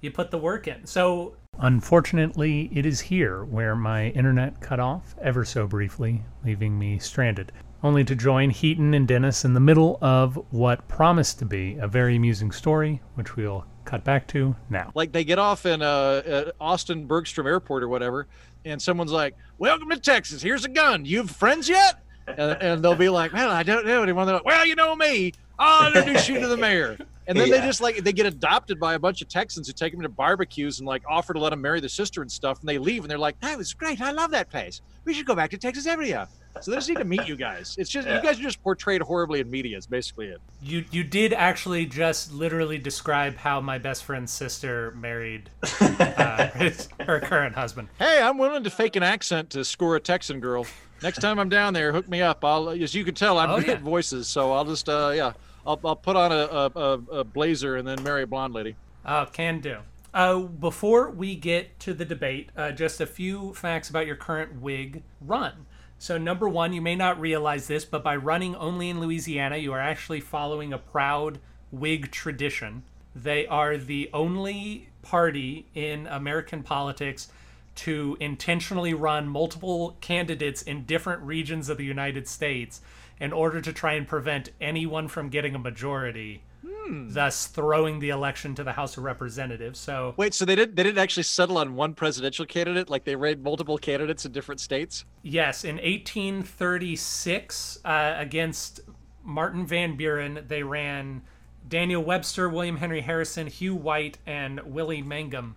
you 0.00 0.10
put 0.10 0.30
the 0.30 0.38
work 0.38 0.66
in. 0.68 0.86
So 0.86 1.34
unfortunately, 1.58 2.70
it 2.72 2.86
is 2.86 3.00
here 3.00 3.44
where 3.44 3.74
my 3.76 4.08
internet 4.08 4.60
cut 4.60 4.80
off 4.80 5.14
ever 5.20 5.44
so 5.44 5.66
briefly, 5.66 6.22
leaving 6.44 6.78
me 6.78 6.98
stranded. 6.98 7.52
Only 7.82 8.04
to 8.04 8.14
join 8.14 8.50
Heaton 8.50 8.92
and 8.92 9.08
Dennis 9.08 9.44
in 9.44 9.54
the 9.54 9.60
middle 9.60 9.98
of 10.02 10.38
what 10.50 10.86
promised 10.86 11.38
to 11.38 11.46
be 11.46 11.78
a 11.80 11.88
very 11.88 12.16
amusing 12.16 12.52
story, 12.52 13.00
which 13.14 13.36
we'll 13.36 13.64
cut 13.84 14.04
back 14.04 14.26
to 14.28 14.54
now. 14.68 14.92
like 14.94 15.10
they 15.10 15.24
get 15.24 15.38
off 15.38 15.66
in 15.66 15.82
uh, 15.82 15.86
uh 15.86 16.50
austin 16.60 17.06
bergstrom 17.06 17.44
airport 17.44 17.82
or 17.82 17.88
whatever 17.88 18.28
and 18.64 18.80
someone's 18.80 19.10
like 19.10 19.34
welcome 19.58 19.88
to 19.90 19.98
texas. 19.98 20.42
Here's 20.42 20.64
a 20.64 20.68
gun. 20.68 21.04
You 21.04 21.18
have 21.18 21.30
friends 21.30 21.68
yet? 21.68 22.00
And, 22.28 22.62
and 22.62 22.84
they'll 22.84 22.94
be 22.94 23.08
like 23.08 23.32
man 23.32 23.48
i 23.48 23.62
don't 23.62 23.84
know. 23.86 24.02
Anyone 24.02 24.26
they're 24.26 24.36
like 24.36 24.44
well 24.44 24.64
you 24.64 24.76
know 24.76 24.94
me. 24.94 25.32
I'll 25.58 25.88
introduce 25.88 26.28
you 26.28 26.38
to 26.40 26.46
the 26.46 26.56
mayor. 26.56 26.98
And 27.26 27.38
then 27.38 27.50
they 27.50 27.60
just 27.60 27.80
like 27.80 27.96
they 27.96 28.12
get 28.12 28.26
adopted 28.26 28.78
by 28.78 28.94
a 28.94 28.98
bunch 28.98 29.22
of 29.22 29.28
texans 29.28 29.66
who 29.66 29.72
take 29.72 29.92
them 29.92 30.02
to 30.02 30.08
barbecues 30.08 30.78
and 30.78 30.86
like 30.86 31.02
offer 31.08 31.32
to 31.32 31.40
let 31.40 31.50
them 31.50 31.60
marry 31.60 31.80
their 31.80 31.88
sister 31.88 32.22
and 32.22 32.30
stuff 32.30 32.60
and 32.60 32.68
they 32.68 32.78
leave 32.78 33.02
and 33.02 33.10
they're 33.10 33.18
like 33.18 33.40
that 33.40 33.56
was 33.58 33.72
great. 33.72 34.00
I 34.00 34.12
love 34.12 34.30
that 34.32 34.50
place. 34.50 34.82
We 35.04 35.14
should 35.14 35.26
go 35.26 35.34
back 35.34 35.50
to 35.50 35.58
texas 35.58 35.86
every 35.86 36.08
year 36.08 36.28
so 36.60 36.70
they 36.70 36.76
just 36.76 36.88
need 36.88 36.98
to 36.98 37.04
meet 37.04 37.26
you 37.26 37.36
guys 37.36 37.76
it's 37.78 37.88
just 37.90 38.06
you 38.08 38.20
guys 38.22 38.38
are 38.38 38.42
just 38.42 38.62
portrayed 38.62 39.00
horribly 39.02 39.40
in 39.40 39.50
media 39.50 39.76
is 39.78 39.86
basically 39.86 40.26
it 40.26 40.40
You 40.62 40.84
you 40.90 41.04
did 41.04 41.32
actually 41.32 41.86
just 41.86 42.32
literally 42.32 42.78
describe 42.78 43.36
how 43.36 43.60
my 43.60 43.78
best 43.78 44.04
friend's 44.04 44.32
sister 44.32 44.92
married 44.96 45.48
uh, 45.80 46.48
his, 46.50 46.88
her 47.00 47.20
current 47.20 47.54
husband. 47.54 47.88
Hey, 47.98 48.20
I'm 48.20 48.36
willing 48.38 48.64
to 48.64 48.70
fake 48.70 48.96
an 48.96 49.02
accent 49.02 49.50
to 49.50 49.64
score 49.64 49.96
a 49.96 50.00
Texan 50.00 50.40
girl. 50.40 50.66
Next 51.02 51.18
time 51.20 51.38
I'm 51.38 51.48
down 51.48 51.72
there, 51.72 51.92
hook 51.92 52.08
me 52.08 52.20
up. 52.20 52.44
I'll, 52.44 52.68
as 52.70 52.94
you 52.94 53.04
can 53.04 53.14
tell, 53.14 53.38
I'm 53.38 53.50
Oh, 53.50 53.56
good 53.58 53.68
yeah. 53.68 53.72
at 53.74 53.80
voices, 53.80 54.28
so 54.28 54.52
I'll 54.52 54.64
just, 54.66 54.88
uh, 54.88 55.12
yeah, 55.14 55.32
I'll, 55.66 55.80
I'll 55.84 55.96
put 55.96 56.14
on 56.16 56.30
a, 56.32 56.34
a, 56.34 56.70
a, 56.76 56.92
a 57.20 57.24
blazer 57.24 57.76
and 57.76 57.86
then 57.88 58.02
marry 58.02 58.22
a 58.24 58.26
blonde 58.26 58.52
lady. 58.54 58.76
Uh, 59.04 59.24
can 59.24 59.60
do. 59.60 59.78
Uh, 60.12 60.40
before 60.40 61.10
we 61.10 61.36
get 61.36 61.78
to 61.80 61.94
the 61.94 62.04
debate, 62.04 62.50
uh, 62.56 62.70
just 62.72 63.00
a 63.00 63.06
few 63.06 63.54
facts 63.54 63.88
about 63.88 64.06
your 64.06 64.16
current 64.16 64.60
Whig 64.60 65.02
run. 65.20 65.66
So, 66.02 66.16
number 66.16 66.48
one, 66.48 66.72
you 66.72 66.80
may 66.80 66.96
not 66.96 67.20
realize 67.20 67.66
this, 67.66 67.84
but 67.84 68.02
by 68.02 68.16
running 68.16 68.56
only 68.56 68.88
in 68.88 69.00
Louisiana, 69.00 69.58
you 69.58 69.74
are 69.74 69.80
actually 69.80 70.20
following 70.20 70.72
a 70.72 70.78
proud 70.78 71.38
Whig 71.70 72.10
tradition. 72.10 72.84
They 73.14 73.46
are 73.46 73.76
the 73.76 74.08
only 74.14 74.88
party 75.02 75.66
in 75.74 76.06
American 76.06 76.62
politics 76.62 77.28
to 77.74 78.16
intentionally 78.18 78.94
run 78.94 79.28
multiple 79.28 79.98
candidates 80.00 80.62
in 80.62 80.86
different 80.86 81.20
regions 81.20 81.68
of 81.68 81.76
the 81.76 81.84
United 81.84 82.26
States 82.26 82.80
in 83.20 83.30
order 83.34 83.60
to 83.60 83.70
try 83.70 83.92
and 83.92 84.08
prevent 84.08 84.52
anyone 84.58 85.06
from 85.06 85.28
getting 85.28 85.54
a 85.54 85.58
majority, 85.58 86.40
thus 86.90 87.46
throwing 87.46 88.00
the 88.00 88.10
election 88.10 88.54
to 88.54 88.64
the 88.64 88.72
House 88.72 88.96
of 88.96 89.04
Representatives. 89.04 89.78
So, 89.78 90.14
Wait, 90.16 90.34
so 90.34 90.44
they 90.44 90.56
didn't 90.56 90.76
they 90.76 90.82
didn't 90.82 90.98
actually 90.98 91.22
settle 91.24 91.58
on 91.58 91.74
one 91.74 91.94
presidential 91.94 92.46
candidate? 92.46 92.90
Like 92.90 93.04
they 93.04 93.16
ran 93.16 93.42
multiple 93.42 93.78
candidates 93.78 94.24
in 94.24 94.32
different 94.32 94.60
states? 94.60 95.04
Yes, 95.22 95.64
in 95.64 95.76
1836, 95.76 97.78
uh, 97.84 98.14
against 98.18 98.80
Martin 99.22 99.66
Van 99.66 99.96
Buren, 99.96 100.44
they 100.48 100.62
ran 100.62 101.22
Daniel 101.68 102.02
Webster, 102.02 102.48
William 102.48 102.76
Henry 102.76 103.00
Harrison, 103.00 103.46
Hugh 103.46 103.74
White, 103.74 104.18
and 104.26 104.60
Willie 104.60 105.02
Mangum. 105.02 105.56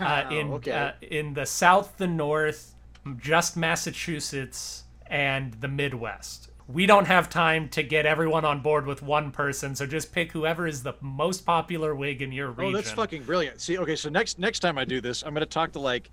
uh, 0.00 0.24
in 0.30 0.52
okay. 0.54 0.72
uh, 0.72 0.92
in 1.02 1.34
the 1.34 1.46
South, 1.46 1.96
the 1.98 2.06
North, 2.06 2.74
just 3.16 3.56
Massachusetts, 3.56 4.84
and 5.06 5.54
the 5.54 5.68
Midwest. 5.68 6.47
We 6.68 6.84
don't 6.84 7.06
have 7.06 7.30
time 7.30 7.70
to 7.70 7.82
get 7.82 8.04
everyone 8.04 8.44
on 8.44 8.60
board 8.60 8.84
with 8.86 9.00
one 9.02 9.30
person, 9.30 9.74
so 9.74 9.86
just 9.86 10.12
pick 10.12 10.30
whoever 10.32 10.66
is 10.66 10.82
the 10.82 10.92
most 11.00 11.46
popular 11.46 11.94
Whig 11.94 12.20
in 12.20 12.30
your 12.30 12.50
region. 12.50 12.74
Oh, 12.74 12.76
that's 12.76 12.90
fucking 12.90 13.22
brilliant. 13.22 13.60
See, 13.60 13.78
okay, 13.78 13.96
so 13.96 14.10
next 14.10 14.38
next 14.38 14.60
time 14.60 14.76
I 14.76 14.84
do 14.84 15.00
this, 15.00 15.22
I'm 15.22 15.32
gonna 15.32 15.46
talk 15.46 15.72
to 15.72 15.78
like 15.78 16.10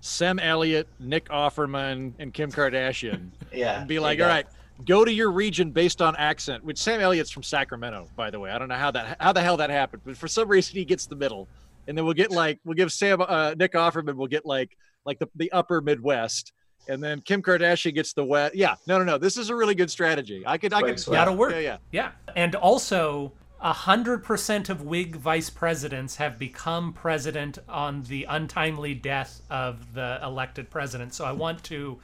Sam 0.00 0.38
Elliott, 0.38 0.86
Nick 1.00 1.30
Offerman, 1.30 2.12
and 2.18 2.34
Kim 2.34 2.52
Kardashian. 2.52 3.30
Yeah. 3.52 3.78
and 3.78 3.88
be 3.88 3.98
like, 3.98 4.20
all 4.20 4.26
right, 4.26 4.46
go. 4.84 4.98
go 4.98 5.04
to 5.06 5.12
your 5.12 5.30
region 5.30 5.70
based 5.70 6.02
on 6.02 6.14
accent. 6.16 6.64
Which 6.64 6.76
Sam 6.76 7.00
Elliott's 7.00 7.30
from 7.30 7.42
Sacramento, 7.44 8.08
by 8.14 8.30
the 8.30 8.38
way. 8.40 8.50
I 8.50 8.58
don't 8.58 8.68
know 8.68 8.74
how 8.74 8.90
that 8.90 9.16
how 9.20 9.32
the 9.32 9.40
hell 9.40 9.56
that 9.56 9.70
happened, 9.70 10.02
but 10.04 10.16
for 10.18 10.28
some 10.28 10.48
reason 10.48 10.76
he 10.76 10.84
gets 10.84 11.06
the 11.06 11.16
middle, 11.16 11.48
and 11.88 11.96
then 11.96 12.04
we'll 12.04 12.12
get 12.14 12.30
like 12.30 12.58
we'll 12.64 12.74
give 12.74 12.92
Sam 12.92 13.22
uh, 13.22 13.54
Nick 13.56 13.72
Offerman 13.72 14.16
we'll 14.16 14.26
get 14.26 14.44
like 14.44 14.76
like 15.06 15.18
the 15.18 15.28
the 15.36 15.50
upper 15.52 15.80
Midwest, 15.80 16.52
and 16.88 17.02
then 17.02 17.20
Kim 17.20 17.42
Kardashian 17.42 17.94
gets 17.94 18.12
the 18.12 18.24
wet. 18.24 18.54
Yeah, 18.54 18.74
no, 18.86 18.98
no, 18.98 19.04
no. 19.04 19.18
This 19.18 19.36
is 19.36 19.50
a 19.50 19.56
really 19.56 19.74
good 19.74 19.90
strategy. 19.90 20.42
I 20.46 20.58
could 20.58 20.72
I 20.72 20.80
could 20.80 20.90
Works 20.90 21.06
well. 21.06 21.18
That'll 21.18 21.36
work. 21.36 21.52
Yeah, 21.52 21.58
yeah. 21.58 21.76
Yeah. 21.92 22.10
And 22.36 22.54
also, 22.54 23.32
100% 23.62 24.68
of 24.68 24.82
Whig 24.82 25.16
vice 25.16 25.48
presidents 25.48 26.16
have 26.16 26.38
become 26.38 26.92
president 26.92 27.58
on 27.68 28.02
the 28.02 28.24
untimely 28.28 28.94
death 28.94 29.40
of 29.50 29.94
the 29.94 30.18
elected 30.22 30.68
president. 30.68 31.14
So 31.14 31.24
I 31.24 31.32
want 31.32 31.62
to, 31.64 31.98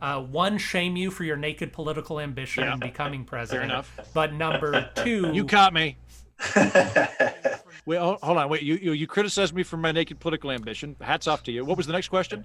uh, 0.00 0.22
one, 0.22 0.56
shame 0.56 0.96
you 0.96 1.10
for 1.10 1.24
your 1.24 1.36
naked 1.36 1.72
political 1.72 2.20
ambition 2.20 2.64
in 2.66 2.78
becoming 2.78 3.24
president. 3.24 3.70
enough. 3.70 3.94
But 4.14 4.32
number 4.32 4.90
two, 4.96 5.30
You 5.32 5.44
caught 5.44 5.74
me. 5.74 5.96
Wait, 7.86 7.98
hold 7.98 8.18
hold 8.22 8.38
on. 8.38 8.48
Wait, 8.48 8.62
you, 8.62 8.76
you 8.76 8.92
you 8.92 9.06
criticized 9.06 9.54
me 9.54 9.62
for 9.62 9.76
my 9.76 9.92
naked 9.92 10.18
political 10.18 10.50
ambition. 10.50 10.96
Hats 11.00 11.26
off 11.26 11.42
to 11.44 11.52
you. 11.52 11.64
What 11.64 11.76
was 11.76 11.86
the 11.86 11.92
next 11.92 12.08
question? 12.08 12.44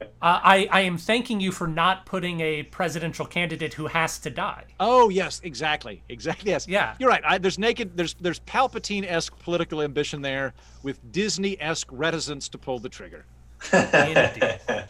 uh, 0.00 0.04
I, 0.22 0.68
I 0.70 0.80
am 0.82 0.96
thanking 0.98 1.40
you 1.40 1.50
for 1.50 1.66
not 1.66 2.06
putting 2.06 2.40
a 2.40 2.62
presidential 2.64 3.26
candidate 3.26 3.74
who 3.74 3.86
has 3.86 4.18
to 4.20 4.30
die. 4.30 4.64
Oh 4.78 5.08
yes, 5.08 5.40
exactly, 5.42 6.02
exactly. 6.08 6.50
Yes, 6.50 6.68
Yeah. 6.68 6.94
You're 6.98 7.08
right. 7.08 7.22
I, 7.26 7.38
there's 7.38 7.58
naked. 7.58 7.96
There's 7.96 8.14
there's 8.14 8.40
Palpatine-esque 8.40 9.36
political 9.40 9.82
ambition 9.82 10.22
there 10.22 10.54
with 10.82 11.00
Disney-esque 11.12 11.88
reticence 11.90 12.48
to 12.50 12.58
pull 12.58 12.78
the 12.78 12.88
trigger. 12.88 13.24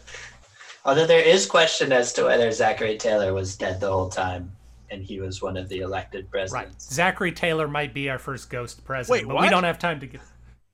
Although 0.85 1.07
there 1.07 1.21
is 1.21 1.45
question 1.45 1.91
as 1.91 2.13
to 2.13 2.25
whether 2.25 2.51
Zachary 2.51 2.97
Taylor 2.97 3.33
was 3.33 3.57
dead 3.57 3.79
the 3.79 3.91
whole 3.91 4.09
time 4.09 4.51
and 4.89 5.03
he 5.03 5.19
was 5.19 5.41
one 5.41 5.57
of 5.57 5.69
the 5.69 5.79
elected 5.79 6.29
presidents. 6.29 6.53
Right. 6.53 6.63
presidents. 6.65 6.93
Zachary 6.93 7.31
Taylor 7.31 7.67
might 7.67 7.93
be 7.93 8.09
our 8.09 8.19
first 8.19 8.49
ghost 8.49 8.83
president, 8.83 9.27
Wait, 9.27 9.33
but 9.33 9.41
we 9.41 9.49
don't 9.49 9.63
have 9.63 9.79
time 9.79 9.99
to 9.99 10.07
get. 10.07 10.21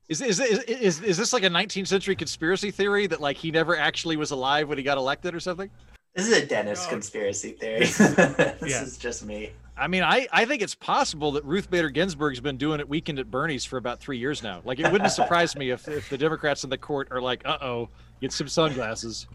Is 0.10 0.22
is, 0.22 0.40
is 0.40 0.60
is 0.64 1.02
is 1.02 1.18
this 1.18 1.32
like 1.34 1.44
a 1.44 1.50
19th 1.50 1.88
century 1.88 2.16
conspiracy 2.16 2.72
theory 2.72 3.08
that 3.08 3.22
like 3.22 3.38
he 3.38 3.52
never 3.52 3.78
actually 3.78 4.18
was 4.18 4.32
alive 4.32 4.68
when 4.68 4.78
he 4.78 4.84
got 4.84 4.98
elected 4.98 5.34
or 5.34 5.40
something? 5.40 5.70
This 6.14 6.28
is 6.28 6.38
a 6.38 6.46
Dennis 6.46 6.86
conspiracy 6.88 7.52
theory. 7.54 7.80
this 7.86 8.62
Yeah. 8.62 8.84
is 8.84 8.98
just 8.98 9.26
me. 9.26 9.52
I 9.76 9.88
mean, 9.88 10.04
I, 10.04 10.28
I 10.32 10.46
think 10.46 10.62
it's 10.62 10.76
possible 10.76 11.32
that 11.32 11.44
Ruth 11.46 11.72
Bader 11.72 11.90
Ginsburg's 11.90 12.40
been 12.40 12.58
doing 12.58 12.80
it 12.80 12.88
weekend 12.88 13.18
at 13.18 13.32
Bernie's 13.32 13.66
for 13.66 13.78
about 13.78 14.00
three 14.00 14.20
years 14.20 14.44
now. 14.44 14.62
Like, 14.64 14.78
it 14.80 14.92
wouldn't 14.92 15.12
surprise 15.22 15.56
me 15.56 15.72
if, 15.72 15.88
if 15.88 16.08
the 16.10 16.18
Democrats 16.18 16.64
in 16.64 16.70
the 16.70 16.78
court 16.78 17.08
are 17.10 17.20
like, 17.20 17.42
uh 17.46 17.58
oh, 17.60 17.90
get 18.22 18.32
some 18.32 18.48
sunglasses. 18.48 19.26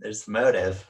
There's 0.00 0.26
motive. 0.26 0.84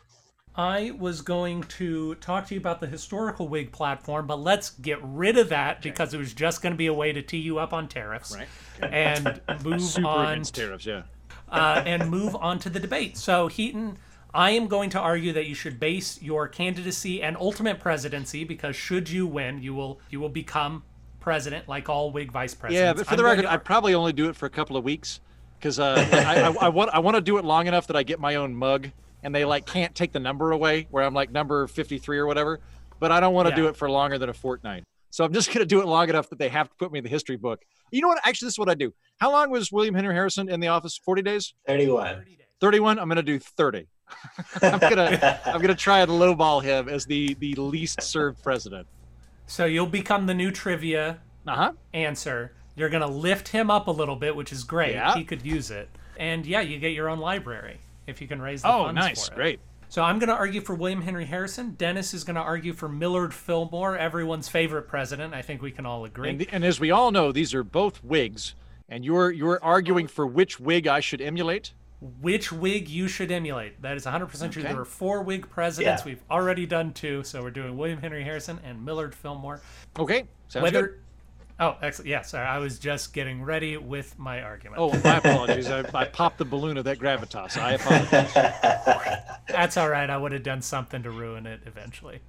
I 0.56 0.92
was 0.98 1.20
going 1.20 1.64
to 1.64 2.14
talk 2.16 2.46
to 2.48 2.54
you 2.54 2.60
about 2.60 2.80
the 2.80 2.86
historical 2.86 3.48
Whig 3.48 3.72
platform, 3.72 4.26
but 4.28 4.38
let's 4.38 4.70
get 4.70 4.98
rid 5.02 5.36
of 5.36 5.48
that 5.48 5.82
because 5.82 6.14
it 6.14 6.18
was 6.18 6.32
just 6.32 6.62
going 6.62 6.72
to 6.72 6.76
be 6.76 6.86
a 6.86 6.94
way 6.94 7.12
to 7.12 7.22
tee 7.22 7.38
you 7.38 7.58
up 7.58 7.72
on 7.72 7.88
tariffs 7.88 8.36
Right. 8.36 8.46
and 8.92 9.40
move 9.64 10.04
on 10.04 10.42
tariffs, 10.42 10.86
yeah. 10.86 11.02
uh, 11.50 11.82
and 11.84 12.08
move 12.08 12.36
on 12.36 12.60
to 12.60 12.70
the 12.70 12.78
debate. 12.78 13.16
So, 13.16 13.48
Heaton, 13.48 13.96
I 14.32 14.50
am 14.52 14.68
going 14.68 14.90
to 14.90 15.00
argue 15.00 15.32
that 15.32 15.46
you 15.46 15.56
should 15.56 15.80
base 15.80 16.22
your 16.22 16.46
candidacy 16.46 17.20
and 17.20 17.36
ultimate 17.36 17.80
presidency 17.80 18.44
because 18.44 18.76
should 18.76 19.10
you 19.10 19.26
win, 19.26 19.60
you 19.60 19.74
will 19.74 19.98
you 20.10 20.20
will 20.20 20.28
become 20.28 20.84
president 21.18 21.68
like 21.68 21.88
all 21.88 22.12
Whig 22.12 22.30
vice 22.30 22.54
presidents. 22.54 22.80
Yeah, 22.80 22.92
but 22.92 23.06
for 23.06 23.12
I'm 23.14 23.16
the 23.16 23.24
record, 23.24 23.42
to- 23.42 23.52
I'd 23.52 23.64
probably 23.64 23.94
only 23.94 24.12
do 24.12 24.28
it 24.28 24.36
for 24.36 24.46
a 24.46 24.50
couple 24.50 24.76
of 24.76 24.84
weeks 24.84 25.18
because 25.58 25.80
uh, 25.80 26.06
I, 26.12 26.42
I, 26.42 26.66
I 26.66 26.68
want 26.68 26.90
I 26.92 27.00
want 27.00 27.16
to 27.16 27.20
do 27.20 27.38
it 27.38 27.44
long 27.44 27.66
enough 27.66 27.88
that 27.88 27.96
I 27.96 28.04
get 28.04 28.20
my 28.20 28.36
own 28.36 28.54
mug 28.54 28.90
and 29.24 29.34
they 29.34 29.44
like 29.44 29.66
can't 29.66 29.94
take 29.94 30.12
the 30.12 30.20
number 30.20 30.52
away 30.52 30.86
where 30.90 31.02
I'm 31.02 31.14
like 31.14 31.32
number 31.32 31.66
53 31.66 32.18
or 32.18 32.26
whatever. 32.26 32.60
But 33.00 33.10
I 33.10 33.18
don't 33.20 33.34
want 33.34 33.46
to 33.48 33.50
Yeah. 33.52 33.56
do 33.56 33.66
it 33.68 33.76
for 33.76 33.90
longer 33.90 34.18
than 34.18 34.28
a 34.28 34.32
fortnight. 34.34 34.84
So 35.10 35.24
I'm 35.24 35.32
just 35.32 35.50
gonna 35.52 35.64
do 35.66 35.80
it 35.80 35.86
long 35.86 36.08
enough 36.08 36.28
that 36.30 36.38
they 36.38 36.48
have 36.50 36.68
to 36.68 36.74
put 36.76 36.92
me 36.92 36.98
in 36.98 37.04
the 37.04 37.10
history 37.10 37.36
book. 37.36 37.62
You 37.90 38.00
know 38.02 38.08
what? 38.08 38.18
Actually, 38.24 38.46
this 38.46 38.54
is 38.54 38.58
what 38.58 38.68
I 38.68 38.74
do. 38.74 38.92
How 39.18 39.32
long 39.32 39.50
was 39.50 39.72
William 39.72 39.94
Henry 39.94 40.14
Harrison 40.14 40.48
in 40.48 40.60
the 40.60 40.68
office? 40.68 40.98
40 41.04 41.22
days? 41.22 41.54
31. 41.66 42.24
31? 42.60 42.98
I'm 42.98 43.08
gonna 43.08 43.22
do 43.22 43.38
30. 43.38 43.86
I'm 44.62 44.78
gonna 44.78 45.40
I'm 45.46 45.60
gonna 45.60 45.74
try 45.74 46.00
and 46.00 46.10
lowball 46.10 46.62
him 46.62 46.88
as 46.88 47.06
the 47.06 47.34
the 47.34 47.54
least 47.56 48.02
served 48.02 48.42
president. 48.42 48.86
so 49.46 49.64
you'll 49.64 49.86
become 49.86 50.26
the 50.26 50.34
new 50.34 50.50
trivia 50.50 51.18
Uh 51.46 51.54
huh. 51.56 51.72
answer. 51.92 52.52
You're 52.76 52.88
going 52.88 53.02
to 53.02 53.06
lift 53.06 53.46
him 53.48 53.70
up 53.70 53.86
a 53.86 53.90
little 53.92 54.16
bit, 54.16 54.34
which 54.34 54.50
is 54.50 54.64
great. 54.64 54.94
Yeah. 54.94 55.14
He 55.14 55.22
could 55.22 55.46
use 55.46 55.70
it. 55.70 55.88
And 56.18 56.44
yeah, 56.44 56.60
you 56.60 56.80
get 56.80 56.88
your 56.92 57.08
own 57.08 57.20
library 57.20 57.78
if 58.06 58.20
you 58.20 58.28
can 58.28 58.40
raise 58.40 58.62
the 58.62 58.68
Oh, 58.68 58.84
funds 58.84 58.98
nice, 59.00 59.26
for 59.28 59.32
it. 59.32 59.36
great. 59.36 59.60
So 59.88 60.02
I'm 60.02 60.18
going 60.18 60.28
to 60.28 60.34
argue 60.34 60.60
for 60.60 60.74
William 60.74 61.02
Henry 61.02 61.24
Harrison. 61.26 61.72
Dennis 61.72 62.14
is 62.14 62.24
going 62.24 62.34
to 62.36 62.42
argue 62.42 62.72
for 62.72 62.88
Millard 62.88 63.32
Fillmore, 63.32 63.96
everyone's 63.96 64.48
favorite 64.48 64.88
president. 64.88 65.34
I 65.34 65.42
think 65.42 65.62
we 65.62 65.70
can 65.70 65.86
all 65.86 66.04
agree. 66.04 66.30
And, 66.30 66.40
the, 66.40 66.48
and 66.50 66.64
as 66.64 66.80
we 66.80 66.90
all 66.90 67.12
know, 67.12 67.30
these 67.30 67.54
are 67.54 67.62
both 67.62 68.02
Whigs, 68.02 68.54
and 68.88 69.04
you're 69.04 69.30
you're 69.30 69.62
arguing 69.62 70.06
for 70.08 70.26
which 70.26 70.58
Whig 70.58 70.86
I 70.88 71.00
should 71.00 71.20
emulate. 71.20 71.74
Which 72.20 72.50
Whig 72.52 72.88
you 72.88 73.08
should 73.08 73.30
emulate? 73.30 73.80
That 73.80 73.96
is 73.96 74.04
100% 74.04 74.50
true. 74.50 74.62
Okay. 74.62 74.72
There 74.72 74.80
are 74.80 74.84
four 74.84 75.22
Whig 75.22 75.48
presidents. 75.48 76.02
Yeah. 76.02 76.12
We've 76.12 76.22
already 76.30 76.66
done 76.66 76.92
two, 76.92 77.22
so 77.22 77.42
we're 77.42 77.50
doing 77.50 77.78
William 77.78 78.00
Henry 78.00 78.24
Harrison 78.24 78.58
and 78.64 78.84
Millard 78.84 79.14
Fillmore. 79.14 79.62
Okay, 79.98 80.24
sounds 80.48 80.64
Whether 80.64 80.86
good. 80.88 81.00
Oh, 81.60 81.76
excellent. 81.80 82.08
Yeah, 82.08 82.22
sorry. 82.22 82.46
I 82.46 82.58
was 82.58 82.78
just 82.78 83.12
getting 83.12 83.42
ready 83.42 83.76
with 83.76 84.18
my 84.18 84.42
argument. 84.42 84.80
Oh, 84.80 84.90
my 85.04 85.18
apologies. 85.18 85.68
I, 85.70 85.84
I 85.94 86.04
popped 86.04 86.38
the 86.38 86.44
balloon 86.44 86.76
of 86.76 86.84
that 86.84 86.98
gravitas. 86.98 87.56
I 87.56 87.74
apologize. 87.74 88.34
That's 89.48 89.76
all 89.76 89.88
right. 89.88 90.10
I 90.10 90.16
would 90.16 90.32
have 90.32 90.42
done 90.42 90.62
something 90.62 91.02
to 91.04 91.10
ruin 91.10 91.46
it 91.46 91.60
eventually. 91.64 92.20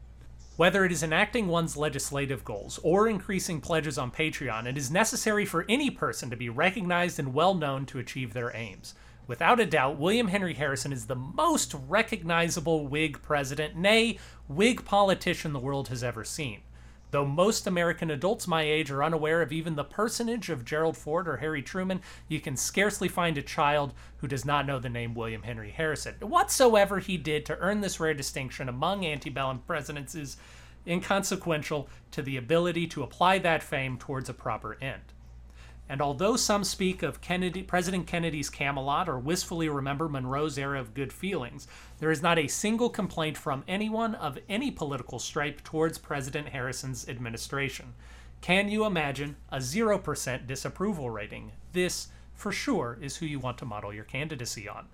Whether 0.58 0.86
it 0.86 0.92
is 0.92 1.04
enacting 1.04 1.48
one's 1.48 1.76
legislative 1.76 2.46
goals 2.46 2.80
or 2.84 3.10
increasing 3.10 3.62
pledges 3.62 3.98
on 3.98 4.12
Patreon, 4.12 4.68
it 4.68 4.78
is 4.78 4.92
necessary 4.92 5.44
for 5.44 5.66
any 5.68 5.90
person 5.90 6.30
to 6.30 6.38
be 6.38 6.48
recognized 6.48 7.20
and 7.20 7.34
well 7.34 7.56
known 7.56 7.86
to 7.88 8.00
achieve 8.00 8.34
their 8.34 8.56
aims. 8.56 8.94
Without 9.28 9.60
a 9.60 9.66
doubt, 9.66 9.98
William 9.98 10.28
Henry 10.28 10.54
Harrison 10.54 10.94
is 10.94 11.08
the 11.08 11.16
most 11.16 11.76
recognizable 11.88 12.88
Whig 12.88 13.22
president, 13.24 13.76
nay, 13.76 14.20
Whig 14.48 14.86
politician 14.86 15.52
the 15.52 15.60
world 15.60 15.88
has 15.88 16.04
ever 16.04 16.24
seen. 16.24 16.62
Though 17.16 17.26
most 17.26 17.66
American 17.66 18.12
adults 18.12 18.46
my 18.46 18.64
age 18.64 18.92
are 18.92 19.02
unaware 19.02 19.42
of 19.42 19.54
even 19.54 19.78
the 19.78 19.86
personage 19.86 20.50
of 20.50 20.66
Gerald 20.66 20.98
Ford 20.98 21.30
or 21.30 21.38
Harry 21.38 21.62
Truman, 21.62 22.02
you 22.28 22.42
can 22.42 22.58
scarcely 22.58 23.08
find 23.08 23.38
a 23.38 23.42
child 23.42 23.94
who 24.18 24.28
does 24.28 24.44
not 24.44 24.66
know 24.66 24.80
the 24.80 24.90
name 24.90 25.14
William 25.14 25.44
Henry 25.44 25.72
Harrison. 25.72 26.16
Whatsoever 26.20 27.00
he 27.00 27.16
did 27.16 27.46
to 27.46 27.58
earn 27.60 27.80
this 27.80 28.02
rare 28.02 28.14
distinction 28.14 28.68
among 28.68 29.06
antebellum 29.06 29.60
presidents 29.60 30.14
is 30.14 30.36
inconsequential 30.86 31.88
to 32.12 32.22
the 32.22 32.36
ability 32.36 32.86
to 32.88 33.04
apply 33.04 33.38
that 33.40 33.64
fame 33.64 33.98
towards 33.98 34.28
a 34.28 34.34
proper 34.34 34.78
end. 34.82 35.14
And 35.88 36.02
although 36.02 36.36
some 36.36 36.64
speak 36.64 37.04
of 37.04 37.22
Kennedy, 37.22 37.62
President 37.62 38.08
Kennedy's 38.08 38.50
Camelot 38.50 39.08
or 39.08 39.20
wistfully 39.20 39.70
remember 39.70 40.10
Monroe's 40.10 40.58
era 40.58 40.80
of 40.80 40.96
good 40.96 41.14
feelings, 41.14 41.68
there 42.00 42.10
is 42.10 42.24
not 42.24 42.40
a 42.40 42.48
single 42.48 42.90
complaint 42.90 43.38
from 43.38 43.64
anyone 43.68 44.16
of 44.16 44.40
any 44.50 44.72
political 44.72 45.20
stripe 45.20 45.64
towards 45.64 46.00
President 46.00 46.50
Harrison's 46.50 47.08
administration. 47.08 47.94
Can 48.42 48.70
you 48.70 48.86
imagine 48.86 49.36
a 49.50 49.58
0% 49.58 50.48
disapproval 50.48 51.10
rating? 51.12 51.52
This, 51.74 52.08
for 52.34 52.52
sure, 52.52 52.98
is 53.00 53.18
who 53.18 53.26
you 53.26 53.40
want 53.40 53.60
to 53.60 53.66
model 53.66 53.94
your 53.94 54.04
candidacy 54.04 54.68
on. 54.68 54.88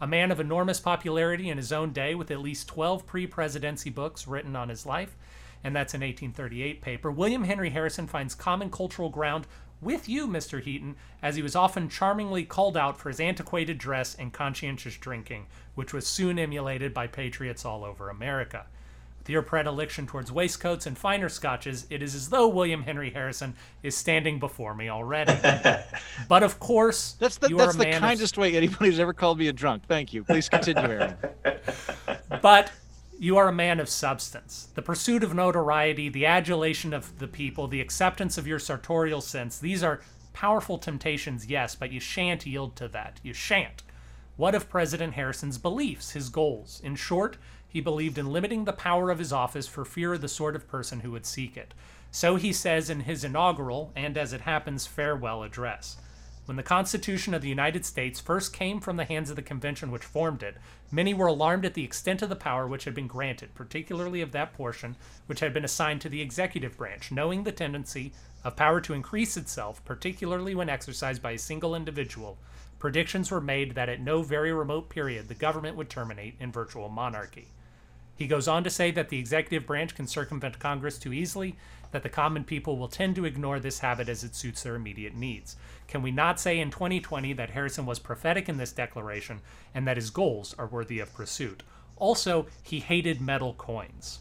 A 0.00 0.06
man 0.06 0.30
of 0.30 0.40
enormous 0.40 0.80
popularity 0.80 1.48
in 1.48 1.56
his 1.56 1.72
own 1.72 1.92
day, 1.92 2.14
with 2.14 2.30
at 2.30 2.40
least 2.40 2.68
12 2.68 3.06
pre 3.06 3.26
presidency 3.26 3.88
books 3.88 4.28
written 4.28 4.54
on 4.56 4.68
his 4.68 4.84
life, 4.84 5.16
and 5.64 5.74
that's 5.74 5.94
an 5.94 6.02
1838 6.02 6.82
paper, 6.82 7.10
William 7.10 7.44
Henry 7.44 7.70
Harrison 7.70 8.06
finds 8.06 8.34
common 8.34 8.70
cultural 8.70 9.08
ground 9.08 9.46
with 9.84 10.08
you, 10.08 10.26
Mr. 10.26 10.60
Heaton, 10.62 10.96
as 11.22 11.36
he 11.36 11.42
was 11.42 11.54
often 11.54 11.88
charmingly 11.88 12.44
called 12.44 12.76
out 12.76 12.98
for 12.98 13.08
his 13.10 13.20
antiquated 13.20 13.78
dress 13.78 14.14
and 14.14 14.32
conscientious 14.32 14.96
drinking, 14.96 15.46
which 15.74 15.92
was 15.92 16.06
soon 16.06 16.38
emulated 16.38 16.92
by 16.94 17.06
patriots 17.06 17.64
all 17.64 17.84
over 17.84 18.08
America. 18.08 18.66
With 19.18 19.30
your 19.30 19.42
predilection 19.42 20.06
towards 20.06 20.30
waistcoats 20.30 20.86
and 20.86 20.98
finer 20.98 21.30
scotches, 21.30 21.86
it 21.88 22.02
is 22.02 22.14
as 22.14 22.28
though 22.28 22.46
William 22.46 22.82
Henry 22.82 23.08
Harrison 23.10 23.54
is 23.82 23.96
standing 23.96 24.38
before 24.38 24.74
me 24.74 24.90
already. 24.90 25.32
but 26.28 26.42
of 26.42 26.60
course, 26.60 27.12
That's 27.18 27.38
the, 27.38 27.48
you 27.48 27.56
that's 27.56 27.74
are 27.74 27.78
the 27.78 27.84
man 27.84 27.94
of- 27.94 28.00
kindest 28.00 28.36
way 28.36 28.54
anybody's 28.54 28.98
ever 28.98 29.14
called 29.14 29.38
me 29.38 29.48
a 29.48 29.52
drunk. 29.52 29.84
Thank 29.88 30.12
you. 30.12 30.24
Please 30.24 30.48
continue, 30.50 30.82
Aaron. 30.82 31.16
but 32.42 32.70
you 33.18 33.36
are 33.36 33.48
a 33.48 33.52
man 33.52 33.80
of 33.80 33.88
substance. 33.88 34.68
The 34.74 34.82
pursuit 34.82 35.22
of 35.22 35.34
notoriety, 35.34 36.08
the 36.08 36.26
adulation 36.26 36.92
of 36.92 37.18
the 37.18 37.28
people, 37.28 37.68
the 37.68 37.80
acceptance 37.80 38.36
of 38.36 38.46
your 38.46 38.58
sartorial 38.58 39.20
sense, 39.20 39.58
these 39.58 39.82
are 39.82 40.00
powerful 40.32 40.78
temptations, 40.78 41.46
yes, 41.46 41.74
but 41.74 41.92
you 41.92 42.00
shan't 42.00 42.46
yield 42.46 42.76
to 42.76 42.88
that. 42.88 43.20
You 43.22 43.32
shan't. 43.32 43.82
What 44.36 44.54
of 44.54 44.68
President 44.68 45.14
Harrison's 45.14 45.58
beliefs, 45.58 46.10
his 46.10 46.28
goals? 46.28 46.80
In 46.82 46.96
short, 46.96 47.36
he 47.68 47.80
believed 47.80 48.18
in 48.18 48.32
limiting 48.32 48.64
the 48.64 48.72
power 48.72 49.10
of 49.10 49.20
his 49.20 49.32
office 49.32 49.68
for 49.68 49.84
fear 49.84 50.14
of 50.14 50.20
the 50.20 50.28
sort 50.28 50.56
of 50.56 50.68
person 50.68 51.00
who 51.00 51.12
would 51.12 51.26
seek 51.26 51.56
it. 51.56 51.72
So 52.10 52.36
he 52.36 52.52
says 52.52 52.90
in 52.90 53.00
his 53.00 53.24
inaugural, 53.24 53.92
and 53.94 54.16
as 54.16 54.32
it 54.32 54.42
happens, 54.42 54.86
farewell 54.86 55.42
address. 55.42 55.96
When 56.46 56.58
the 56.58 56.62
Constitution 56.62 57.32
of 57.32 57.40
the 57.40 57.48
United 57.48 57.86
States 57.86 58.20
first 58.20 58.52
came 58.52 58.78
from 58.78 58.96
the 58.96 59.06
hands 59.06 59.30
of 59.30 59.36
the 59.36 59.40
convention 59.40 59.90
which 59.90 60.04
formed 60.04 60.42
it, 60.42 60.58
many 60.92 61.14
were 61.14 61.26
alarmed 61.26 61.64
at 61.64 61.72
the 61.72 61.84
extent 61.84 62.20
of 62.20 62.28
the 62.28 62.36
power 62.36 62.66
which 62.66 62.84
had 62.84 62.94
been 62.94 63.06
granted, 63.06 63.54
particularly 63.54 64.20
of 64.20 64.32
that 64.32 64.52
portion 64.52 64.96
which 65.24 65.40
had 65.40 65.54
been 65.54 65.64
assigned 65.64 66.02
to 66.02 66.10
the 66.10 66.20
executive 66.20 66.76
branch, 66.76 67.10
knowing 67.10 67.44
the 67.44 67.52
tendency 67.52 68.12
of 68.44 68.56
power 68.56 68.78
to 68.82 68.92
increase 68.92 69.38
itself, 69.38 69.82
particularly 69.86 70.54
when 70.54 70.68
exercised 70.68 71.22
by 71.22 71.30
a 71.30 71.38
single 71.38 71.74
individual. 71.74 72.36
Predictions 72.78 73.30
were 73.30 73.40
made 73.40 73.74
that 73.74 73.88
at 73.88 74.02
no 74.02 74.22
very 74.22 74.52
remote 74.52 74.90
period 74.90 75.28
the 75.28 75.34
government 75.34 75.78
would 75.78 75.88
terminate 75.88 76.34
in 76.38 76.52
virtual 76.52 76.90
monarchy. 76.90 77.48
He 78.16 78.26
goes 78.26 78.46
on 78.46 78.62
to 78.64 78.70
say 78.70 78.90
that 78.90 79.08
the 79.08 79.18
executive 79.18 79.66
branch 79.66 79.94
can 79.94 80.06
circumvent 80.06 80.58
Congress 80.58 80.98
too 80.98 81.14
easily, 81.14 81.56
that 81.90 82.02
the 82.02 82.08
common 82.08 82.44
people 82.44 82.76
will 82.76 82.88
tend 82.88 83.16
to 83.16 83.24
ignore 83.24 83.58
this 83.58 83.78
habit 83.78 84.08
as 84.08 84.22
it 84.22 84.34
suits 84.34 84.62
their 84.62 84.74
immediate 84.74 85.14
needs. 85.14 85.56
Can 85.88 86.02
we 86.02 86.10
not 86.10 86.40
say 86.40 86.58
in 86.58 86.70
2020 86.70 87.32
that 87.34 87.50
Harrison 87.50 87.86
was 87.86 87.98
prophetic 87.98 88.48
in 88.48 88.56
this 88.56 88.72
declaration 88.72 89.40
and 89.74 89.86
that 89.86 89.96
his 89.96 90.10
goals 90.10 90.54
are 90.58 90.66
worthy 90.66 90.98
of 90.98 91.14
pursuit? 91.14 91.62
Also, 91.96 92.46
he 92.62 92.80
hated 92.80 93.20
metal 93.20 93.54
coins. 93.54 94.18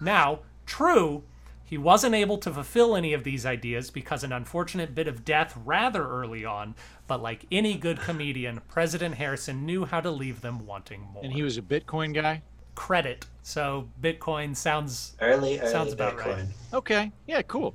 Now, 0.00 0.40
true, 0.66 1.22
he 1.64 1.78
wasn't 1.78 2.14
able 2.14 2.38
to 2.38 2.50
fulfill 2.52 2.96
any 2.96 3.12
of 3.12 3.24
these 3.24 3.44
ideas 3.46 3.90
because 3.90 4.24
an 4.24 4.32
unfortunate 4.32 4.94
bit 4.94 5.06
of 5.08 5.24
death 5.24 5.56
rather 5.64 6.06
early 6.08 6.44
on, 6.44 6.74
but 7.06 7.22
like 7.22 7.44
any 7.52 7.74
good 7.76 8.00
comedian, 8.00 8.60
President 8.68 9.14
Harrison 9.16 9.64
knew 9.66 9.84
how 9.84 10.00
to 10.00 10.10
leave 10.10 10.40
them 10.40 10.66
wanting 10.66 11.00
more 11.12 11.22
And 11.24 11.32
he 11.32 11.42
was 11.42 11.56
a 11.58 11.62
Bitcoin 11.62 12.14
guy. 12.14 12.42
credit. 12.74 13.26
So 13.42 13.88
Bitcoin 14.02 14.56
sounds 14.56 15.14
Early, 15.20 15.58
early 15.60 15.70
Sounds 15.70 15.92
about 15.92 16.16
Bitcoin. 16.16 16.36
right. 16.36 16.46
Okay. 16.72 17.12
Yeah, 17.26 17.42
cool. 17.42 17.74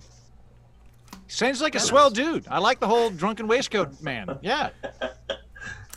Sounds 1.30 1.62
like 1.62 1.76
a 1.76 1.80
swell 1.80 2.10
dude. 2.10 2.46
I 2.50 2.58
like 2.58 2.80
the 2.80 2.88
whole 2.88 3.10
drunken 3.12 3.48
waistcoat 3.48 4.02
man. 4.02 4.40
Yeah. 4.42 4.70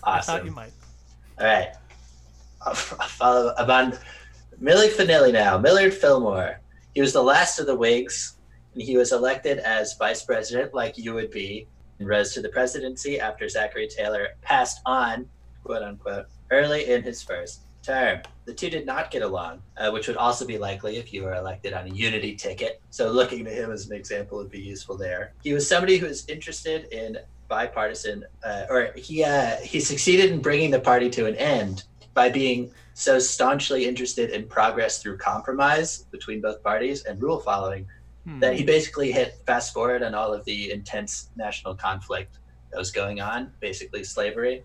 I 0.05 0.21
thought 0.21 0.29
Awesome. 0.29 0.47
you 0.47 0.53
might. 0.53 0.73
All 1.41 1.47
right. 1.47 1.73
I'll 2.61 2.75
follow 2.75 3.55
I'm 3.57 3.71
on 3.71 3.99
Milli 4.63 4.89
Vanilli 4.91 5.33
now. 5.33 5.57
Millard 5.59 5.95
Fillmore. 5.95 6.61
He 6.95 7.01
was 7.01 7.13
the 7.15 7.23
last 7.23 7.59
of 7.59 7.67
the 7.67 7.75
Whigs, 7.75 8.37
and 8.75 8.83
he 8.83 8.97
was 8.99 9.13
elected 9.13 9.59
as 9.61 9.97
vice 9.97 10.23
president, 10.23 10.75
like 10.75 10.99
you 10.99 11.15
would 11.15 11.31
be, 11.31 11.67
and 11.99 12.07
rose 12.07 12.35
to 12.35 12.43
the 12.43 12.51
presidency 12.51 13.19
after 13.19 13.49
Zachary 13.49 13.89
Taylor 13.89 14.29
passed 14.43 14.81
on, 14.85 15.27
quote 15.65 15.83
unquote, 15.83 16.27
early 16.51 16.91
in 16.91 17.03
his 17.03 17.23
first 17.23 17.63
term. 17.83 18.21
The 18.45 18.55
two 18.55 18.71
did 18.71 18.87
not 18.87 19.11
get 19.11 19.23
along, 19.23 19.63
uh, 19.77 19.91
which 19.91 20.09
would 20.09 20.17
also 20.17 20.47
be 20.47 20.59
likely 20.59 20.97
if 20.97 21.13
you 21.13 21.23
were 21.23 21.35
elected 21.35 21.73
on 21.73 21.87
a 21.87 21.91
unity 21.91 22.35
ticket. 22.35 22.81
So 22.91 23.11
looking 23.11 23.45
to 23.45 23.51
him 23.51 23.71
as 23.71 23.89
an 23.89 23.97
example 23.97 24.39
would 24.39 24.51
be 24.51 24.61
useful 24.61 24.97
there. 24.97 25.33
He 25.43 25.53
was 25.53 25.69
somebody 25.69 25.99
who 25.99 26.07
was 26.07 26.29
interested 26.29 26.93
in 26.93 27.19
bipartisan, 27.49 28.25
uh, 28.45 28.67
or 28.71 28.93
he 28.97 29.23
uh, 29.23 29.57
he 29.57 29.79
succeeded 29.79 30.31
in 30.31 30.41
bringing 30.41 30.71
the 30.71 30.81
party 30.81 31.11
to 31.11 31.27
an 31.27 31.37
end 31.37 31.85
by 32.15 32.29
being 32.29 32.71
so 32.95 33.19
staunchly 33.19 33.87
interested 33.87 34.31
in 34.31 34.47
progress 34.47 35.03
through 35.03 35.19
compromise 35.19 36.05
between 36.11 36.41
both 36.41 36.63
parties 36.63 37.05
and 37.05 37.23
rule 37.23 37.41
following 37.41 37.87
that 38.39 38.55
he 38.55 38.63
basically 38.63 39.11
hit 39.11 39.41
fast 39.47 39.73
forward 39.75 40.03
on 40.03 40.15
all 40.15 40.33
of 40.33 40.45
the 40.45 40.71
intense 40.71 41.31
national 41.37 41.75
conflict 41.75 42.39
that 42.71 42.79
was 42.79 42.91
going 42.91 43.21
on, 43.21 43.53
basically 43.61 44.05
slavery, 44.05 44.63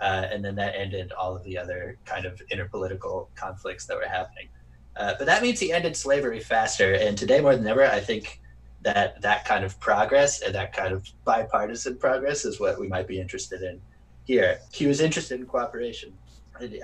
uh, 0.00 0.26
and 0.30 0.44
then 0.44 0.54
that 0.56 0.74
ended 0.76 1.12
all 1.12 1.36
of 1.36 1.44
the 1.44 1.58
other 1.58 1.98
kind 2.04 2.24
of 2.26 2.40
interpolitical 2.52 3.28
conflicts 3.34 3.86
that 3.86 3.96
were 3.96 4.08
happening. 4.08 4.48
Uh, 4.96 5.14
but 5.18 5.26
that 5.26 5.42
means 5.42 5.60
he 5.60 5.72
ended 5.72 5.96
slavery 5.96 6.40
faster, 6.40 6.94
and 6.94 7.16
today 7.16 7.40
more 7.40 7.56
than 7.56 7.66
ever, 7.66 7.84
I 7.84 8.00
think 8.00 8.40
that 8.82 9.20
that 9.20 9.44
kind 9.44 9.64
of 9.64 9.78
progress 9.78 10.42
and 10.42 10.54
that 10.54 10.72
kind 10.72 10.92
of 10.92 11.06
bipartisan 11.24 11.96
progress 11.96 12.44
is 12.44 12.58
what 12.58 12.80
we 12.80 12.88
might 12.88 13.06
be 13.06 13.20
interested 13.20 13.62
in 13.62 13.80
here. 14.24 14.58
He 14.72 14.86
was 14.86 15.00
interested 15.00 15.38
in 15.40 15.46
cooperation. 15.46 16.12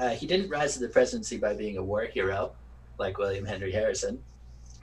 Uh, 0.00 0.10
he 0.10 0.26
didn't 0.26 0.48
rise 0.48 0.74
to 0.74 0.80
the 0.80 0.88
presidency 0.88 1.36
by 1.36 1.54
being 1.54 1.76
a 1.78 1.82
war 1.82 2.04
hero 2.04 2.52
like 2.98 3.18
William 3.18 3.44
Henry 3.44 3.72
Harrison. 3.72 4.22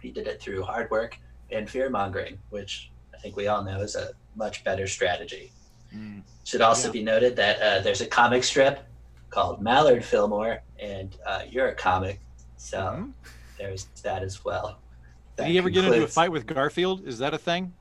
He 0.01 0.11
did 0.11 0.27
it 0.27 0.41
through 0.41 0.63
hard 0.63 0.89
work 0.91 1.17
and 1.51 1.69
fear 1.69 1.89
mongering, 1.89 2.37
which 2.49 2.91
I 3.13 3.17
think 3.17 3.35
we 3.35 3.47
all 3.47 3.63
know 3.63 3.81
is 3.81 3.95
a 3.95 4.11
much 4.35 4.63
better 4.63 4.87
strategy. 4.87 5.51
Mm. 5.95 6.23
Should 6.43 6.61
also 6.61 6.87
Yeah. 6.87 6.91
be 6.93 7.03
noted 7.03 7.35
that 7.37 7.61
uh, 7.61 7.79
there's 7.81 8.01
a 8.01 8.05
comic 8.07 8.43
strip 8.43 8.85
called 9.29 9.61
Mallard 9.61 10.03
Fillmore, 10.03 10.61
and 10.79 11.15
uh, 11.25 11.43
you're 11.49 11.69
a 11.69 11.75
comic, 11.75 12.19
so 12.57 12.77
Mhm. 12.79 13.13
there's 13.57 13.85
that 14.03 14.23
as 14.23 14.43
well. 14.45 14.79
Did 15.35 15.45
That 15.45 15.47
he 15.47 15.57
ever 15.57 15.69
get 15.69 15.85
into 15.85 16.03
a 16.03 16.07
fight 16.07 16.31
with 16.31 16.45
Garfield? 16.45 17.07
Is 17.07 17.17
that 17.19 17.33
a 17.33 17.37
thing? 17.37 17.73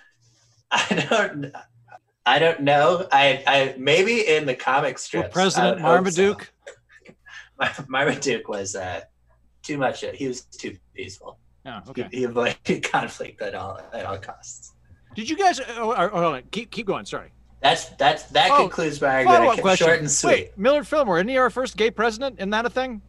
I 0.70 1.06
don't. 1.10 1.52
I 2.26 2.38
don't 2.38 2.60
know. 2.60 3.08
I, 3.10 3.42
I 3.46 3.74
maybe 3.78 4.26
in 4.26 4.46
the 4.46 4.54
comic 4.54 4.98
strips. 4.98 5.28
Or 5.28 5.32
President 5.32 5.80
I 5.82 5.98
would 6.00 6.04
hope 6.04 6.12
so. 6.12 6.22
Marmaduke? 6.22 6.52
Marmaduke 7.88 8.48
was 8.48 8.76
uh, 8.76 9.00
too 9.62 9.76
much. 9.78 10.04
He 10.14 10.28
was 10.28 10.42
too 10.42 10.76
peaceful. 10.94 11.38
Oh, 11.66 11.80
He, 11.84 11.90
okay. 11.90 12.08
he 12.12 12.24
avoided 12.24 12.82
conflict 12.90 13.42
at 13.42 13.54
all 13.54 13.80
at 13.92 14.06
all 14.06 14.18
costs. 14.18 14.69
Did 15.14 15.28
you 15.28 15.36
guys? 15.36 15.60
Oh, 15.76 15.92
oh, 15.96 16.08
hold 16.08 16.34
on. 16.34 16.42
Keep 16.50 16.70
keep 16.70 16.86
going. 16.86 17.04
Sorry. 17.04 17.30
That's 17.60 17.86
that's 17.90 18.22
that 18.30 18.50
Oh, 18.52 18.56
concludes 18.62 19.00
my 19.00 19.08
argument. 19.08 19.34
I 19.34 19.38
Follow 19.38 19.48
up 19.50 19.54
kept 19.56 19.62
question. 19.62 19.86
Short 19.86 19.98
and 20.00 20.10
sweet. 20.10 20.30
Wait, 20.32 20.58
Millard 20.58 20.86
Fillmore, 20.86 21.18
isn't 21.18 21.28
he 21.28 21.36
our 21.36 21.50
first 21.50 21.76
gay 21.76 21.90
president? 21.90 22.36
Isn't 22.38 22.50
that 22.50 22.64
a 22.64 22.70
thing? 22.70 23.02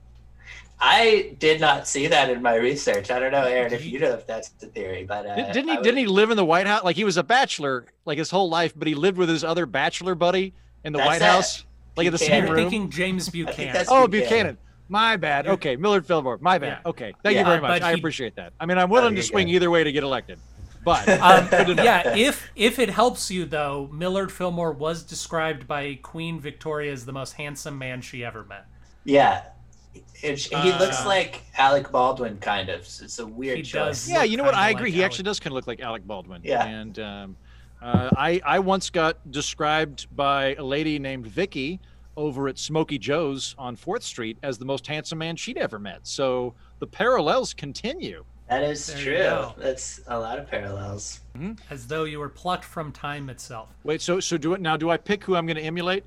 I 0.83 1.35
did 1.37 1.61
not 1.61 1.87
see 1.87 2.07
that 2.07 2.29
in 2.31 2.41
my 2.41 2.55
research. 2.55 3.11
I 3.11 3.19
don't 3.19 3.31
know, 3.31 3.43
Aaron, 3.43 3.71
if 3.71 3.85
you 3.85 3.99
know 3.99 4.13
if 4.13 4.25
that's 4.25 4.49
the 4.49 4.65
theory, 4.65 5.05
but 5.07 5.27
uh, 5.27 5.35
Did- 5.35 5.51
didn't 5.53 5.69
he? 5.69 5.75
would- 5.75 5.83
Didn't 5.83 5.99
he 5.99 6.07
live 6.07 6.31
in 6.31 6.37
the 6.37 6.45
White 6.45 6.65
House? 6.65 6.83
Like 6.83 6.95
he 6.95 7.03
was 7.03 7.17
a 7.17 7.23
bachelor, 7.23 7.85
like 8.05 8.17
his 8.17 8.31
whole 8.31 8.49
life, 8.49 8.73
but 8.75 8.87
he 8.87 8.95
lived 8.95 9.17
with 9.17 9.29
his 9.29 9.43
other 9.43 9.65
bachelor 9.67 10.15
buddy 10.15 10.53
in 10.83 10.91
the 10.91 10.97
That's 10.97 11.07
White 11.07 11.19
that. 11.19 11.31
House, 11.35 11.65
like 11.95 12.07
in 12.07 12.11
the 12.11 12.17
same 12.17 12.45
You're 12.45 12.55
room. 12.55 12.69
thinking 12.69 12.89
James 12.89 13.25
think 13.29 13.47
Buchanan. 13.47 13.73
that's- 13.73 13.87
Oh, 13.91 14.07
Buchanan. 14.07 14.29
Buchanan. 14.29 14.57
My 14.89 15.15
bad. 15.17 15.47
Okay, 15.47 15.75
Millard 15.77 16.05
Fillmore. 16.05 16.39
My 16.41 16.57
bad. 16.57 16.79
Yeah. 16.83 16.89
Okay, 16.89 17.13
thank 17.23 17.35
Yeah. 17.35 17.41
you 17.41 17.45
very 17.45 17.61
much. 17.61 17.79
but 17.79 17.83
I 17.83 17.93
he- 17.93 17.99
appreciate 17.99 18.35
that. 18.37 18.51
I 18.59 18.65
mean, 18.65 18.77
I'm 18.79 18.89
willing 18.89 19.13
Oh, 19.13 19.15
to 19.17 19.23
swing 19.23 19.47
go. 19.47 19.53
either 19.53 19.69
way 19.69 19.83
to 19.83 19.91
get 19.91 20.03
elected, 20.03 20.39
but 20.83 21.07
Um, 21.21 21.47
yeah, 21.77 22.15
if 22.15 22.49
if 22.55 22.79
it 22.79 22.89
helps 22.89 23.29
you 23.31 23.45
though, 23.45 23.89
Millard 23.91 24.31
Fillmore 24.31 24.71
was 24.71 25.03
described 25.03 25.67
by 25.67 25.95
Queen 26.01 26.39
Victoria 26.39 26.91
as 26.91 27.05
the 27.05 27.11
most 27.13 27.33
handsome 27.33 27.77
man 27.77 28.01
she 28.01 28.23
ever 28.25 28.43
met. 28.43 28.65
Yeah, 29.03 29.43
It- 30.21 30.39
he 30.39 30.55
Uh, 30.55 30.79
looks 30.79 31.05
like 31.05 31.43
Alec 31.57 31.91
Baldwin, 31.91 32.37
kind 32.37 32.69
of. 32.69 32.81
It's 32.81 33.19
a 33.19 33.25
weird 33.25 33.57
He 33.57 33.63
choice. 33.63 34.05
does. 34.05 34.09
yeah, 34.09 34.23
you 34.23 34.37
know 34.37 34.43
what? 34.43 34.51
kinda 34.53 34.63
I 34.63 34.67
like 34.67 34.75
agree. 34.77 34.91
he 34.91 34.97
Alec. 35.01 35.05
actually 35.11 35.23
does 35.23 35.39
kind 35.39 35.51
of 35.51 35.55
look 35.55 35.67
like 35.67 35.81
Alec 35.81 36.05
Baldwin. 36.07 36.41
Yeah. 36.43 36.65
And 36.65 36.99
um, 36.99 37.35
uh, 37.81 38.09
I 38.15 38.39
I 38.45 38.59
once 38.59 38.89
got 38.89 39.17
described 39.31 40.07
by 40.15 40.53
a 40.55 40.63
lady 40.63 40.99
named 40.99 41.25
Vicky 41.27 41.79
over 42.15 42.47
at 42.47 42.59
Smoky 42.59 42.97
Joe's 42.99 43.55
on 43.57 43.75
Fourth 43.75 44.03
Street 44.03 44.37
as 44.43 44.57
the 44.59 44.65
most 44.65 44.85
handsome 44.85 45.17
man 45.17 45.35
she'd 45.35 45.57
ever 45.57 45.79
met. 45.79 46.01
So 46.03 46.53
the 46.79 46.85
parallels 46.87 47.53
continue. 47.53 48.23
That 48.51 48.63
is 48.63 48.85
There 48.87 48.97
true. 49.01 49.53
That's 49.63 50.01
a 50.07 50.19
lot 50.19 50.37
of 50.37 50.45
parallels. 50.51 51.21
as 51.69 51.87
though 51.87 52.03
you 52.03 52.19
were 52.19 52.27
plucked 52.27 52.65
from 52.65 52.91
time 52.91 53.29
itself. 53.29 53.69
Wait, 53.85 54.01
so 54.01 54.19
so 54.19 54.37
do 54.37 54.53
it 54.53 54.59
now? 54.59 54.75
Do 54.75 54.89
I 54.89 54.97
pick 54.97 55.23
who 55.23 55.35
I'm 55.37 55.45
going 55.45 55.55
to 55.55 55.63
emulate? 55.63 56.03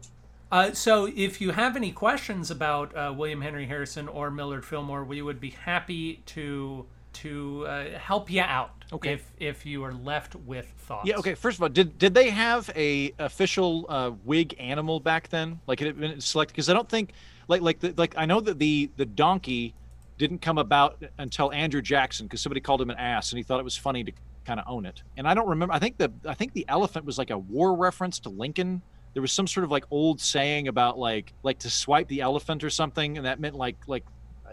Uh, 0.52 0.72
so, 0.72 1.06
if 1.16 1.40
you 1.40 1.50
have 1.52 1.74
any 1.74 1.90
questions 1.90 2.50
about 2.50 2.94
uh, 2.94 3.12
William 3.16 3.40
Henry 3.40 3.64
Harrison 3.66 4.06
or 4.08 4.30
Millard 4.30 4.62
Fillmore, 4.64 5.02
we 5.04 5.22
would 5.22 5.40
be 5.40 5.50
happy 5.50 6.22
to 6.26 6.84
to 7.14 7.64
uh, 7.66 7.98
help 7.98 8.30
you 8.30 8.42
out 8.42 8.72
Okay. 8.92 9.14
if 9.14 9.32
if 9.38 9.64
you 9.64 9.82
are 9.82 9.94
left 9.94 10.36
with 10.36 10.66
thoughts. 10.86 11.08
Yeah. 11.08 11.16
Okay. 11.16 11.34
First 11.34 11.56
of 11.58 11.62
all, 11.62 11.70
did 11.70 11.98
did 11.98 12.12
they 12.12 12.28
have 12.28 12.70
a 12.76 13.14
official 13.18 13.86
uh, 13.88 14.10
Whig 14.10 14.54
animal 14.58 15.00
back 15.00 15.30
then? 15.30 15.60
Like 15.66 15.80
it 15.80 15.86
had 15.86 15.98
been 15.98 16.20
selected? 16.20 16.52
Because 16.52 16.68
I 16.68 16.74
don't 16.74 16.90
think 16.90 17.14
like 17.48 17.62
like 17.62 17.80
the, 17.80 17.94
like 17.96 18.14
I 18.18 18.26
know 18.26 18.40
that 18.40 18.58
the 18.58 18.90
the 18.98 19.06
donkey 19.06 19.74
didn't 20.18 20.38
come 20.38 20.58
about 20.58 21.02
until 21.18 21.52
Andrew 21.52 21.82
Jackson 21.82 22.26
because 22.26 22.40
somebody 22.40 22.60
called 22.60 22.80
him 22.80 22.90
an 22.90 22.96
ass 22.96 23.32
and 23.32 23.38
he 23.38 23.42
thought 23.42 23.60
it 23.60 23.64
was 23.64 23.76
funny 23.76 24.04
to 24.04 24.12
kind 24.44 24.60
of 24.60 24.66
own 24.68 24.86
it. 24.86 25.02
And 25.16 25.26
I 25.26 25.34
don't 25.34 25.48
remember. 25.48 25.74
I 25.74 25.78
think 25.78 25.96
the 25.98 26.12
I 26.26 26.34
think 26.34 26.52
the 26.52 26.64
elephant 26.68 27.04
was 27.04 27.18
like 27.18 27.30
a 27.30 27.38
war 27.38 27.76
reference 27.76 28.18
to 28.20 28.28
Lincoln. 28.28 28.82
There 29.14 29.22
was 29.22 29.32
some 29.32 29.46
sort 29.46 29.64
of 29.64 29.70
like 29.70 29.84
old 29.90 30.20
saying 30.20 30.68
about 30.68 30.98
like 30.98 31.32
like 31.42 31.58
to 31.60 31.70
swipe 31.70 32.08
the 32.08 32.20
elephant 32.20 32.62
or 32.64 32.70
something, 32.70 33.16
and 33.16 33.26
that 33.26 33.40
meant 33.40 33.54
like 33.54 33.76
like 33.86 34.04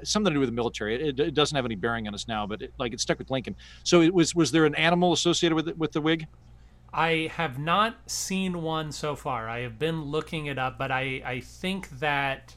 something 0.04 0.32
to 0.32 0.36
do 0.36 0.40
with 0.40 0.50
the 0.50 0.56
military. 0.56 1.10
It, 1.10 1.20
it 1.20 1.34
doesn't 1.34 1.56
have 1.56 1.66
any 1.66 1.76
bearing 1.76 2.08
on 2.08 2.14
us 2.14 2.28
now, 2.28 2.48
but 2.48 2.62
it, 2.62 2.74
like 2.80 2.94
it 2.94 3.00
stuck 3.00 3.20
with 3.20 3.30
Lincoln. 3.30 3.56
So 3.84 4.02
it 4.02 4.14
was 4.14 4.34
was 4.34 4.52
there 4.52 4.66
an 4.66 4.76
animal 4.76 5.14
associated 5.14 5.56
with 5.56 5.68
it, 5.68 5.78
with 5.78 5.92
the 5.92 6.02
Whig? 6.02 6.28
I 6.94 7.32
have 7.36 7.58
not 7.58 7.98
seen 8.10 8.62
one 8.62 8.92
so 8.92 9.16
far. 9.16 9.48
I 9.48 9.62
have 9.62 9.80
been 9.80 10.04
looking 10.04 10.48
it 10.48 10.60
up, 10.60 10.78
but 10.78 10.92
I, 10.92 11.22
I 11.26 11.40
think 11.40 11.90
that 12.00 12.56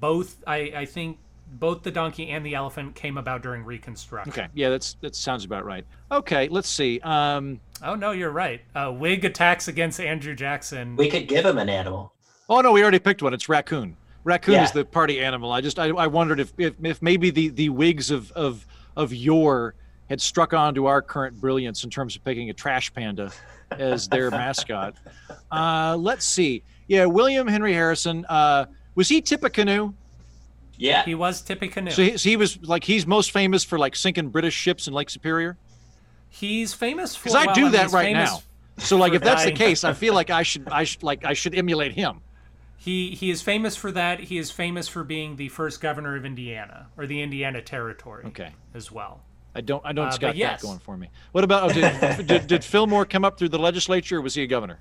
both 0.00 0.42
I, 0.46 0.72
I 0.74 0.84
think 0.84 1.18
both 1.52 1.82
the 1.82 1.90
donkey 1.90 2.28
and 2.30 2.44
the 2.44 2.54
elephant 2.54 2.94
came 2.94 3.16
about 3.18 3.42
during 3.42 3.64
Reconstruction. 3.64 4.32
Okay, 4.32 4.48
yeah, 4.54 4.68
that's 4.68 4.94
that 5.00 5.14
sounds 5.16 5.44
about 5.44 5.64
right. 5.64 5.84
Okay, 6.12 6.48
let's 6.48 6.68
see. 6.68 7.00
Um, 7.00 7.60
Oh 7.82 7.94
no, 7.94 8.10
you're 8.10 8.30
right. 8.32 8.60
Uh, 8.74 8.90
Whig 8.90 9.24
attacks 9.24 9.68
against 9.68 10.00
Andrew 10.00 10.34
Jackson. 10.34 10.96
We 10.96 11.08
could 11.08 11.28
give 11.28 11.44
him 11.46 11.58
an 11.58 11.68
animal. 11.68 12.12
oh 12.48 12.60
no, 12.60 12.72
we 12.72 12.82
already 12.82 12.98
picked 12.98 13.22
one. 13.22 13.32
It's 13.34 13.48
raccoon. 13.48 13.96
Raccoon 14.24 14.54
Yeah. 14.54 14.64
is 14.64 14.72
the 14.72 14.84
party 14.84 15.20
animal. 15.20 15.52
I 15.52 15.60
just 15.60 15.78
I, 15.78 15.86
I 15.88 16.06
wondered 16.08 16.40
if, 16.40 16.52
if 16.58 16.74
if 16.82 17.00
maybe 17.02 17.30
the 17.30 17.48
the 17.48 17.68
Whigs 17.68 18.10
of 18.10 18.32
of 18.32 18.66
of 18.96 19.12
yore 19.14 19.74
had 20.10 20.20
struck 20.20 20.52
on 20.54 20.74
to 20.74 20.86
our 20.86 21.00
current 21.02 21.40
brilliance 21.40 21.84
in 21.84 21.90
terms 21.90 22.16
of 22.16 22.24
picking 22.24 22.50
a 22.50 22.52
trash 22.54 22.92
panda 22.92 23.30
as 23.70 24.08
their 24.08 24.30
mascot. 24.32 24.96
Uh, 25.52 25.96
let's 25.98 26.24
see. 26.24 26.62
Yeah, 26.88 27.04
William 27.04 27.46
Henry 27.46 27.74
Harrison. 27.74 28.24
Uh, 28.28 28.64
was 28.94 29.08
he 29.08 29.20
Tippecanoe? 29.20 29.94
Yeah. 30.78 31.04
He 31.04 31.14
was 31.14 31.42
Tippecanoe. 31.42 31.90
So 31.90 32.02
he, 32.02 32.16
so 32.16 32.28
he 32.28 32.36
was 32.36 32.58
like 32.62 32.84
he's 32.84 33.06
most 33.06 33.32
famous 33.32 33.64
for 33.64 33.78
like 33.78 33.94
sinking 33.96 34.28
British 34.30 34.54
ships 34.54 34.86
in 34.88 34.94
Lake 34.94 35.10
Superior. 35.10 35.58
he's 36.30 36.72
famous 36.74 37.14
for. 37.16 37.24
Because 37.24 37.34
I 37.34 37.46
well, 37.46 37.54
do 37.54 37.62
mean, 37.64 37.72
that 37.72 37.82
he's 37.84 37.92
right 37.92 38.12
now. 38.12 38.40
So 38.78 38.96
like 38.96 39.12
if 39.12 39.22
that's 39.22 39.44
the 39.44 39.52
case, 39.52 39.84
I 39.84 39.92
feel 39.92 40.14
like 40.14 40.30
I 40.30 40.42
should 40.44 40.68
I 40.68 40.84
should 40.84 41.02
like 41.02 41.24
I 41.24 41.32
should 41.34 41.54
emulate 41.54 41.92
him. 41.92 42.20
He 42.76 43.10
he 43.10 43.30
is 43.30 43.42
famous 43.42 43.74
for 43.74 43.90
that. 43.92 44.20
He 44.20 44.38
is 44.38 44.52
famous 44.52 44.86
for 44.86 45.02
being 45.02 45.34
the 45.36 45.48
first 45.48 45.80
governor 45.80 46.14
of 46.16 46.24
Indiana 46.24 46.86
or 46.96 47.06
the 47.06 47.20
Indiana 47.20 47.60
Territory. 47.60 48.24
Okay. 48.26 48.52
As 48.72 48.92
well. 48.92 49.22
I 49.54 49.62
don't 49.62 49.84
I 49.84 49.92
don't 49.92 50.06
Uh, 50.06 50.10
got 50.10 50.20
but 50.20 50.36
yes. 50.36 50.60
that 50.60 50.66
going 50.66 50.78
for 50.78 50.96
me. 50.96 51.10
What 51.32 51.42
about 51.42 51.70
oh, 51.70 51.72
did, 51.72 52.26
did 52.28 52.46
did 52.46 52.64
Fillmore 52.64 53.04
come 53.04 53.24
up 53.24 53.36
through 53.36 53.48
the 53.48 53.58
legislature 53.58 54.18
or 54.18 54.20
was 54.20 54.34
he 54.34 54.44
a 54.44 54.46
governor? 54.46 54.78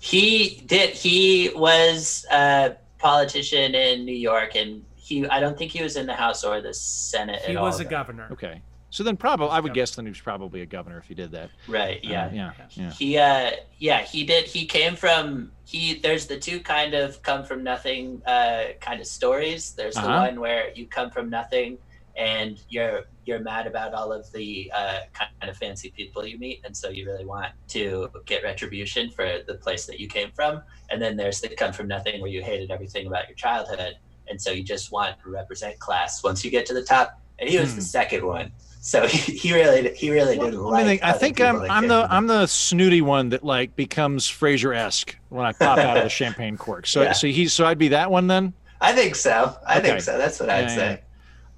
He 0.00 0.62
did. 0.66 0.90
He 0.94 1.50
was 1.54 2.24
a 2.32 2.76
politician 2.96 3.74
in 3.74 4.06
New 4.06 4.16
York, 4.16 4.56
and 4.56 4.82
he. 5.10 5.26
I 5.28 5.40
don't 5.40 5.58
think 5.58 5.70
he 5.72 5.82
was 5.82 5.96
in 5.96 6.06
the 6.06 6.14
House 6.14 6.42
or 6.44 6.60
the 6.62 6.72
Senate. 6.72 7.42
He 7.42 7.54
at 7.54 7.60
was 7.62 7.74
all, 7.74 7.80
a 7.80 7.84
though. 7.84 7.90
governor. 7.90 8.28
Okay. 8.32 8.62
So 8.92 9.04
then 9.04 9.16
probably 9.16 9.46
I 9.48 9.56
would 9.60 9.68
governor. 9.68 9.74
guess 9.74 9.94
then 9.94 10.04
he 10.06 10.10
was 10.10 10.20
probably 10.20 10.62
a 10.62 10.66
governor 10.66 10.98
if 10.98 11.06
he 11.06 11.14
did 11.14 11.30
that. 11.32 11.50
Right. 11.68 12.02
Yeah. 12.02 12.26
Uh, 12.26 12.30
yeah. 12.32 12.52
Yeah. 12.70 12.90
He. 12.90 13.18
Uh. 13.18 13.50
Yeah. 13.78 14.00
He 14.02 14.24
did. 14.24 14.46
He 14.46 14.64
came 14.66 14.96
from. 14.96 15.52
He. 15.64 15.94
There's 16.00 16.26
the 16.26 16.38
two 16.38 16.58
kind 16.60 16.94
of 16.94 17.22
come 17.22 17.44
from 17.44 17.62
nothing. 17.62 18.22
Uh. 18.26 18.64
Kind 18.80 19.00
of 19.00 19.06
stories. 19.06 19.72
There's 19.72 19.94
the 19.94 20.00
Uh-huh. 20.00 20.26
one 20.26 20.40
where 20.40 20.70
you 20.74 20.86
come 20.86 21.10
from 21.10 21.28
nothing, 21.30 21.78
and 22.16 22.58
you're 22.68 23.04
you're 23.26 23.38
mad 23.38 23.68
about 23.68 23.94
all 23.94 24.12
of 24.12 24.30
the 24.32 24.72
uh, 24.74 24.98
kind 25.12 25.30
of 25.48 25.56
fancy 25.56 25.92
people 25.96 26.26
you 26.26 26.36
meet, 26.38 26.60
and 26.64 26.76
so 26.76 26.88
you 26.88 27.06
really 27.06 27.24
want 27.26 27.52
to 27.68 28.10
get 28.26 28.42
retribution 28.42 29.08
for 29.10 29.38
the 29.46 29.54
place 29.54 29.86
that 29.86 30.00
you 30.00 30.08
came 30.08 30.32
from. 30.32 30.62
And 30.90 31.00
then 31.00 31.16
there's 31.16 31.40
the 31.40 31.48
come 31.50 31.72
from 31.72 31.86
nothing 31.86 32.20
where 32.20 32.30
you 32.30 32.42
hated 32.42 32.72
everything 32.72 33.06
about 33.06 33.28
your 33.28 33.36
childhood, 33.36 33.94
and 34.30 34.40
so 34.40 34.50
you 34.50 34.62
just 34.62 34.92
want 34.92 35.20
to 35.22 35.28
represent 35.30 35.78
class 35.78 36.22
once 36.22 36.44
you 36.44 36.50
get 36.50 36.64
to 36.66 36.74
the 36.74 36.82
top. 36.82 37.20
And 37.38 37.48
he 37.48 37.58
was 37.58 37.70
Hmm. 37.70 37.76
the 37.76 37.82
second 37.82 38.24
one, 38.26 38.52
so 38.80 39.06
he, 39.06 39.32
he 39.36 39.54
really 39.54 39.94
he 39.94 40.10
really 40.10 40.38
didn't 40.38 40.60
like. 40.62 40.84
think. 40.86 41.02
I 41.02 41.12
think 41.12 41.40
I'm 41.40 41.58
that 41.60 41.70
I'm 41.70 41.88
the 41.88 42.02
from 42.02 42.12
I'm 42.12 42.26
the 42.26 42.46
snooty 42.46 43.00
one 43.00 43.30
that 43.30 43.42
like 43.44 43.74
becomes 43.76 44.26
Frasier 44.28 44.76
esque 44.76 45.16
when 45.30 45.46
I 45.46 45.52
pop 45.52 45.78
out 45.78 45.96
of 45.96 46.02
the 46.02 46.08
champagne 46.10 46.56
cork. 46.58 46.86
So 46.86 47.02
Yeah. 47.02 47.12
so 47.12 47.26
he's 47.28 47.52
so 47.54 47.64
I'd 47.66 47.78
be 47.78 47.88
that 47.88 48.10
one 48.10 48.26
then. 48.26 48.52
I 48.82 48.92
think 48.92 49.14
so. 49.14 49.56
I 49.66 49.78
Okay. 49.78 49.88
think 49.88 50.00
so. 50.02 50.16
That's 50.18 50.38
what 50.38 50.48
I'd 50.50 50.60
Yeah, 50.68 50.68
say. 50.74 51.00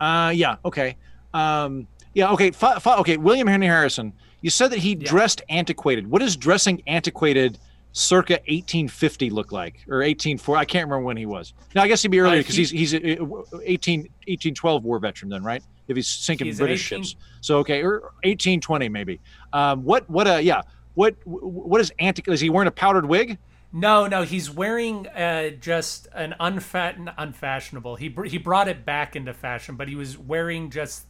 Uh, 0.01 0.31
yeah. 0.35 0.57
Okay. 0.64 0.97
Um, 1.35 1.87
yeah. 2.14 2.31
Okay. 2.33 2.51
Fi- 2.53 2.79
fi- 2.79 2.97
okay. 2.99 3.16
William 3.16 3.47
Henry 3.49 3.66
Harrison. 3.68 4.12
You 4.41 4.51
said 4.51 4.70
that 4.73 4.81
he 4.81 4.91
Yeah. 4.95 5.09
dressed 5.09 5.43
antiquated. 5.49 6.09
What 6.11 6.20
does 6.20 6.37
dressing 6.37 6.83
antiquated, 6.89 7.59
circa 7.93 8.34
1850, 8.49 9.30
look 9.30 9.53
like, 9.53 9.84
or 9.88 9.99
1840? 9.99 10.61
I 10.61 10.64
can't 10.64 10.86
remember 10.88 11.05
when 11.07 11.16
he 11.16 11.26
was. 11.26 11.53
Now 11.74 11.82
I 11.82 11.88
guess 11.88 12.03
he'd 12.03 12.09
be 12.11 12.20
earlier 12.20 12.36
Uh, 12.36 12.38
because 12.38 12.57
he- 12.57 12.64
he's 12.64 12.90
he's 12.93 12.95
a, 12.95 13.22
a 13.22 13.24
18 13.64 14.01
1812 14.26 14.84
war 14.84 14.99
veteran 14.99 15.28
then, 15.30 15.43
right? 15.43 15.62
If 15.88 15.97
he's 15.97 16.09
sinking 16.09 16.47
He's 16.47 16.59
British 16.59 16.90
18 16.93 17.05
ships. 17.05 17.16
So 17.40 17.59
okay, 17.59 17.82
or 17.82 18.01
1820 18.24 18.88
maybe. 18.88 19.20
Um, 19.53 19.82
what 19.84 20.09
what 20.09 20.26
a 20.26 20.40
yeah. 20.43 20.62
What 20.95 21.16
what 21.24 21.80
is 21.80 21.93
antiquated? 21.99 22.34
Is 22.34 22.40
he 22.40 22.51
wearing 22.51 22.68
a 22.68 22.72
powdered 22.72 23.07
wig? 23.07 23.38
No, 23.74 24.07
no, 24.07 24.22
he's 24.22 24.51
wearing 24.51 25.07
uh, 25.09 25.49
just 25.59 26.07
an 26.14 26.34
unfat, 26.38 27.12
unfashionable. 27.16 27.97
He 27.97 28.09
br- 28.11 28.24
he 28.26 28.36
brought 28.36 28.68
it 28.68 28.84
back 28.84 29.16
into 29.16 29.32
fashion, 29.32 29.76
but 29.76 29.88
he 29.88 29.95
was 29.97 30.18
wearing 30.18 30.70
just 30.70 31.07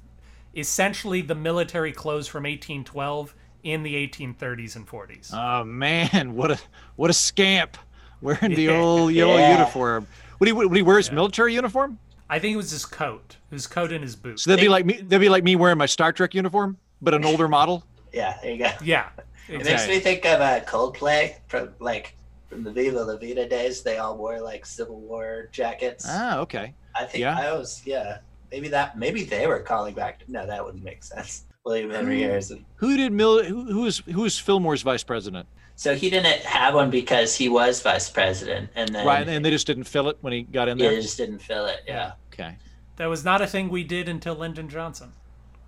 essentially 0.56 1.20
the 1.22 1.34
military 1.34 1.92
clothes 1.92 2.28
from 2.28 2.44
1812 2.44 3.34
in 3.64 3.82
the 3.82 3.94
1830s 4.08 4.76
and 4.76 4.86
40s. 4.86 5.32
Oh 5.32 5.64
man, 5.64 6.34
what 6.34 6.50
a 6.50 6.58
what 6.96 7.10
a 7.10 7.12
scamp 7.14 7.76
wearing 8.20 8.54
the 8.54 8.62
Yeah. 8.70 8.80
old 8.80 9.12
yellow 9.12 9.36
Yeah. 9.36 9.52
uniform. 9.58 10.06
Would 10.38 10.46
he 10.48 10.52
would 10.52 10.74
he 10.76 10.82
wear 10.82 10.96
his 10.96 11.12
military 11.12 11.54
uniform? 11.54 11.98
I 12.28 12.38
think 12.38 12.54
it 12.54 12.56
was 12.56 12.70
his 12.70 12.86
coat, 12.86 13.36
his 13.50 13.66
coat 13.66 13.92
and 13.92 14.02
his 14.02 14.16
boots. 14.16 14.42
So 14.44 14.50
that'd 14.50 14.62
be 14.64 14.68
like 14.68 14.84
me. 14.86 14.94
That'd 14.94 15.20
be 15.20 15.28
like 15.28 15.44
me 15.44 15.54
wearing 15.56 15.78
my 15.78 15.86
Star 15.86 16.12
Trek 16.12 16.34
uniform, 16.34 16.78
but 17.00 17.14
an 17.14 17.24
older 17.24 17.48
model. 17.48 17.84
Yeah, 18.14 18.36
there 18.42 18.52
you 18.52 18.58
go. 18.58 18.68
yeah, 18.84 19.08
It 19.48 19.64
makes 19.64 19.88
me 19.88 19.98
think 19.98 20.26
of 20.26 20.38
uh, 20.42 20.60
Coldplay 20.66 21.36
from 21.48 21.70
like 21.78 22.14
from 22.50 22.62
the 22.62 22.70
Viva 22.70 23.02
La 23.02 23.16
Vida 23.16 23.48
days. 23.48 23.82
They 23.82 23.96
all 23.96 24.18
wore 24.18 24.38
like 24.38 24.66
Civil 24.66 25.00
War 25.00 25.48
jackets. 25.50 26.04
Ah, 26.06 26.36
okay. 26.40 26.74
I 26.94 27.06
think 27.06 27.22
yeah. 27.22 27.38
I 27.38 27.52
was 27.56 27.80
yeah. 27.86 28.18
Maybe 28.50 28.68
that 28.68 28.98
maybe 28.98 29.24
they 29.24 29.46
were 29.46 29.60
calling 29.60 29.94
back. 29.94 30.20
No, 30.28 30.46
that 30.46 30.62
wouldn't 30.62 30.84
make 30.84 31.02
sense. 31.02 31.44
William 31.64 31.90
Henry. 31.90 32.22
Harrison. 32.22 32.64
Who 32.76 32.96
did 32.96 33.12
Mill? 33.12 33.42
Who, 33.44 33.64
who 33.64 33.82
was 33.82 33.98
who 33.98 34.22
was 34.22 34.38
Fillmore's 34.38 34.82
vice 34.82 35.04
president? 35.04 35.46
So 35.74 35.94
he 35.94 36.10
didn't 36.10 36.42
have 36.42 36.74
one 36.74 36.90
because 36.90 37.34
he 37.36 37.48
was 37.48 37.80
vice 37.82 38.10
president, 38.10 38.70
and 38.74 38.94
then 38.94 39.06
right, 39.06 39.26
and 39.26 39.44
they 39.44 39.50
just 39.50 39.66
didn't 39.66 39.84
fill 39.84 40.08
it 40.08 40.18
when 40.20 40.32
he 40.32 40.42
got 40.42 40.68
in 40.68 40.78
there. 40.78 40.90
they 40.90 41.00
just 41.00 41.16
didn't 41.16 41.38
fill 41.38 41.66
it. 41.66 41.80
Yeah. 41.86 42.12
Okay. 42.32 42.56
that 42.96 43.06
was 43.06 43.24
not 43.24 43.40
a 43.40 43.46
thing 43.46 43.68
we 43.68 43.84
did 43.84 44.08
until 44.08 44.34
Lyndon 44.34 44.68
Johnson. 44.68 45.12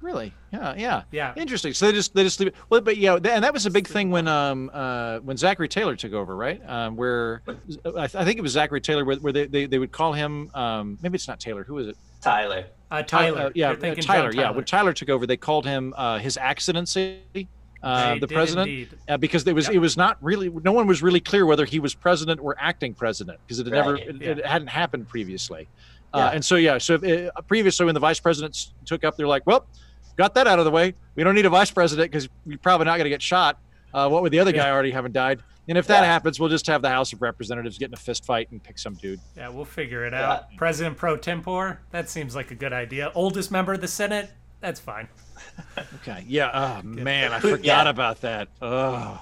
Really? 0.00 0.34
Yeah, 0.52 0.74
yeah. 0.76 1.02
Yeah. 1.10 1.32
Interesting. 1.36 1.72
So 1.72 1.86
they 1.86 1.92
just 1.92 2.14
they 2.14 2.22
just 2.24 2.38
leave 2.38 2.48
it. 2.48 2.54
Well, 2.68 2.82
but 2.82 2.98
yeah, 2.98 3.14
and 3.14 3.24
that 3.44 3.52
was 3.54 3.64
a 3.64 3.70
big 3.70 3.86
thing 3.86 4.10
when 4.10 4.28
um 4.28 4.70
uh 4.74 5.20
when 5.20 5.36
Zachary 5.38 5.68
Taylor 5.68 5.96
took 5.96 6.12
over, 6.12 6.36
right? 6.36 6.60
Um, 6.68 6.96
where 6.96 7.40
I, 7.48 8.06
th- 8.06 8.14
I 8.14 8.24
think 8.24 8.38
it 8.38 8.42
was 8.42 8.52
Zachary 8.52 8.82
Taylor, 8.82 9.04
where, 9.04 9.16
where 9.16 9.32
they, 9.32 9.46
they 9.46 9.64
they 9.66 9.78
would 9.78 9.92
call 9.92 10.12
him 10.12 10.50
um 10.54 10.98
maybe 11.00 11.14
it's 11.16 11.26
not 11.28 11.40
Taylor. 11.40 11.64
Who 11.64 11.78
is 11.78 11.88
it? 11.88 11.96
Tyler. 12.24 12.64
Uh, 12.90 13.02
Tyler, 13.02 13.40
Uh, 13.46 13.50
yeah, 13.54 13.68
You're 13.68 13.76
uh, 13.76 13.80
thinking 13.80 14.04
Tyler. 14.04 14.32
Yeah, 14.32 14.50
when 14.50 14.64
Tyler 14.64 14.92
took 14.92 15.08
over, 15.08 15.26
they 15.26 15.36
called 15.36 15.66
him 15.66 15.92
uh, 15.96 16.18
His 16.18 16.36
Excellency, 16.36 17.20
uh, 17.82 18.18
the 18.18 18.28
president, 18.28 18.88
uh, 19.08 19.16
because 19.16 19.46
it 19.46 19.54
was 19.54 19.66
Yep. 19.66 19.74
it 19.74 19.78
was 19.78 19.96
not 19.96 20.16
really 20.22 20.48
no 20.48 20.72
one 20.72 20.86
was 20.86 21.02
really 21.02 21.20
clear 21.20 21.44
whether 21.46 21.64
he 21.64 21.78
was 21.80 21.94
president 21.94 22.40
or 22.40 22.56
acting 22.58 22.94
president 22.94 23.38
because 23.46 23.58
it 23.58 23.66
had 23.66 23.72
never 23.74 23.94
Right, 23.94 24.08
it, 24.08 24.16
yeah. 24.22 24.30
it 24.30 24.46
hadn't 24.46 24.68
happened 24.68 25.08
previously. 25.08 25.68
Uh, 26.14 26.18
Yeah. 26.18 26.30
and 26.36 26.44
so 26.44 26.56
yeah, 26.56 26.78
so 26.78 26.94
if, 27.02 27.30
uh, 27.36 27.40
previously 27.42 27.84
when 27.84 27.94
the 27.94 28.00
vice 28.00 28.20
presidents 28.20 28.72
took 28.86 29.04
up, 29.04 29.16
they're 29.16 29.26
like, 29.26 29.44
well, 29.46 29.66
got 30.16 30.34
that 30.34 30.46
out 30.46 30.58
of 30.60 30.64
the 30.64 30.70
way. 30.70 30.94
We 31.16 31.24
don't 31.24 31.34
need 31.34 31.46
a 31.46 31.50
vice 31.50 31.70
president 31.72 32.10
because 32.10 32.28
we're 32.46 32.58
probably 32.58 32.84
not 32.86 32.96
going 32.98 33.04
to 33.04 33.10
get 33.10 33.20
shot. 33.22 33.58
Uh, 33.94 34.08
what 34.08 34.22
would 34.22 34.32
the 34.32 34.40
other 34.40 34.52
guy 34.52 34.66
Yeah. 34.66 34.72
already 34.72 34.90
haven't 34.90 35.12
died? 35.12 35.40
And 35.68 35.78
if 35.78 35.86
that 35.86 36.00
Yeah. 36.00 36.06
happens, 36.06 36.38
we'll 36.38 36.50
just 36.50 36.66
have 36.66 36.82
the 36.82 36.90
House 36.90 37.12
of 37.14 37.22
Representatives 37.22 37.78
get 37.78 37.88
in 37.88 37.94
a 37.94 37.96
fist 37.96 38.26
fight 38.26 38.50
and 38.50 38.62
pick 38.62 38.78
some 38.78 38.94
dude. 38.94 39.20
Yeah, 39.36 39.48
we'll 39.48 39.64
figure 39.64 40.04
it 40.04 40.12
Yeah. 40.12 40.32
out. 40.32 40.56
President 40.58 40.96
pro 40.98 41.16
tempore. 41.16 41.80
That 41.90 42.10
seems 42.10 42.34
like 42.36 42.50
a 42.50 42.54
good 42.54 42.72
idea. 42.74 43.10
Oldest 43.14 43.50
member 43.50 43.72
of 43.72 43.80
the 43.80 43.88
Senate. 43.88 44.30
That's 44.60 44.80
fine. 44.80 45.08
Okay. 46.02 46.24
Yeah. 46.26 46.50
Oh 46.82 46.82
man, 46.86 47.32
I 47.32 47.38
forgot 47.40 47.64
yeah. 47.64 47.88
about 47.88 48.20
that. 48.22 48.48
Oh. 48.62 49.20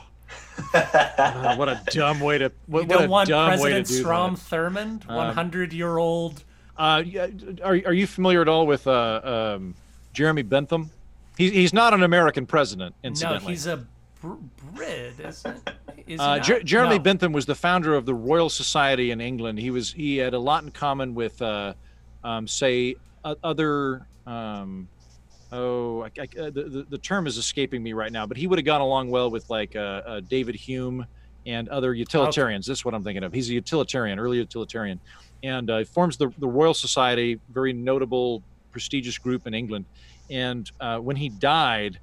Oh, 0.74 1.54
what 1.56 1.68
a 1.68 1.80
dumb 1.90 2.20
way 2.20 2.38
to 2.38 2.52
what, 2.66 2.82
You 2.82 2.88
don't 2.88 3.04
a 3.04 3.08
want 3.08 3.28
dumb 3.28 3.48
President 3.48 3.86
do 3.86 3.94
Strom 3.94 4.34
that. 4.34 4.40
Thurmond, 4.40 5.08
Um, 5.08 5.16
100 5.16 5.72
year 5.72 5.96
old. 5.98 6.44
Uh, 6.76 7.02
yeah, 7.04 7.26
are 7.62 7.80
are 7.86 7.92
you 7.92 8.06
familiar 8.06 8.40
at 8.40 8.48
all 8.48 8.66
with 8.66 8.86
uh, 8.86 9.54
um, 9.56 9.74
Jeremy 10.12 10.42
Bentham? 10.42 10.90
He's 11.36 11.52
he's 11.52 11.72
not 11.72 11.94
an 11.94 12.02
American 12.02 12.46
president, 12.46 12.94
Incidentally, 13.02 13.44
No, 13.44 13.48
he's 13.50 13.66
a 13.66 13.86
br- 14.22 14.34
Brit, 14.74 15.14
isn't 15.20 15.70
is 16.06 16.06
he 16.06 16.16
uh. 16.16 16.38
Jer- 16.38 16.62
Jeremy 16.62 16.96
No. 16.96 17.02
Bentham 17.02 17.32
was 17.32 17.44
the 17.46 17.54
founder 17.54 17.94
of 17.94 18.06
the 18.06 18.14
Royal 18.14 18.48
Society 18.48 19.10
in 19.10 19.20
England. 19.20 19.58
He 19.58 19.70
was 19.70 19.92
he 19.92 20.16
had 20.16 20.32
a 20.34 20.38
lot 20.38 20.64
in 20.64 20.70
common 20.70 21.14
with, 21.14 21.40
uh, 21.42 21.74
um, 22.24 22.46
say, 22.48 22.94
o- 23.24 23.36
other 23.42 24.06
um, 24.26 24.88
oh, 25.50 26.02
I, 26.02 26.10
I, 26.18 26.22
uh, 26.40 26.50
the, 26.50 26.62
the 26.70 26.86
the 26.88 26.98
term 26.98 27.26
is 27.26 27.36
escaping 27.36 27.82
me 27.82 27.92
right 27.92 28.12
now, 28.12 28.26
but 28.26 28.36
he 28.36 28.46
would 28.46 28.58
have 28.58 28.66
gone 28.66 28.80
along 28.80 29.10
well 29.10 29.30
with 29.30 29.48
like 29.50 29.76
uh, 29.76 29.78
uh, 30.06 30.20
David 30.20 30.54
Hume 30.54 31.04
and 31.44 31.68
other 31.68 31.92
utilitarians. 31.92 32.66
This 32.66 32.78
is 32.78 32.84
what 32.84 32.94
I'm 32.94 33.02
thinking 33.02 33.24
of. 33.24 33.32
He's 33.32 33.50
a 33.50 33.54
utilitarian, 33.54 34.18
early 34.18 34.38
utilitarian, 34.38 35.00
and 35.42 35.68
uh, 35.70 35.84
forms 35.84 36.16
the 36.16 36.30
the 36.38 36.48
Royal 36.48 36.74
Society, 36.74 37.40
very 37.50 37.72
notable, 37.72 38.42
prestigious 38.70 39.18
group 39.18 39.46
in 39.46 39.54
England. 39.54 39.84
And 40.30 40.70
uh, 40.80 40.98
when 40.98 41.16
he 41.16 41.28
died, 41.28 41.98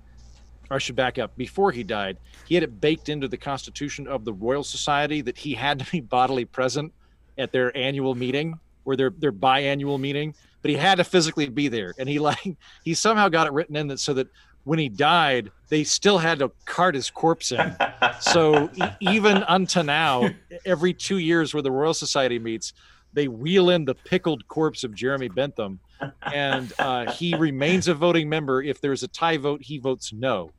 or 0.69 0.75
I 0.75 0.79
should 0.79 0.95
back 0.95 1.17
up. 1.17 1.35
Before 1.35 1.71
he 1.71 1.83
died, 1.83 2.17
he 2.45 2.55
had 2.55 2.63
it 2.63 2.79
baked 2.79 3.09
into 3.09 3.27
the 3.27 3.37
constitution 3.37 4.07
of 4.07 4.25
the 4.25 4.33
Royal 4.33 4.63
Society 4.63 5.21
that 5.21 5.37
he 5.37 5.53
had 5.53 5.79
to 5.79 5.91
be 5.91 5.99
bodily 6.01 6.45
present 6.45 6.93
at 7.37 7.51
their 7.51 7.75
annual 7.75 8.15
meeting 8.15 8.59
or 8.85 8.95
their 8.95 9.11
their 9.11 9.31
biannual 9.31 9.99
meeting, 9.99 10.33
but 10.61 10.71
he 10.71 10.77
had 10.77 10.95
to 10.95 11.03
physically 11.03 11.47
be 11.49 11.67
there. 11.67 11.93
And 11.97 12.07
he 12.09 12.19
like 12.19 12.57
he 12.83 12.93
somehow 12.93 13.29
got 13.29 13.47
it 13.47 13.53
written 13.53 13.75
in 13.75 13.87
that 13.87 13.99
so 13.99 14.13
that 14.15 14.27
when 14.65 14.77
he 14.77 14.89
died, 14.89 15.51
they 15.69 15.83
still 15.83 16.17
had 16.17 16.39
to 16.39 16.51
cart 16.65 16.93
his 16.93 17.09
corpse 17.09 17.51
in. 17.51 17.75
so 18.19 18.69
e- 18.75 18.83
even 18.99 19.43
unto 19.43 19.81
now, 19.81 20.29
every 20.65 20.93
two 20.93 21.17
years 21.17 21.53
where 21.53 21.63
the 21.63 21.71
Royal 21.71 21.93
Society 21.93 22.37
meets, 22.37 22.73
they 23.13 23.27
wheel 23.27 23.69
in 23.69 23.85
the 23.85 23.95
pickled 23.95 24.47
corpse 24.47 24.83
of 24.83 24.93
Jeremy 24.93 25.29
Bentham, 25.29 25.79
and 26.21 26.71
uh, 26.77 27.11
he 27.11 27.35
remains 27.35 27.87
a 27.87 27.93
voting 27.93 28.29
member. 28.29 28.61
If 28.61 28.81
there's 28.81 29.01
a 29.01 29.07
tie 29.07 29.37
vote, 29.37 29.61
he 29.63 29.77
votes 29.77 30.13
no. 30.13 30.51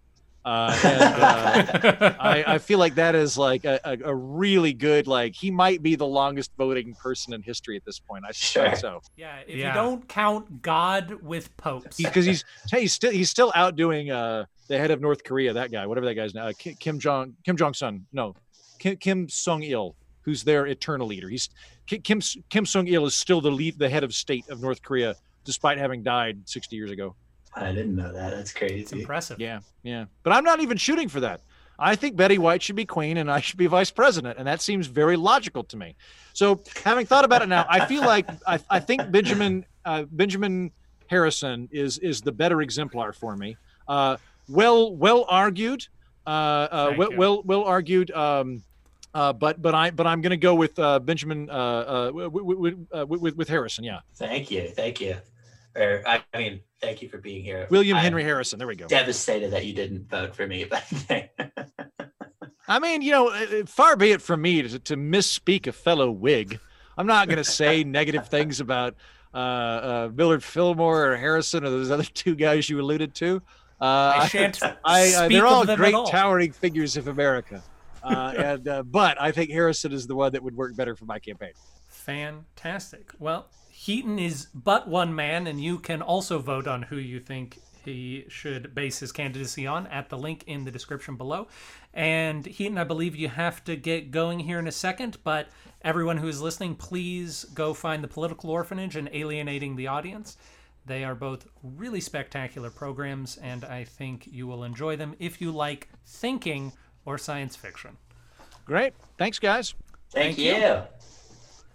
Uh, 0.45 0.81
and, 0.85 1.03
uh, 2.03 2.15
I, 2.21 2.45
I 2.55 2.59
feel 2.59 2.79
like 2.79 2.95
that 2.95 3.15
is 3.15 3.37
like 3.37 3.65
a, 3.67 3.79
a, 3.85 3.99
a 4.11 4.15
really 4.15 4.73
good 4.73 5.07
like 5.07 5.35
he 5.35 5.51
might 5.51 5.83
be 5.83 5.97
the 5.97 6.07
longest 6.07 6.51
voting 6.57 6.95
person 6.95 7.35
in 7.35 7.43
history 7.43 7.77
at 7.77 7.85
this 7.85 7.99
point. 7.99 8.25
I 8.27 8.33
suspect 8.33 8.81
Sure. 8.81 9.01
so 9.01 9.03
yeah, 9.17 9.41
if 9.47 9.57
Yeah. 9.57 9.69
you 9.69 9.75
don't 9.75 10.09
count 10.09 10.63
God 10.63 11.13
with 11.23 11.55
popes. 11.59 11.99
because 11.99 12.25
he's 12.25 12.45
hey, 12.71 12.81
he's 12.83 12.93
still 12.95 13.11
he's 13.11 13.29
still 13.31 13.53
outdoing 13.55 14.11
uh, 14.11 14.47
the 14.69 14.79
head 14.79 14.91
of 14.91 15.01
North 15.01 15.25
Korea, 15.25 15.53
that 15.53 15.71
guy, 15.71 15.87
whatever 15.87 16.07
that 16.07 16.15
guy's 16.15 16.35
name, 16.35 16.45
uh, 16.45 16.53
Kim 16.59 16.99
Jong 16.99 17.35
Kim 17.45 17.57
Jong 17.57 17.75
Sun, 17.75 18.07
no, 18.13 18.35
Kim, 18.79 18.97
Kim 18.97 19.29
Sung 19.29 19.63
Il, 19.63 19.95
who's 20.23 20.43
their 20.43 20.67
eternal 20.67 21.07
leader. 21.07 21.29
He's 21.29 21.51
Kim 21.87 22.21
Kim 22.49 22.65
Sung 22.67 22.87
Il 22.87 23.05
is 23.05 23.15
still 23.15 23.41
the 23.43 23.51
lead, 23.51 23.79
the 23.79 23.91
head 23.91 24.05
of 24.05 24.15
state 24.15 24.49
of 24.49 24.61
North 24.63 24.81
Korea, 24.81 25.17
despite 25.45 25.77
having 25.77 26.03
died 26.03 26.39
60 26.49 26.77
years 26.77 26.91
ago. 26.91 27.15
I 27.55 27.73
didn't 27.73 27.97
know 27.97 28.13
that. 28.13 28.31
That's 28.31 28.53
crazy. 28.53 28.81
it's 28.81 28.93
impressive. 28.93 29.41
Yeah, 29.41 29.61
yeah. 29.83 30.07
But 30.23 30.33
I'm 30.33 30.45
not 30.45 30.61
even 30.61 30.77
shooting 30.77 31.09
for 31.09 31.21
that. 31.21 31.41
I 31.79 31.97
think 31.97 32.15
Betty 32.15 32.39
White 32.39 32.63
should 32.63 32.77
be 32.77 32.85
queen 32.85 33.17
and 33.17 33.31
I 33.31 33.41
should 33.41 33.57
be 33.57 33.67
vice 33.67 33.91
president, 33.91 34.39
and 34.39 34.47
that 34.47 34.61
seems 34.61 34.87
very 34.87 35.17
logical 35.17 35.65
to 35.65 35.77
me. 35.77 35.97
So, 36.35 36.61
having 36.85 37.07
thought 37.07 37.25
about 37.25 37.43
it 37.43 37.49
now, 37.49 37.67
I 37.69 37.87
feel 37.87 38.03
like 38.03 38.29
I, 38.47 38.61
I 38.69 38.81
think 38.81 39.11
Benjamin 39.11 39.65
uh, 39.85 40.05
Benjamin 40.11 40.71
Harrison 41.07 41.69
is 41.73 41.99
is 41.99 42.21
the 42.21 42.33
better 42.33 42.61
exemplar 42.61 43.13
for 43.13 43.37
me. 43.37 43.57
Uh, 43.89 44.19
well, 44.49 44.95
well 44.95 45.25
argued. 45.29 45.87
Uh, 46.27 46.31
uh, 46.31 46.95
well, 46.97 47.11
well, 47.17 47.43
well 47.45 47.65
argued. 47.65 48.11
Um, 48.11 48.63
uh, 49.15 49.33
but 49.33 49.61
but 49.61 49.75
I 49.75 49.91
but 49.91 50.07
I'm 50.07 50.21
going 50.21 50.31
to 50.31 50.37
go 50.37 50.55
with 50.55 50.79
uh, 50.79 50.99
Benjamin 50.99 51.49
uh, 51.51 51.53
uh, 51.53 52.11
with, 52.13 52.33
with, 52.33 52.87
uh, 52.93 53.07
with, 53.07 53.37
with 53.37 53.49
Harrison. 53.49 53.85
Yeah, 53.85 54.01
Thank 54.15 54.51
you. 54.51 54.69
Thank 54.69 55.01
you. 55.01 55.17
Or 55.75 56.03
I 56.07 56.23
I 56.33 56.39
mean, 56.39 56.61
thank 56.81 57.03
you 57.03 57.09
for 57.09 57.19
being 57.19 57.43
here. 57.43 57.67
William 57.71 57.97
I'm 57.97 58.03
Henry 58.03 58.23
Harrison. 58.23 58.59
There 58.59 58.69
we 58.69 58.77
go. 58.77 58.87
Devastated 58.87 59.51
that 59.53 59.65
you 59.67 59.75
didn't 59.75 60.09
vote 60.09 60.35
for 60.35 60.47
me, 60.47 60.65
but 60.65 60.85
I 62.69 62.79
mean, 62.79 63.03
you 63.03 63.11
know, 63.11 63.29
uh, 63.31 63.65
far 63.67 63.97
be 63.97 64.13
it 64.13 64.23
from 64.23 64.43
me 64.43 64.63
to, 64.63 64.79
to 64.79 64.97
misspeak 64.97 65.67
a 65.67 65.73
fellow 65.73 66.11
Whig. 66.11 66.59
I'm 66.97 67.07
not 67.07 67.29
going 67.29 67.39
to 67.43 67.45
say 67.45 67.85
negative 67.85 68.29
things 68.29 68.61
about 68.61 68.95
uh, 69.35 69.37
uh, 69.37 70.11
Millard 70.15 70.43
Fillmore 70.43 71.13
or 71.13 71.17
Harrison 71.17 71.65
or 71.65 71.71
those 71.71 71.91
other 71.91 72.05
two 72.15 72.35
guys 72.35 72.69
you 72.69 72.81
alluded 72.81 73.15
to. 73.17 73.43
Uh, 73.81 74.13
I 74.17 74.29
shan't 74.29 74.63
I, 74.63 74.77
I, 74.85 75.29
they're 75.29 75.47
of 75.47 75.53
all 75.53 75.61
them 75.63 75.71
at 75.71 75.79
great 75.79 75.95
all. 75.95 76.07
towering 76.07 76.53
figures 76.53 76.97
of 76.97 77.09
America. 77.09 77.63
Uh, 78.03 78.35
and 78.37 78.69
uh, 78.69 78.83
but 78.83 79.21
I 79.21 79.31
think 79.31 79.51
Harrison 79.51 79.93
is 79.93 80.07
the 80.07 80.15
one 80.15 80.33
that 80.33 80.43
would 80.43 80.57
work 80.57 80.77
better 80.77 80.95
for 80.95 81.07
my 81.07 81.19
campaign. 81.19 81.53
Fantastic. 81.89 83.13
Well, 83.19 83.49
Heaton 83.81 84.19
is 84.19 84.49
but 84.53 84.89
one 84.89 85.15
man, 85.15 85.47
and 85.47 85.59
you 85.59 85.79
can 85.79 86.03
also 86.03 86.39
vote 86.39 86.67
on 86.67 86.83
who 86.83 86.97
you 86.97 87.19
think 87.19 87.61
he 87.83 88.27
should 88.29 88.75
base 88.75 88.99
his 88.99 89.11
candidacy 89.11 89.67
on 89.67 89.87
at 89.87 90.11
the 90.11 90.19
link 90.19 90.45
in 90.47 90.67
the 90.67 90.71
description 90.71 91.17
below. 91.17 91.49
And 91.95 92.45
Heaton, 92.45 92.77
I 92.77 92.85
believe 92.85 93.17
you 93.17 93.31
have 93.31 93.65
to 93.65 93.77
get 93.77 94.11
going 94.11 94.41
here 94.41 94.59
in 94.59 94.67
a 94.67 94.73
second, 94.73 95.17
but 95.25 95.49
everyone 95.81 96.19
who 96.19 96.29
is 96.29 96.43
listening, 96.43 96.75
please 96.75 97.45
go 97.55 97.73
find 97.73 98.05
the 98.05 98.09
Political 98.09 98.51
Orphanage 98.51 98.97
and 98.97 99.09
Alienating 99.15 99.77
the 99.77 99.87
Audience. 99.87 100.37
They 100.85 101.03
are 101.03 101.15
both 101.15 101.47
really 101.63 102.03
spectacular 102.03 102.69
programs, 102.69 103.39
and 103.39 103.65
I 103.65 103.85
think 103.85 104.29
you 104.31 104.47
will 104.47 104.63
enjoy 104.63 104.97
them 104.97 105.15
if 105.19 105.41
you 105.41 105.53
like 105.53 105.89
thinking 106.05 106.75
or 107.07 107.17
science 107.17 107.57
fiction. 107.57 107.97
Great, 108.67 108.93
thanks, 109.17 109.39
guys. 109.39 109.73
thank, 110.11 110.37
Thank 110.37 110.39
you. 110.39 110.53
you. 110.53 110.83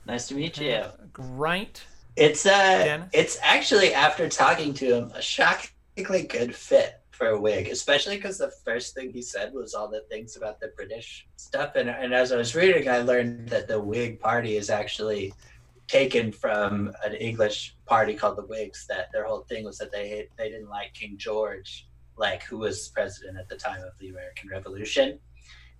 Nice 0.05 0.27
to 0.27 0.35
meet 0.35 0.59
you. 0.59 0.83
Great. 1.11 1.83
It's 2.15 2.45
uh, 2.45 2.49
Dennis? 2.49 3.09
it's 3.13 3.37
actually 3.41 3.93
after 3.93 4.29
talking 4.29 4.73
to 4.75 4.95
him 4.95 5.11
a 5.13 5.21
shockingly 5.21 6.23
good 6.23 6.55
fit 6.55 7.01
for 7.11 7.27
a 7.27 7.39
Whig, 7.39 7.67
especially 7.67 8.17
because 8.17 8.37
the 8.37 8.51
first 8.51 8.93
thing 8.93 9.11
he 9.11 9.21
said 9.21 9.53
was 9.53 9.73
all 9.73 9.89
the 9.89 10.01
things 10.09 10.35
about 10.35 10.59
the 10.59 10.71
British 10.75 11.27
stuff. 11.35 11.75
And 11.75 11.89
and 11.89 12.13
as 12.13 12.31
I 12.31 12.37
was 12.37 12.55
reading, 12.55 12.89
I 12.89 12.99
learned 12.99 13.49
that 13.49 13.67
the 13.67 13.79
Whig 13.79 14.19
Party 14.19 14.55
is 14.55 14.69
actually 14.69 15.33
taken 15.87 16.31
from 16.31 16.91
an 17.05 17.13
English 17.13 17.75
party 17.85 18.13
called 18.13 18.37
the 18.37 18.45
Whigs. 18.45 18.85
That 18.87 19.11
their 19.11 19.25
whole 19.25 19.41
thing 19.41 19.65
was 19.65 19.77
that 19.79 19.91
they 19.91 20.27
they 20.37 20.49
didn't 20.49 20.69
like 20.69 20.93
King 20.93 21.17
George, 21.17 21.87
like 22.17 22.43
who 22.43 22.57
was 22.57 22.89
president 22.89 23.37
at 23.37 23.49
the 23.49 23.57
time 23.57 23.81
of 23.83 23.97
the 23.99 24.09
American 24.09 24.49
Revolution. 24.49 25.19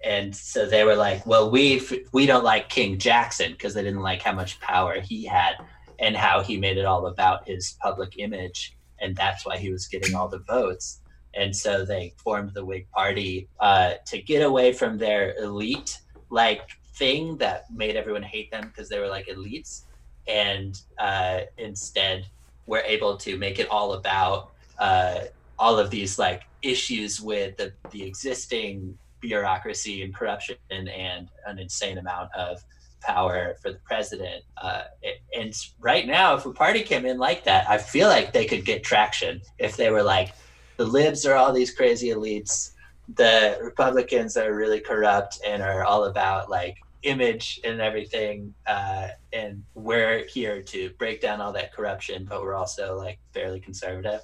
And 0.04 0.36
so 0.36 0.68
they 0.68 0.84
were 0.84 0.96
like, 0.96 1.26
well, 1.26 1.50
we 1.50 1.82
we 2.12 2.26
don't 2.26 2.44
like 2.44 2.68
King 2.68 3.00
Jackson 3.00 3.54
because 3.54 3.74
they 3.74 3.84
didn't 3.84 4.02
like 4.02 4.22
how 4.22 4.34
much 4.34 4.60
power 4.60 5.00
he 5.00 5.26
had 5.26 5.56
and 6.00 6.16
how 6.16 6.41
he 6.41 6.58
made 6.58 6.78
it 6.78 6.86
all 6.86 7.08
about 7.08 7.48
his 7.48 7.76
public 7.82 8.18
image, 8.18 8.76
and 9.00 9.16
that's 9.16 9.46
why 9.46 9.58
he 9.58 9.72
was 9.72 9.88
getting 9.88 10.16
all 10.16 10.28
the 10.28 10.39
votes. 10.39 11.02
And 11.34 11.54
so 11.56 11.84
they 11.84 12.14
formed 12.18 12.54
the 12.54 12.64
Whig 12.64 12.88
Party 12.91 13.50
uh, 13.60 13.96
to 14.06 14.22
get 14.22 14.41
away 14.41 14.72
from 14.72 14.98
their 14.98 15.36
elite 15.38 16.00
like 16.30 16.70
thing 16.96 17.38
that 17.38 17.66
made 17.72 17.96
everyone 17.96 18.24
hate 18.24 18.50
them 18.52 18.68
because 18.68 18.88
they 18.89 19.00
were 19.00 19.08
like 19.08 19.28
elites, 19.28 19.82
and 20.28 20.82
uh, 20.98 21.41
instead 21.58 22.26
were 22.68 22.84
able 22.86 23.18
to 23.18 23.38
make 23.38 23.60
it 23.60 23.70
all 23.70 23.93
about 23.93 24.52
uh, 24.80 25.20
all 25.60 25.78
of 25.78 25.89
these 25.89 26.18
like 26.18 26.43
issues 26.62 27.22
with 27.22 27.58
the, 27.58 27.72
the 27.91 28.04
existing 28.04 28.98
bureaucracy 29.22 30.04
and 30.04 30.14
corruption 30.14 30.56
and, 30.72 30.89
and 30.89 31.30
an 31.46 31.60
insane 31.60 31.98
amount 31.98 32.30
of 32.34 32.64
power 33.06 33.56
for 33.62 33.72
the 33.72 33.80
president. 33.86 34.43
Uh, 34.58 34.84
it- 35.01 35.22
and 35.38 35.53
right 35.80 36.08
now, 36.08 36.36
if 36.36 36.45
a 36.45 36.51
party 36.51 36.82
came 36.82 37.06
in 37.06 37.18
like 37.18 37.43
that, 37.43 37.70
I 37.70 37.78
feel 37.78 38.08
like 38.08 38.32
they 38.34 38.45
could 38.45 38.64
get 38.66 38.84
traction 38.84 39.41
if 39.60 39.76
they 39.78 39.89
were 39.89 40.03
like, 40.03 40.30
the 40.78 40.86
libs 40.86 41.26
are 41.26 41.36
all 41.36 41.53
these 41.53 41.74
crazy 41.74 42.10
elites, 42.10 42.72
the 43.16 43.58
Republicans 43.62 44.36
are 44.38 44.53
really 44.53 44.80
corrupt 44.80 45.39
and 45.45 45.62
are 45.62 45.84
all 45.84 46.06
about 46.06 46.49
like 46.49 46.78
image 47.03 47.60
and 47.64 47.80
everything. 47.80 48.53
Uh, 48.66 49.10
and 49.32 49.64
we're 49.76 50.26
here 50.28 50.62
to 50.64 50.89
break 50.97 51.22
down 51.22 51.39
all 51.41 51.53
that 51.53 51.72
corruption, 51.74 52.26
but 52.30 52.41
we're 52.41 52.56
also 52.56 52.97
like 52.97 53.20
fairly 53.34 53.60
conservative. 53.60 54.22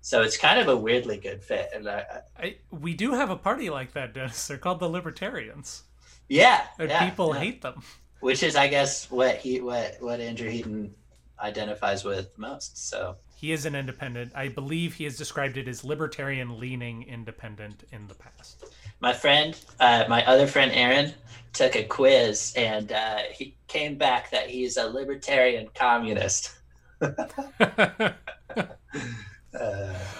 So 0.00 0.22
it's 0.22 0.36
kind 0.36 0.58
of 0.60 0.68
a 0.68 0.76
weirdly 0.76 1.16
good 1.18 1.42
fit. 1.42 1.70
And 1.74 1.88
I, 1.88 2.04
I- 2.38 2.42
I, 2.44 2.56
we 2.70 2.92
do 2.94 3.12
have 3.12 3.30
a 3.30 3.36
party 3.36 3.70
like 3.70 3.92
that, 3.92 4.12
Dennis. 4.14 4.46
They're 4.48 4.58
called 4.58 4.80
the 4.80 4.88
Libertarians, 4.88 5.84
yeah, 6.28 6.66
and 6.78 6.90
yeah, 6.90 7.08
people 7.08 7.32
yeah. 7.34 7.40
hate 7.40 7.62
them. 7.62 7.82
Which 8.24 8.42
is 8.42 8.56
i 8.56 8.66
guess 8.66 9.10
what 9.10 9.36
he 9.36 9.60
what 9.60 9.96
what 10.00 10.18
andrew 10.20 10.48
heaton 10.48 10.92
identifies 11.40 12.04
with 12.04 12.26
most 12.38 12.70
so 12.90 13.16
He 13.36 13.52
is 13.52 13.66
an 13.66 13.74
independent. 13.74 14.32
I 14.34 14.46
believe 14.48 14.94
he 14.94 15.04
has 15.04 15.18
described 15.18 15.56
it 15.58 15.66
as 15.68 15.84
libertarian-leaning 15.84 17.02
independent 17.16 17.78
in 17.92 18.06
the 18.06 18.14
past. 18.14 18.64
my 19.00 19.12
friend 19.12 19.50
uh, 19.80 20.04
my 20.08 20.24
other 20.32 20.46
friend 20.46 20.70
aaron 20.72 21.12
took 21.52 21.74
a 21.76 21.84
quiz 21.84 22.54
and 22.56 22.92
uh, 22.92 23.18
he 23.38 23.44
came 23.66 23.94
back 24.06 24.30
that 24.30 24.46
he's 24.48 24.76
a 24.78 24.86
libertarian 24.98 25.66
communist 25.74 26.42
uh, 27.00 27.12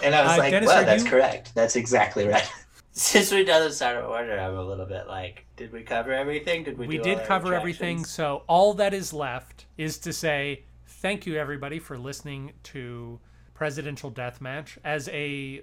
and 0.03 0.13
i 0.15 0.21
was 0.23 0.33
Uh, 0.33 0.37
like 0.37 0.51
Dennis, 0.51 0.67
well 0.67 0.85
that's 0.85 1.03
you- 1.03 1.09
correct 1.09 1.45
that's 1.55 1.75
exactly 1.75 2.27
right 2.27 2.49
since 2.97 3.31
we 3.31 3.43
done 3.43 3.61
this 3.61 3.81
out 3.81 3.97
of 3.97 4.09
order 4.09 4.39
i'm 4.39 4.55
a 4.55 4.63
little 4.63 4.85
bit 4.85 5.05
like 5.07 5.45
did 5.57 5.71
we 5.71 5.83
cover 5.83 6.13
everything 6.13 6.63
did 6.63 6.77
we 6.77 6.87
we 6.87 6.97
did 6.97 7.21
cover 7.25 7.53
everything, 7.53 8.05
so 8.05 8.43
all 8.47 8.73
that 8.73 8.93
is 8.93 9.11
left 9.11 9.65
is 9.77 9.97
to 9.97 10.13
say 10.13 10.63
thank 10.85 11.25
you 11.25 11.35
everybody 11.35 11.77
for 11.77 11.97
listening 11.97 12.53
to 12.63 13.19
Presidential 13.55 14.11
Deathmatch. 14.11 14.77
As 14.83 15.07
a 15.09 15.61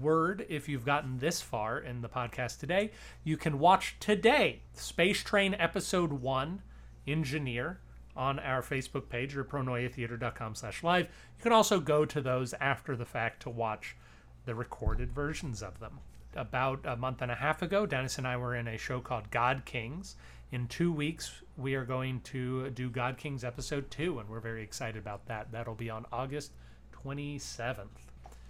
word, 0.00 0.46
if 0.48 0.68
you've 0.68 0.84
gotten 0.84 1.18
this 1.18 1.40
far 1.40 1.78
in 1.78 2.02
the 2.02 2.08
podcast 2.08 2.60
today, 2.60 2.92
you 3.24 3.36
can 3.36 3.58
watch 3.58 3.96
today 3.98 4.60
Space 4.74 5.22
Train 5.22 5.54
Episode 5.54 6.12
1, 6.12 6.62
Engineer, 7.08 7.80
on 8.14 8.38
our 8.38 8.62
Facebook 8.62 9.08
page 9.08 9.36
or 9.36 9.44
pronoiatheater.com 9.44 10.54
slash 10.54 10.82
live. 10.82 11.06
You 11.06 11.42
can 11.42 11.52
also 11.52 11.80
go 11.80 12.04
to 12.04 12.20
those 12.20 12.54
after 12.54 12.96
the 12.96 13.04
fact 13.06 13.42
to 13.42 13.50
watch 13.50 13.96
the 14.44 14.54
recorded 14.54 15.12
versions 15.12 15.62
of 15.62 15.80
them. 15.80 16.00
About 16.36 16.84
a 16.84 16.96
month 16.96 17.22
and 17.22 17.32
a 17.32 17.34
half 17.34 17.62
ago, 17.62 17.86
Dennis 17.86 18.18
and 18.18 18.26
I 18.26 18.36
were 18.36 18.54
in 18.54 18.68
a 18.68 18.76
show 18.76 19.00
called 19.00 19.30
God 19.30 19.62
Kings. 19.64 20.16
In 20.52 20.68
two 20.68 20.92
weeks, 20.92 21.42
we 21.56 21.74
are 21.74 21.84
going 21.84 22.20
to 22.20 22.70
do 22.70 22.90
God 22.90 23.16
Kings 23.16 23.42
episode 23.42 23.90
two, 23.90 24.18
and 24.18 24.28
we're 24.28 24.40
very 24.40 24.62
excited 24.62 24.98
about 24.98 25.26
that. 25.26 25.50
That'll 25.50 25.74
be 25.74 25.90
on 25.90 26.06
August 26.12 26.52
27th. 27.04 27.86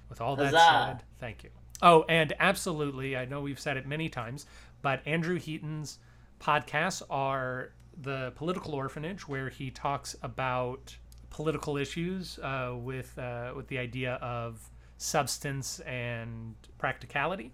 With 0.09 0.20
all 0.20 0.37
that 0.37 0.53
Huzzah. 0.53 0.99
said, 0.99 1.05
thank 1.18 1.45
you. 1.45 1.51
Oh, 1.82 2.05
and 2.09 2.32
absolutely, 2.39 3.16
I 3.16 3.24
know 3.24 3.41
we've 3.41 3.61
said 3.61 3.76
it 3.76 3.87
many 3.87 4.09
times, 4.09 4.47
but 4.82 5.01
Andrew 5.07 5.39
Heaton's 5.39 5.99
podcasts 6.41 7.03
are 7.11 7.72
the 8.01 8.32
Political 8.37 8.74
Orphanage, 8.74 9.28
where 9.28 9.49
he 9.49 9.70
talks 9.70 10.16
about 10.22 10.97
political 11.30 11.76
issues 11.76 12.39
uh, 12.39 12.74
with 12.76 13.18
uh, 13.18 13.53
with 13.55 13.68
the 13.68 13.78
idea 13.78 14.14
of 14.14 14.70
substance 14.97 15.80
and 15.80 16.55
practicality, 16.78 17.53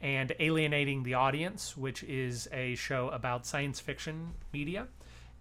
and 0.00 0.32
Alienating 0.38 1.02
the 1.02 1.14
Audience, 1.14 1.76
which 1.76 2.02
is 2.04 2.48
a 2.52 2.74
show 2.74 3.08
about 3.08 3.46
science 3.46 3.80
fiction 3.80 4.34
media. 4.52 4.86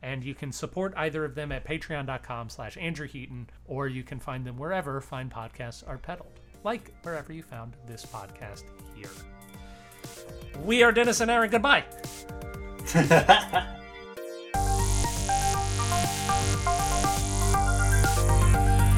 And 0.01 0.23
you 0.23 0.35
can 0.35 0.51
support 0.51 0.93
either 0.97 1.23
of 1.23 1.35
them 1.35 1.51
at 1.51 1.65
patreon.com 1.65 2.49
slash 2.49 2.77
Andrew 2.77 3.07
Heaton, 3.07 3.49
or 3.65 3.87
you 3.87 4.03
can 4.03 4.19
find 4.19 4.45
them 4.45 4.57
wherever 4.57 4.99
fine 4.99 5.29
podcasts 5.29 5.87
are 5.87 5.97
peddled, 5.97 6.39
like 6.63 6.93
wherever 7.03 7.31
you 7.31 7.41
found 7.41 7.73
this 7.87 8.05
podcast 8.05 8.63
here. 8.95 9.09
We 10.63 10.83
are 10.83 10.91
Dennis 10.91 11.21
and 11.21 11.31
Aaron. 11.31 11.49
Goodbye. 11.49 11.85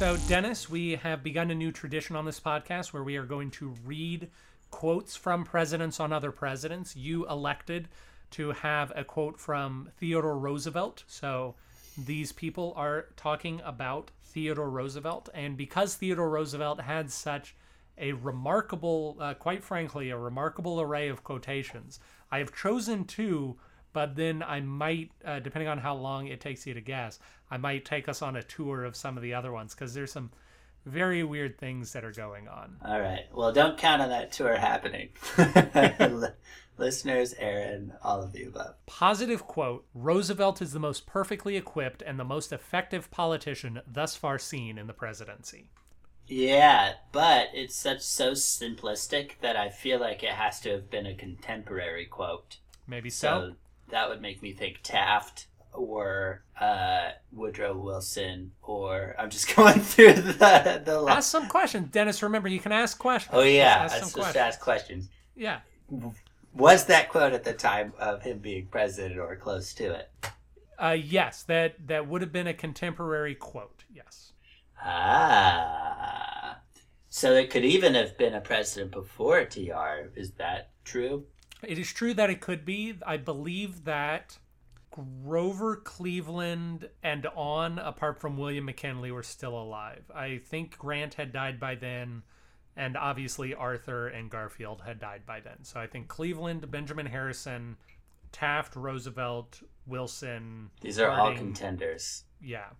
So 0.00 0.16
Dennis, 0.28 0.70
we 0.70 0.92
have 0.92 1.22
begun 1.22 1.50
a 1.50 1.54
new 1.54 1.70
tradition 1.70 2.16
on 2.16 2.24
this 2.24 2.40
podcast 2.40 2.94
where 2.94 3.04
we 3.04 3.18
are 3.18 3.26
going 3.26 3.50
to 3.50 3.74
read 3.84 4.30
quotes 4.70 5.14
from 5.14 5.44
presidents 5.44 6.00
on 6.00 6.10
other 6.10 6.32
presidents. 6.32 6.96
You 6.96 7.28
elected 7.28 7.86
to 8.30 8.52
have 8.52 8.94
a 8.96 9.04
quote 9.04 9.38
from 9.38 9.90
Theodore 9.98 10.38
Roosevelt. 10.38 11.04
So 11.06 11.54
these 11.98 12.32
people 12.32 12.72
are 12.76 13.08
talking 13.18 13.60
about 13.62 14.10
Theodore 14.24 14.70
Roosevelt. 14.70 15.28
And 15.34 15.58
because 15.58 15.96
Theodore 15.96 16.30
Roosevelt 16.30 16.80
had 16.80 17.10
such 17.10 17.54
a 17.98 18.12
remarkable, 18.14 19.18
uh, 19.20 19.34
quite 19.34 19.62
frankly, 19.62 20.08
a 20.08 20.16
remarkable 20.16 20.80
array 20.80 21.08
of 21.08 21.24
quotations, 21.24 22.00
I 22.32 22.38
have 22.38 22.56
chosen 22.56 23.04
two 23.04 23.58
but 23.92 24.16
then 24.16 24.42
I 24.42 24.60
might, 24.60 25.10
uh, 25.24 25.40
depending 25.40 25.68
on 25.68 25.78
how 25.78 25.94
long 25.94 26.28
it 26.28 26.40
takes 26.40 26.66
you 26.66 26.74
to 26.74 26.80
guess, 26.80 27.18
I 27.50 27.56
might 27.56 27.84
take 27.84 28.08
us 28.08 28.22
on 28.22 28.36
a 28.36 28.42
tour 28.42 28.84
of 28.84 28.96
some 28.96 29.16
of 29.16 29.22
the 29.22 29.34
other 29.34 29.52
ones 29.52 29.74
because 29.74 29.94
there's 29.94 30.12
some 30.12 30.30
very 30.86 31.22
weird 31.22 31.58
things 31.58 31.92
that 31.92 32.04
are 32.04 32.12
going 32.12 32.48
on. 32.48 32.76
All 32.84 33.00
right. 33.00 33.26
Well, 33.34 33.52
don't 33.52 33.76
count 33.76 34.02
on 34.02 34.08
that 34.08 34.32
tour 34.32 34.56
happening. 34.56 35.10
Listeners, 36.78 37.34
Aaron, 37.38 37.92
all 38.02 38.22
of 38.22 38.32
the 38.32 38.44
above. 38.44 38.74
Positive 38.86 39.46
quote 39.46 39.84
Roosevelt 39.94 40.62
is 40.62 40.72
the 40.72 40.80
most 40.80 41.06
perfectly 41.06 41.56
equipped 41.56 42.02
and 42.02 42.18
the 42.18 42.24
most 42.24 42.52
effective 42.52 43.10
politician 43.10 43.80
thus 43.86 44.16
far 44.16 44.38
seen 44.38 44.78
in 44.78 44.86
the 44.86 44.94
presidency. 44.94 45.66
Yeah, 46.26 46.92
but 47.12 47.48
it's 47.52 47.74
such 47.74 48.00
so 48.00 48.32
simplistic 48.32 49.32
that 49.40 49.56
I 49.56 49.68
feel 49.68 49.98
like 49.98 50.22
it 50.22 50.30
has 50.30 50.60
to 50.60 50.70
have 50.70 50.88
been 50.88 51.04
a 51.04 51.14
contemporary 51.14 52.06
quote. 52.06 52.58
Maybe 52.86 53.10
so. 53.10 53.28
So 53.50 53.56
that 53.90 54.08
would 54.08 54.20
make 54.20 54.42
me 54.42 54.52
think 54.52 54.80
Taft 54.82 55.46
or 55.72 56.42
uh, 56.60 57.10
Woodrow 57.32 57.76
Wilson 57.78 58.52
or 58.62 59.14
I'm 59.18 59.30
just 59.30 59.54
going 59.56 59.80
through 59.80 60.14
the 60.14 60.82
the. 60.84 61.06
Ask 61.08 61.30
some 61.30 61.48
questions. 61.48 61.90
Dennis, 61.90 62.22
remember, 62.22 62.48
you 62.48 62.60
can 62.60 62.72
ask 62.72 62.98
questions. 62.98 63.34
Oh 63.36 63.42
yeah, 63.42 63.82
Ask 63.84 63.94
some 63.94 64.00
just 64.02 64.14
questions. 64.14 64.36
ask 64.36 64.60
questions. 64.60 65.08
Yeah. 65.36 65.60
Was 66.54 66.86
that 66.86 67.08
quote 67.08 67.32
at 67.32 67.44
the 67.44 67.52
time 67.52 67.92
of 67.98 68.22
him 68.22 68.38
being 68.38 68.66
president 68.66 69.18
or 69.20 69.36
close 69.36 69.72
to 69.74 69.92
it? 69.94 70.10
Uh, 70.78 70.96
yes, 70.98 71.42
that, 71.44 71.74
that 71.86 72.08
would 72.08 72.22
have 72.22 72.32
been 72.32 72.46
a 72.46 72.54
contemporary 72.54 73.34
quote. 73.34 73.84
Yes. 73.94 74.32
Ah, 74.82 76.58
so 77.08 77.34
it 77.34 77.50
could 77.50 77.64
even 77.64 77.94
have 77.94 78.16
been 78.16 78.34
a 78.34 78.40
president 78.40 78.90
before 78.92 79.44
TR. 79.44 80.10
Is 80.16 80.32
that 80.32 80.70
true? 80.84 81.24
It 81.62 81.78
is 81.78 81.92
true 81.92 82.14
that 82.14 82.30
it 82.30 82.40
could 82.40 82.64
be. 82.64 82.94
I 83.06 83.16
believe 83.16 83.84
that 83.84 84.38
Grover 84.90 85.76
Cleveland 85.76 86.88
and 87.02 87.26
on, 87.36 87.78
apart 87.78 88.20
from 88.20 88.36
William 88.36 88.64
McKinley, 88.64 89.12
were 89.12 89.22
still 89.22 89.60
alive. 89.60 90.02
I 90.14 90.40
think 90.46 90.78
Grant 90.78 91.14
had 91.14 91.32
died 91.32 91.60
by 91.60 91.74
then, 91.74 92.22
and 92.76 92.96
obviously 92.96 93.54
Arthur 93.54 94.08
and 94.08 94.30
Garfield 94.30 94.82
had 94.84 94.98
died 94.98 95.26
by 95.26 95.40
then. 95.40 95.62
So 95.62 95.78
I 95.78 95.86
think 95.86 96.08
Cleveland, 96.08 96.70
Benjamin 96.70 97.06
Harrison, 97.06 97.76
Taft, 98.32 98.74
Roosevelt, 98.74 99.62
Wilson. 99.86 100.70
These 100.80 100.98
are 100.98 101.10
all 101.10 101.34
contenders. 101.34 102.24
Yeah. 102.40 102.70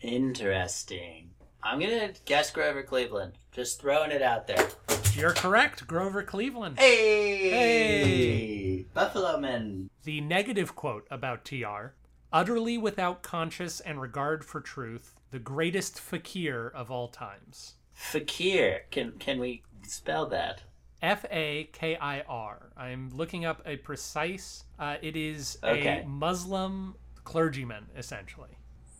Interesting. 0.00 1.30
I'm 1.62 1.78
gonna 1.78 2.12
guess 2.24 2.50
Grover 2.50 2.82
Cleveland. 2.82 3.34
Just 3.52 3.80
throwing 3.80 4.10
it 4.10 4.22
out 4.22 4.46
there. 4.46 4.68
You're 5.14 5.34
correct, 5.34 5.86
Grover 5.86 6.22
Cleveland. 6.22 6.78
Hey, 6.78 7.50
Hey! 7.50 8.86
Buffalo 8.94 9.38
Man. 9.38 9.90
The 10.04 10.20
negative 10.20 10.74
quote 10.74 11.06
about 11.10 11.44
TR 11.44 11.94
utterly 12.32 12.78
without 12.78 13.22
conscience 13.22 13.80
and 13.80 14.00
regard 14.00 14.44
for 14.44 14.60
truth, 14.60 15.14
the 15.30 15.38
greatest 15.38 16.00
fakir 16.00 16.72
of 16.74 16.90
all 16.90 17.08
times. 17.08 17.74
Fakir. 17.92 18.82
Can 18.90 19.12
can 19.18 19.38
we 19.38 19.62
spell 19.86 20.26
that? 20.26 20.62
F 21.02 21.24
A 21.30 21.68
K 21.72 21.96
I 21.96 22.20
R. 22.22 22.70
I'm 22.76 23.10
looking 23.10 23.44
up 23.44 23.60
a 23.66 23.76
precise, 23.76 24.64
uh, 24.78 24.96
it 25.02 25.16
is 25.16 25.58
Okay. 25.62 26.02
a 26.02 26.06
Muslim 26.06 26.94
clergyman, 27.24 27.86
essentially. 27.96 28.56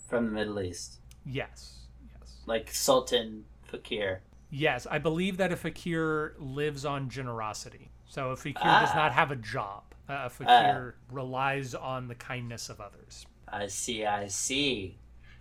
From 0.09 0.27
the 0.27 0.33
Middle 0.33 0.61
East, 0.61 1.01
Yes. 1.25 1.87
Yes. 2.13 2.37
like 2.47 2.71
Sultan 2.71 3.45
Fakir. 3.65 4.21
Yes. 4.55 4.87
I 4.91 4.99
believe 4.99 5.39
that 5.39 5.51
a 5.51 5.57
fakir 5.57 6.35
lives 6.39 6.85
on 6.85 7.09
generosity. 7.09 7.91
So 8.07 8.31
a 8.31 8.37
fakir 8.37 8.63
does 8.63 8.91
Ah. 8.93 8.97
not 8.97 9.13
have 9.13 9.31
a 9.31 9.37
job. 9.37 9.83
Uh, 10.09 10.25
a 10.27 10.31
fakir 10.31 10.97
relies 11.11 11.75
on 11.75 12.09
the 12.09 12.15
kindness 12.15 12.69
of 12.69 12.81
others. 12.81 13.25
I 13.49 13.67
see. 13.69 14.05
I 14.05 14.27
see. 14.29 14.99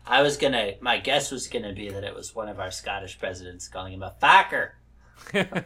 I 0.07 0.21
was 0.21 0.37
gonna. 0.37 0.73
My 0.79 0.97
guess 0.97 1.29
was 1.31 1.47
gonna 1.47 1.73
be 1.73 1.89
that 1.89 2.03
it 2.05 2.15
was 2.15 2.33
one 2.33 2.47
of 2.47 2.59
our 2.59 2.71
Scottish 2.71 3.19
presidents 3.19 3.67
calling 3.67 3.93
him 3.93 4.01
a 4.03 4.15
fucker. 4.21 4.71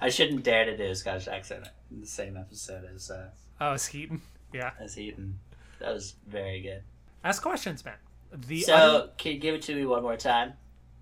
I 0.00 0.08
shouldn't 0.08 0.42
dare 0.42 0.64
to 0.64 0.76
do 0.76 0.84
a 0.84 0.94
Scottish 0.94 1.28
accent 1.28 1.68
in 1.90 2.00
the 2.00 2.06
same 2.06 2.36
episode 2.36 2.88
as 2.94 3.10
uh, 3.10 3.28
oh, 3.60 3.72
it's 3.74 3.86
Heaton. 3.86 4.22
Yeah. 4.52 4.70
as 4.80 4.94
Heaton. 4.94 5.38
That 5.80 5.92
was 5.92 6.14
very 6.26 6.60
good. 6.62 6.82
Ask 7.22 7.42
questions, 7.42 7.84
man. 7.84 7.94
The 8.32 8.62
so, 8.62 8.74
utter- 8.74 9.08
can 9.18 9.32
you 9.32 9.38
give 9.38 9.54
it 9.54 9.62
to 9.62 9.74
me 9.74 9.84
one 9.84 10.02
more 10.02 10.16
time? 10.16 10.54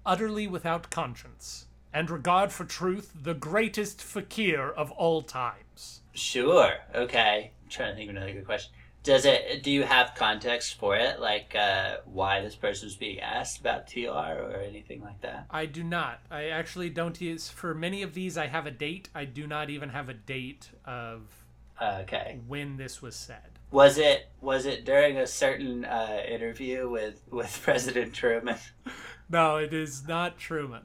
utterly 0.07 0.47
without 0.47 0.91
conscience 0.91 1.67
and 1.93 2.11
regard 2.11 2.53
for 2.53 2.65
truth, 2.65 3.13
the 3.21 3.35
greatest 3.35 4.03
fakir 4.03 4.69
of 4.71 4.91
all 4.93 5.23
times. 5.23 6.03
Sure. 6.15 6.73
Okay. 6.95 7.53
I'm 7.65 7.71
trying 7.71 7.91
to 7.93 7.97
think 7.97 8.11
of 8.11 8.17
another 8.17 8.33
good 8.33 8.47
question. 8.47 8.73
Does 9.05 9.25
it? 9.25 9.63
Do 9.63 9.71
you 9.71 9.85
have 9.85 10.15
context 10.17 10.79
for 10.79 10.97
it, 10.97 11.21
like 11.21 11.55
uh, 11.55 11.99
why 12.05 12.43
this 12.43 12.57
person 12.57 12.87
was 12.89 12.97
being 12.97 13.21
asked 13.21 13.61
about 13.61 13.87
TR 13.87 14.09
or 14.11 14.61
anything 14.69 15.01
like 15.03 15.21
that? 15.23 15.47
I 15.51 15.67
do 15.67 15.83
not. 15.83 16.21
I 16.31 16.47
actually 16.49 16.91
don't 16.91 17.19
use 17.21 17.49
for 17.49 17.75
many 17.75 18.03
of 18.03 18.13
these. 18.13 18.37
I 18.37 18.49
have 18.49 18.67
a 18.67 18.71
date. 18.71 19.09
I 19.15 19.25
do 19.25 19.47
not 19.47 19.71
even 19.71 19.91
have 19.91 20.09
a 20.09 20.15
date 20.15 20.71
of 20.85 21.23
Okay. 21.81 22.41
when 22.49 22.77
this 22.77 23.01
was 23.01 23.15
said. 23.15 23.59
Was 23.71 23.99
it 23.99 24.29
was 24.41 24.67
it 24.67 24.85
during 24.85 25.17
a 25.17 25.27
certain 25.27 25.85
uh, 25.85 26.21
interview 26.29 26.91
with 26.91 27.23
with 27.31 27.61
President 27.63 28.13
Truman? 28.15 28.57
No, 29.31 29.57
it 29.57 29.73
is 29.73 30.07
not 30.09 30.39
Truman. 30.39 30.83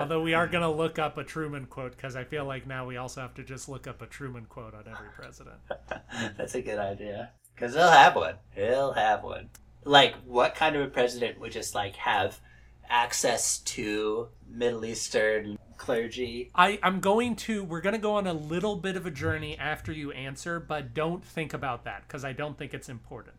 Although 0.00 0.22
we 0.22 0.34
are 0.34 0.46
going 0.46 0.62
to 0.62 0.70
look 0.70 0.98
up 0.98 1.18
a 1.18 1.24
Truman 1.24 1.66
quote 1.66 1.96
because 1.96 2.16
I 2.16 2.24
feel 2.24 2.44
like 2.44 2.66
now 2.66 2.86
we 2.86 2.96
also 2.96 3.20
have 3.20 3.34
to 3.34 3.42
just 3.44 3.68
look 3.68 3.86
up 3.86 4.02
a 4.02 4.06
Truman 4.06 4.46
quote 4.46 4.74
on 4.74 4.84
every 4.88 5.08
president. 5.14 5.56
That's 6.36 6.54
a 6.54 6.62
good 6.62 6.78
idea. 6.78 7.30
Because 7.54 7.74
he'll 7.74 7.90
have 7.90 8.16
one. 8.16 8.34
He'll 8.54 8.92
have 8.92 9.22
one. 9.22 9.50
Like, 9.84 10.14
what 10.24 10.54
kind 10.54 10.76
of 10.76 10.82
a 10.82 10.88
president 10.88 11.40
would 11.40 11.52
just 11.52 11.74
like 11.74 11.96
have 11.96 12.40
access 12.88 13.58
to 13.58 14.28
Middle 14.48 14.84
Eastern 14.84 15.58
clergy. 15.76 16.50
I, 16.54 16.78
I'm 16.82 17.00
going 17.00 17.36
to, 17.36 17.64
we're 17.64 17.80
going 17.80 17.94
to 17.94 18.00
go 18.00 18.14
on 18.14 18.26
a 18.26 18.32
little 18.32 18.76
bit 18.76 18.96
of 18.96 19.06
a 19.06 19.10
journey 19.10 19.58
after 19.58 19.92
you 19.92 20.10
answer, 20.12 20.58
but 20.58 20.94
don't 20.94 21.24
think 21.24 21.54
about 21.54 21.84
that 21.84 22.02
because 22.06 22.24
I 22.24 22.32
don't 22.32 22.58
think 22.58 22.74
it's 22.74 22.88
important. 22.88 23.36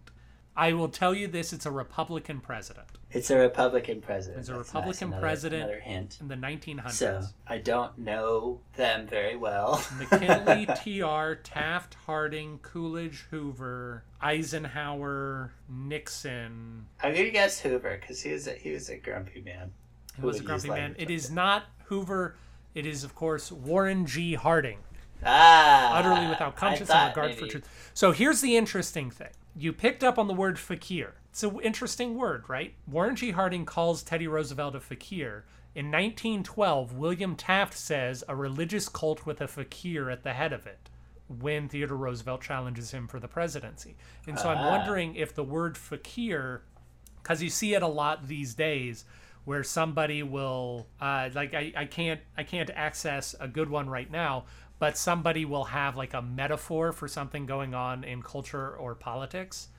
I 0.57 0.73
will 0.73 0.89
tell 0.89 1.13
you 1.13 1.27
this 1.27 1.53
it's 1.53 1.67
a 1.67 1.71
Republican 1.71 2.39
president 2.41 2.87
It's 3.11 3.29
a 3.29 3.37
Republican 3.37 4.01
president. 4.01 4.39
It's 4.39 4.49
a 4.49 4.53
That's 4.53 4.67
Republican 4.69 5.11
nice. 5.11 5.17
Another- 5.17 5.21
president. 5.21 5.63
Another 5.63 5.79
hint. 5.79 6.17
in 6.19 6.27
the 6.27 6.35
1900s. 6.35 6.91
So 6.93 7.21
I 7.45 7.59
don't 7.59 7.95
know 7.99 8.59
them 8.75 9.05
very 9.07 9.35
well. 9.35 9.85
McKinley, 9.99 10.65
TR, 10.65 11.35
Taft, 11.43 11.93
Harding, 12.07 12.57
Coolidge, 12.63 13.27
Hoover, 13.29 14.03
Eisenhower, 14.19 15.53
Nixon. 15.69 16.87
I'm 17.03 17.13
gonna 17.13 17.29
guess 17.29 17.59
Hoover 17.59 17.97
because 18.01 18.21
he 18.21 18.31
was 18.31 18.47
a, 18.47 18.53
he 18.53 18.71
was 18.71 18.89
a 18.89 18.97
grumpy 18.97 19.41
man. 19.41 19.71
Who 20.19 20.25
was 20.25 20.39
a 20.39 20.43
grumpy 20.43 20.69
man. 20.69 20.95
It 20.97 21.11
is 21.11 21.29
not 21.29 21.65
Hoover. 21.85 22.35
It 22.73 22.87
is, 22.87 23.03
of 23.03 23.13
course, 23.13 23.51
Warren 23.51 24.07
G. 24.07 24.33
Harding. 24.33 24.79
Ah, 25.23 25.97
utterly 25.97 26.27
without 26.27 26.55
conscience 26.55 26.89
and 26.89 27.09
regard 27.09 27.35
for 27.35 27.47
truth. 27.47 27.91
So 27.93 28.11
here's 28.11 28.41
the 28.41 28.57
interesting 28.57 29.09
thing. 29.11 29.29
You 29.57 29.73
picked 29.73 30.03
up 30.03 30.19
on 30.19 30.27
the 30.27 30.33
word 30.33 30.59
fakir. 30.59 31.15
It's 31.31 31.43
an 31.43 31.59
interesting 31.61 32.15
word, 32.15 32.43
right? 32.47 32.73
Warren 32.87 33.15
G. 33.15 33.31
Harding 33.31 33.65
calls 33.65 34.03
Teddy 34.03 34.27
Roosevelt 34.27 34.75
a 34.75 34.79
fakir. 34.79 35.45
In 35.73 35.87
1912, 35.87 36.93
William 36.93 37.35
Taft 37.35 37.73
says 37.75 38.23
a 38.27 38.35
religious 38.35 38.87
cult 38.89 39.25
with 39.25 39.41
a 39.41 39.47
fakir 39.47 40.09
at 40.09 40.23
the 40.23 40.33
head 40.33 40.53
of 40.53 40.65
it 40.67 40.89
when 41.27 41.67
Theodore 41.67 41.97
Roosevelt 41.97 42.41
challenges 42.41 42.91
him 42.91 43.07
for 43.07 43.19
the 43.19 43.27
presidency. 43.27 43.95
And 44.27 44.39
so 44.39 44.49
I'm 44.49 44.57
Ah. 44.59 44.69
wondering 44.77 45.15
if 45.15 45.33
the 45.35 45.43
word 45.43 45.77
fakir 45.77 46.61
because 47.21 47.43
you 47.43 47.49
see 47.49 47.73
it 47.73 47.81
a 47.83 47.87
lot 47.87 48.27
these 48.27 48.53
days 48.55 49.05
where 49.43 49.63
somebody 49.63 50.23
will 50.23 50.87
uh, 51.01 51.29
like 51.33 51.53
I, 51.53 51.73
I 51.75 51.85
can't 51.85 52.19
i 52.37 52.43
can't 52.43 52.69
access 52.73 53.35
a 53.39 53.47
good 53.49 53.69
one 53.69 53.89
right 53.89 54.09
now 54.09 54.45
but 54.79 54.97
somebody 54.97 55.45
will 55.45 55.65
have 55.65 55.95
like 55.95 56.13
a 56.13 56.21
metaphor 56.21 56.91
for 56.91 57.07
something 57.07 57.45
going 57.45 57.73
on 57.73 58.03
in 58.03 58.21
culture 58.21 58.75
or 58.75 58.95
politics 58.95 59.69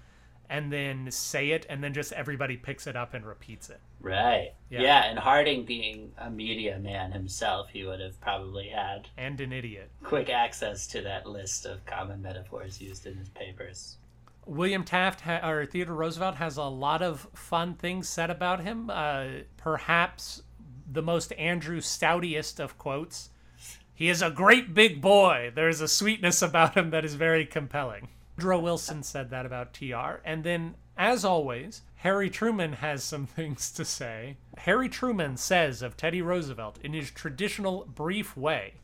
and 0.50 0.72
then 0.72 1.10
say 1.10 1.50
it 1.50 1.66
and 1.68 1.84
then 1.84 1.92
just 1.92 2.12
everybody 2.14 2.56
picks 2.56 2.86
it 2.86 2.96
up 2.96 3.12
and 3.14 3.24
repeats 3.26 3.68
it 3.70 3.80
Right. 4.00 4.52
Yeah. 4.70 4.80
Yeah. 4.82 5.04
and 5.10 5.18
Harding 5.18 5.64
being 5.64 6.12
a 6.18 6.30
media 6.30 6.78
man 6.78 7.10
himself, 7.10 7.68
he 7.70 7.84
would 7.84 7.98
have 8.00 8.20
probably 8.20 8.68
had 8.68 9.08
and 9.16 9.40
an 9.40 9.52
idiot 9.52 9.90
quick 10.04 10.30
access 10.30 10.86
to 10.88 11.02
that 11.02 11.26
list 11.26 11.66
of 11.66 11.84
common 11.84 12.22
metaphors 12.22 12.80
used 12.80 13.06
in 13.06 13.16
his 13.16 13.28
papers. 13.28 13.96
William 14.46 14.82
Taft 14.84 15.20
ha- 15.22 15.46
or 15.46 15.66
Theodore 15.66 15.96
Roosevelt 15.96 16.36
has 16.36 16.56
a 16.56 16.62
lot 16.64 17.02
of 17.02 17.28
fun 17.34 17.74
things 17.74 18.08
said 18.08 18.30
about 18.30 18.62
him. 18.62 18.88
Uh, 18.88 19.26
perhaps 19.58 20.42
the 20.90 21.02
most 21.02 21.32
Andrew 21.32 21.80
Stoutiest 21.80 22.58
of 22.60 22.78
quotes. 22.78 23.28
He 23.98 24.10
is 24.10 24.22
a 24.22 24.30
great 24.30 24.74
big 24.74 25.00
boy. 25.00 25.50
There 25.52 25.68
is 25.68 25.80
a 25.80 25.88
sweetness 25.88 26.40
about 26.40 26.76
him 26.76 26.90
that 26.90 27.04
is 27.04 27.14
very 27.14 27.44
compelling. 27.44 28.06
Woodrow 28.36 28.60
Wilson 28.60 29.02
said 29.02 29.30
that 29.30 29.44
about 29.44 29.74
TR. 29.74 30.20
And 30.24 30.44
then, 30.44 30.76
as 30.96 31.24
always, 31.24 31.82
Harry 31.96 32.30
Truman 32.30 32.74
has 32.74 33.02
some 33.02 33.26
things 33.36 33.72
to 33.72 33.84
say. 33.84 34.36
Harry 34.58 34.88
Truman 34.88 35.36
says 35.36 35.82
of 35.82 35.96
Teddy 35.96 36.22
Roosevelt 36.22 36.78
in 36.84 36.92
his 36.92 37.10
traditional 37.10 37.86
brief 37.92 38.36
way 38.36 38.74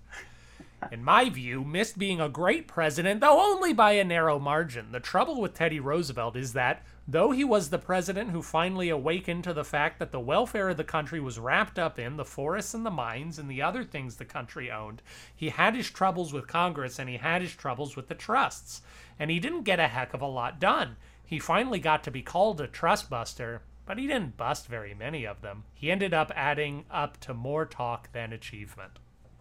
in 0.91 1.05
my 1.05 1.29
view, 1.29 1.65
missed 1.65 1.99
being 1.99 2.21
a 2.21 2.29
great 2.29 2.69
president, 2.69 3.21
though 3.21 3.41
only 3.41 3.73
by 3.73 3.93
a 3.93 4.05
narrow 4.05 4.39
margin. 4.39 4.93
The 4.93 5.01
trouble 5.01 5.41
with 5.41 5.55
Teddy 5.55 5.81
Roosevelt 5.81 6.37
is 6.37 6.53
that, 6.53 6.83
though 7.07 7.31
he 7.31 7.45
was 7.45 7.69
the 7.69 7.79
president 7.79 8.31
who 8.31 8.43
finally 8.43 8.89
awakened 8.89 9.45
to 9.45 9.53
the 9.53 9.65
fact 9.65 9.99
that 9.99 10.11
the 10.11 10.21
welfare 10.21 10.71
of 10.71 10.77
the 10.77 10.85
country 10.85 11.21
was 11.21 11.39
wrapped 11.39 11.79
up 11.79 11.99
in 11.99 12.17
the 12.17 12.25
forests 12.25 12.75
and 12.75 12.85
the 12.85 12.91
mines 12.91 13.39
and 13.39 13.51
the 13.51 13.61
other 13.61 13.85
things 13.85 14.17
the 14.17 14.25
country 14.25 14.71
owned, 14.71 15.03
he 15.35 15.51
had 15.51 15.75
his 15.75 15.91
troubles 15.91 16.33
with 16.33 16.47
Congress 16.47 16.99
and 16.99 17.09
he 17.09 17.17
had 17.19 17.43
his 17.43 17.55
troubles 17.55 17.97
with 17.97 18.09
the 18.09 18.15
trusts. 18.15 18.83
And 19.19 19.31
he 19.31 19.39
didn't 19.39 19.63
get 19.63 19.81
a 19.81 19.89
heck 19.89 20.15
of 20.15 20.23
a 20.23 20.27
lot 20.27 20.59
done. 20.59 20.97
He 21.27 21.39
finally 21.39 21.79
got 21.79 22.05
to 22.05 22.11
be 22.11 22.23
called 22.23 22.61
a 22.61 22.67
trust 22.67 23.11
buster, 23.11 23.63
but 23.87 23.99
he 23.99 24.07
didn't 24.07 24.37
bust 24.37 24.67
very 24.67 24.95
many 24.95 25.27
of 25.27 25.43
them. 25.43 25.65
He 25.75 25.91
ended 25.91 26.15
up 26.15 26.33
adding 26.35 26.85
up 26.91 27.19
to 27.21 27.35
more 27.35 27.67
talk 27.67 28.13
than 28.13 28.33
achievement. 28.33 28.99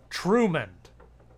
Truman. 0.10 0.70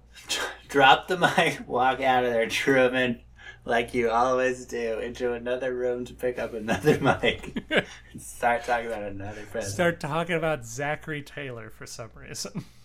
Drop 0.67 1.07
the 1.07 1.17
mic, 1.17 1.67
walk 1.67 2.01
out 2.01 2.25
of 2.25 2.33
there, 2.33 2.47
Truman, 2.47 3.21
like 3.65 3.93
you 3.93 4.09
always 4.09 4.65
do, 4.65 4.99
into 4.99 5.33
another 5.33 5.73
room 5.73 6.05
to 6.05 6.13
pick 6.13 6.37
up 6.39 6.53
another 6.53 6.99
mic. 7.21 7.63
and 7.69 8.21
start 8.21 8.63
talking 8.63 8.87
about 8.87 9.03
another 9.03 9.41
president. 9.51 9.73
start 9.73 9.99
talking 9.99 10.35
about 10.35 10.65
Zachary 10.65 11.21
Taylor 11.21 11.69
for 11.69 11.85
some 11.85 12.09
reason. 12.15 12.63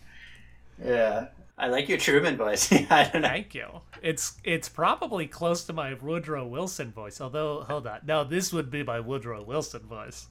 Yeah. 0.83 1.27
I 1.59 1.69
like 1.69 1.91
your 1.91 1.99
Truman 1.99 2.39
voice. 2.39 2.73
I 2.91 3.11
don't 3.13 3.21
know. 3.21 3.29
Thank 3.29 3.55
you. 3.55 3.83
It's 4.01 4.39
it's 4.45 4.71
probably 4.71 5.27
close 5.27 5.63
to 5.65 5.75
my 5.75 5.93
Woodrow 5.93 6.47
Wilson 6.47 6.91
voice. 6.91 7.21
Although, 7.21 7.65
hold 7.69 7.87
on, 7.87 8.01
no, 8.07 8.25
this 8.25 8.51
would 8.51 8.71
be 8.71 8.83
my 8.83 8.99
Woodrow 8.99 9.43
Wilson 9.43 9.83
voice. 9.83 10.29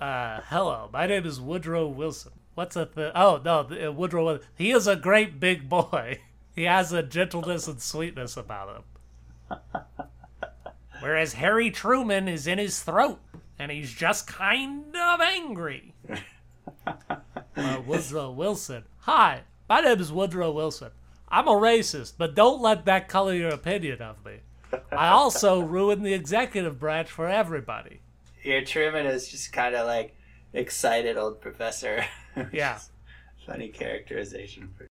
Uh, 0.00 0.40
hello, 0.44 0.88
my 0.92 1.08
name 1.08 1.26
is 1.26 1.40
Woodrow 1.40 1.88
Wilson. 1.88 2.30
What's 2.54 2.76
a 2.76 2.86
th- 2.86 3.10
oh 3.16 3.40
no, 3.44 3.64
the- 3.64 3.88
uh, 3.88 3.92
Woodrow. 3.92 4.38
He 4.56 4.70
is 4.70 4.86
a 4.86 4.94
great 4.94 5.40
big 5.40 5.68
boy. 5.68 6.20
He 6.54 6.62
has 6.62 6.92
a 6.92 7.02
gentleness 7.02 7.66
and 7.66 7.82
sweetness 7.82 8.36
about 8.36 8.76
him. 8.76 8.82
Whereas 11.00 11.34
Harry 11.34 11.70
Truman 11.70 12.28
is 12.28 12.46
in 12.46 12.58
his 12.58 12.82
throat, 12.82 13.20
and 13.58 13.70
he's 13.70 13.92
just 13.92 14.26
kind 14.26 14.96
of 14.96 15.20
angry. 15.20 15.94
uh, 16.86 17.82
Woodrow 17.86 18.30
Wilson. 18.30 18.84
Hi, 19.00 19.42
my 19.68 19.80
name 19.80 20.00
is 20.00 20.12
Woodrow 20.12 20.50
Wilson. 20.52 20.90
I'm 21.28 21.48
a 21.48 21.52
racist, 21.52 22.14
but 22.16 22.34
don't 22.34 22.62
let 22.62 22.84
that 22.84 23.08
color 23.08 23.34
your 23.34 23.50
opinion 23.50 24.00
of 24.00 24.24
me. 24.24 24.38
I 24.92 25.08
also 25.08 25.60
ruin 25.62 26.02
the 26.02 26.14
executive 26.14 26.78
branch 26.78 27.10
for 27.10 27.28
everybody. 27.28 28.00
Your 28.42 28.62
Truman 28.62 29.06
is 29.06 29.28
just 29.28 29.52
kind 29.52 29.74
of 29.74 29.86
like 29.86 30.16
excited 30.52 31.16
old 31.16 31.40
professor. 31.40 32.04
Yeah. 32.52 32.78
Funny 33.46 33.68
characterization 33.68 34.70
for 34.76 34.86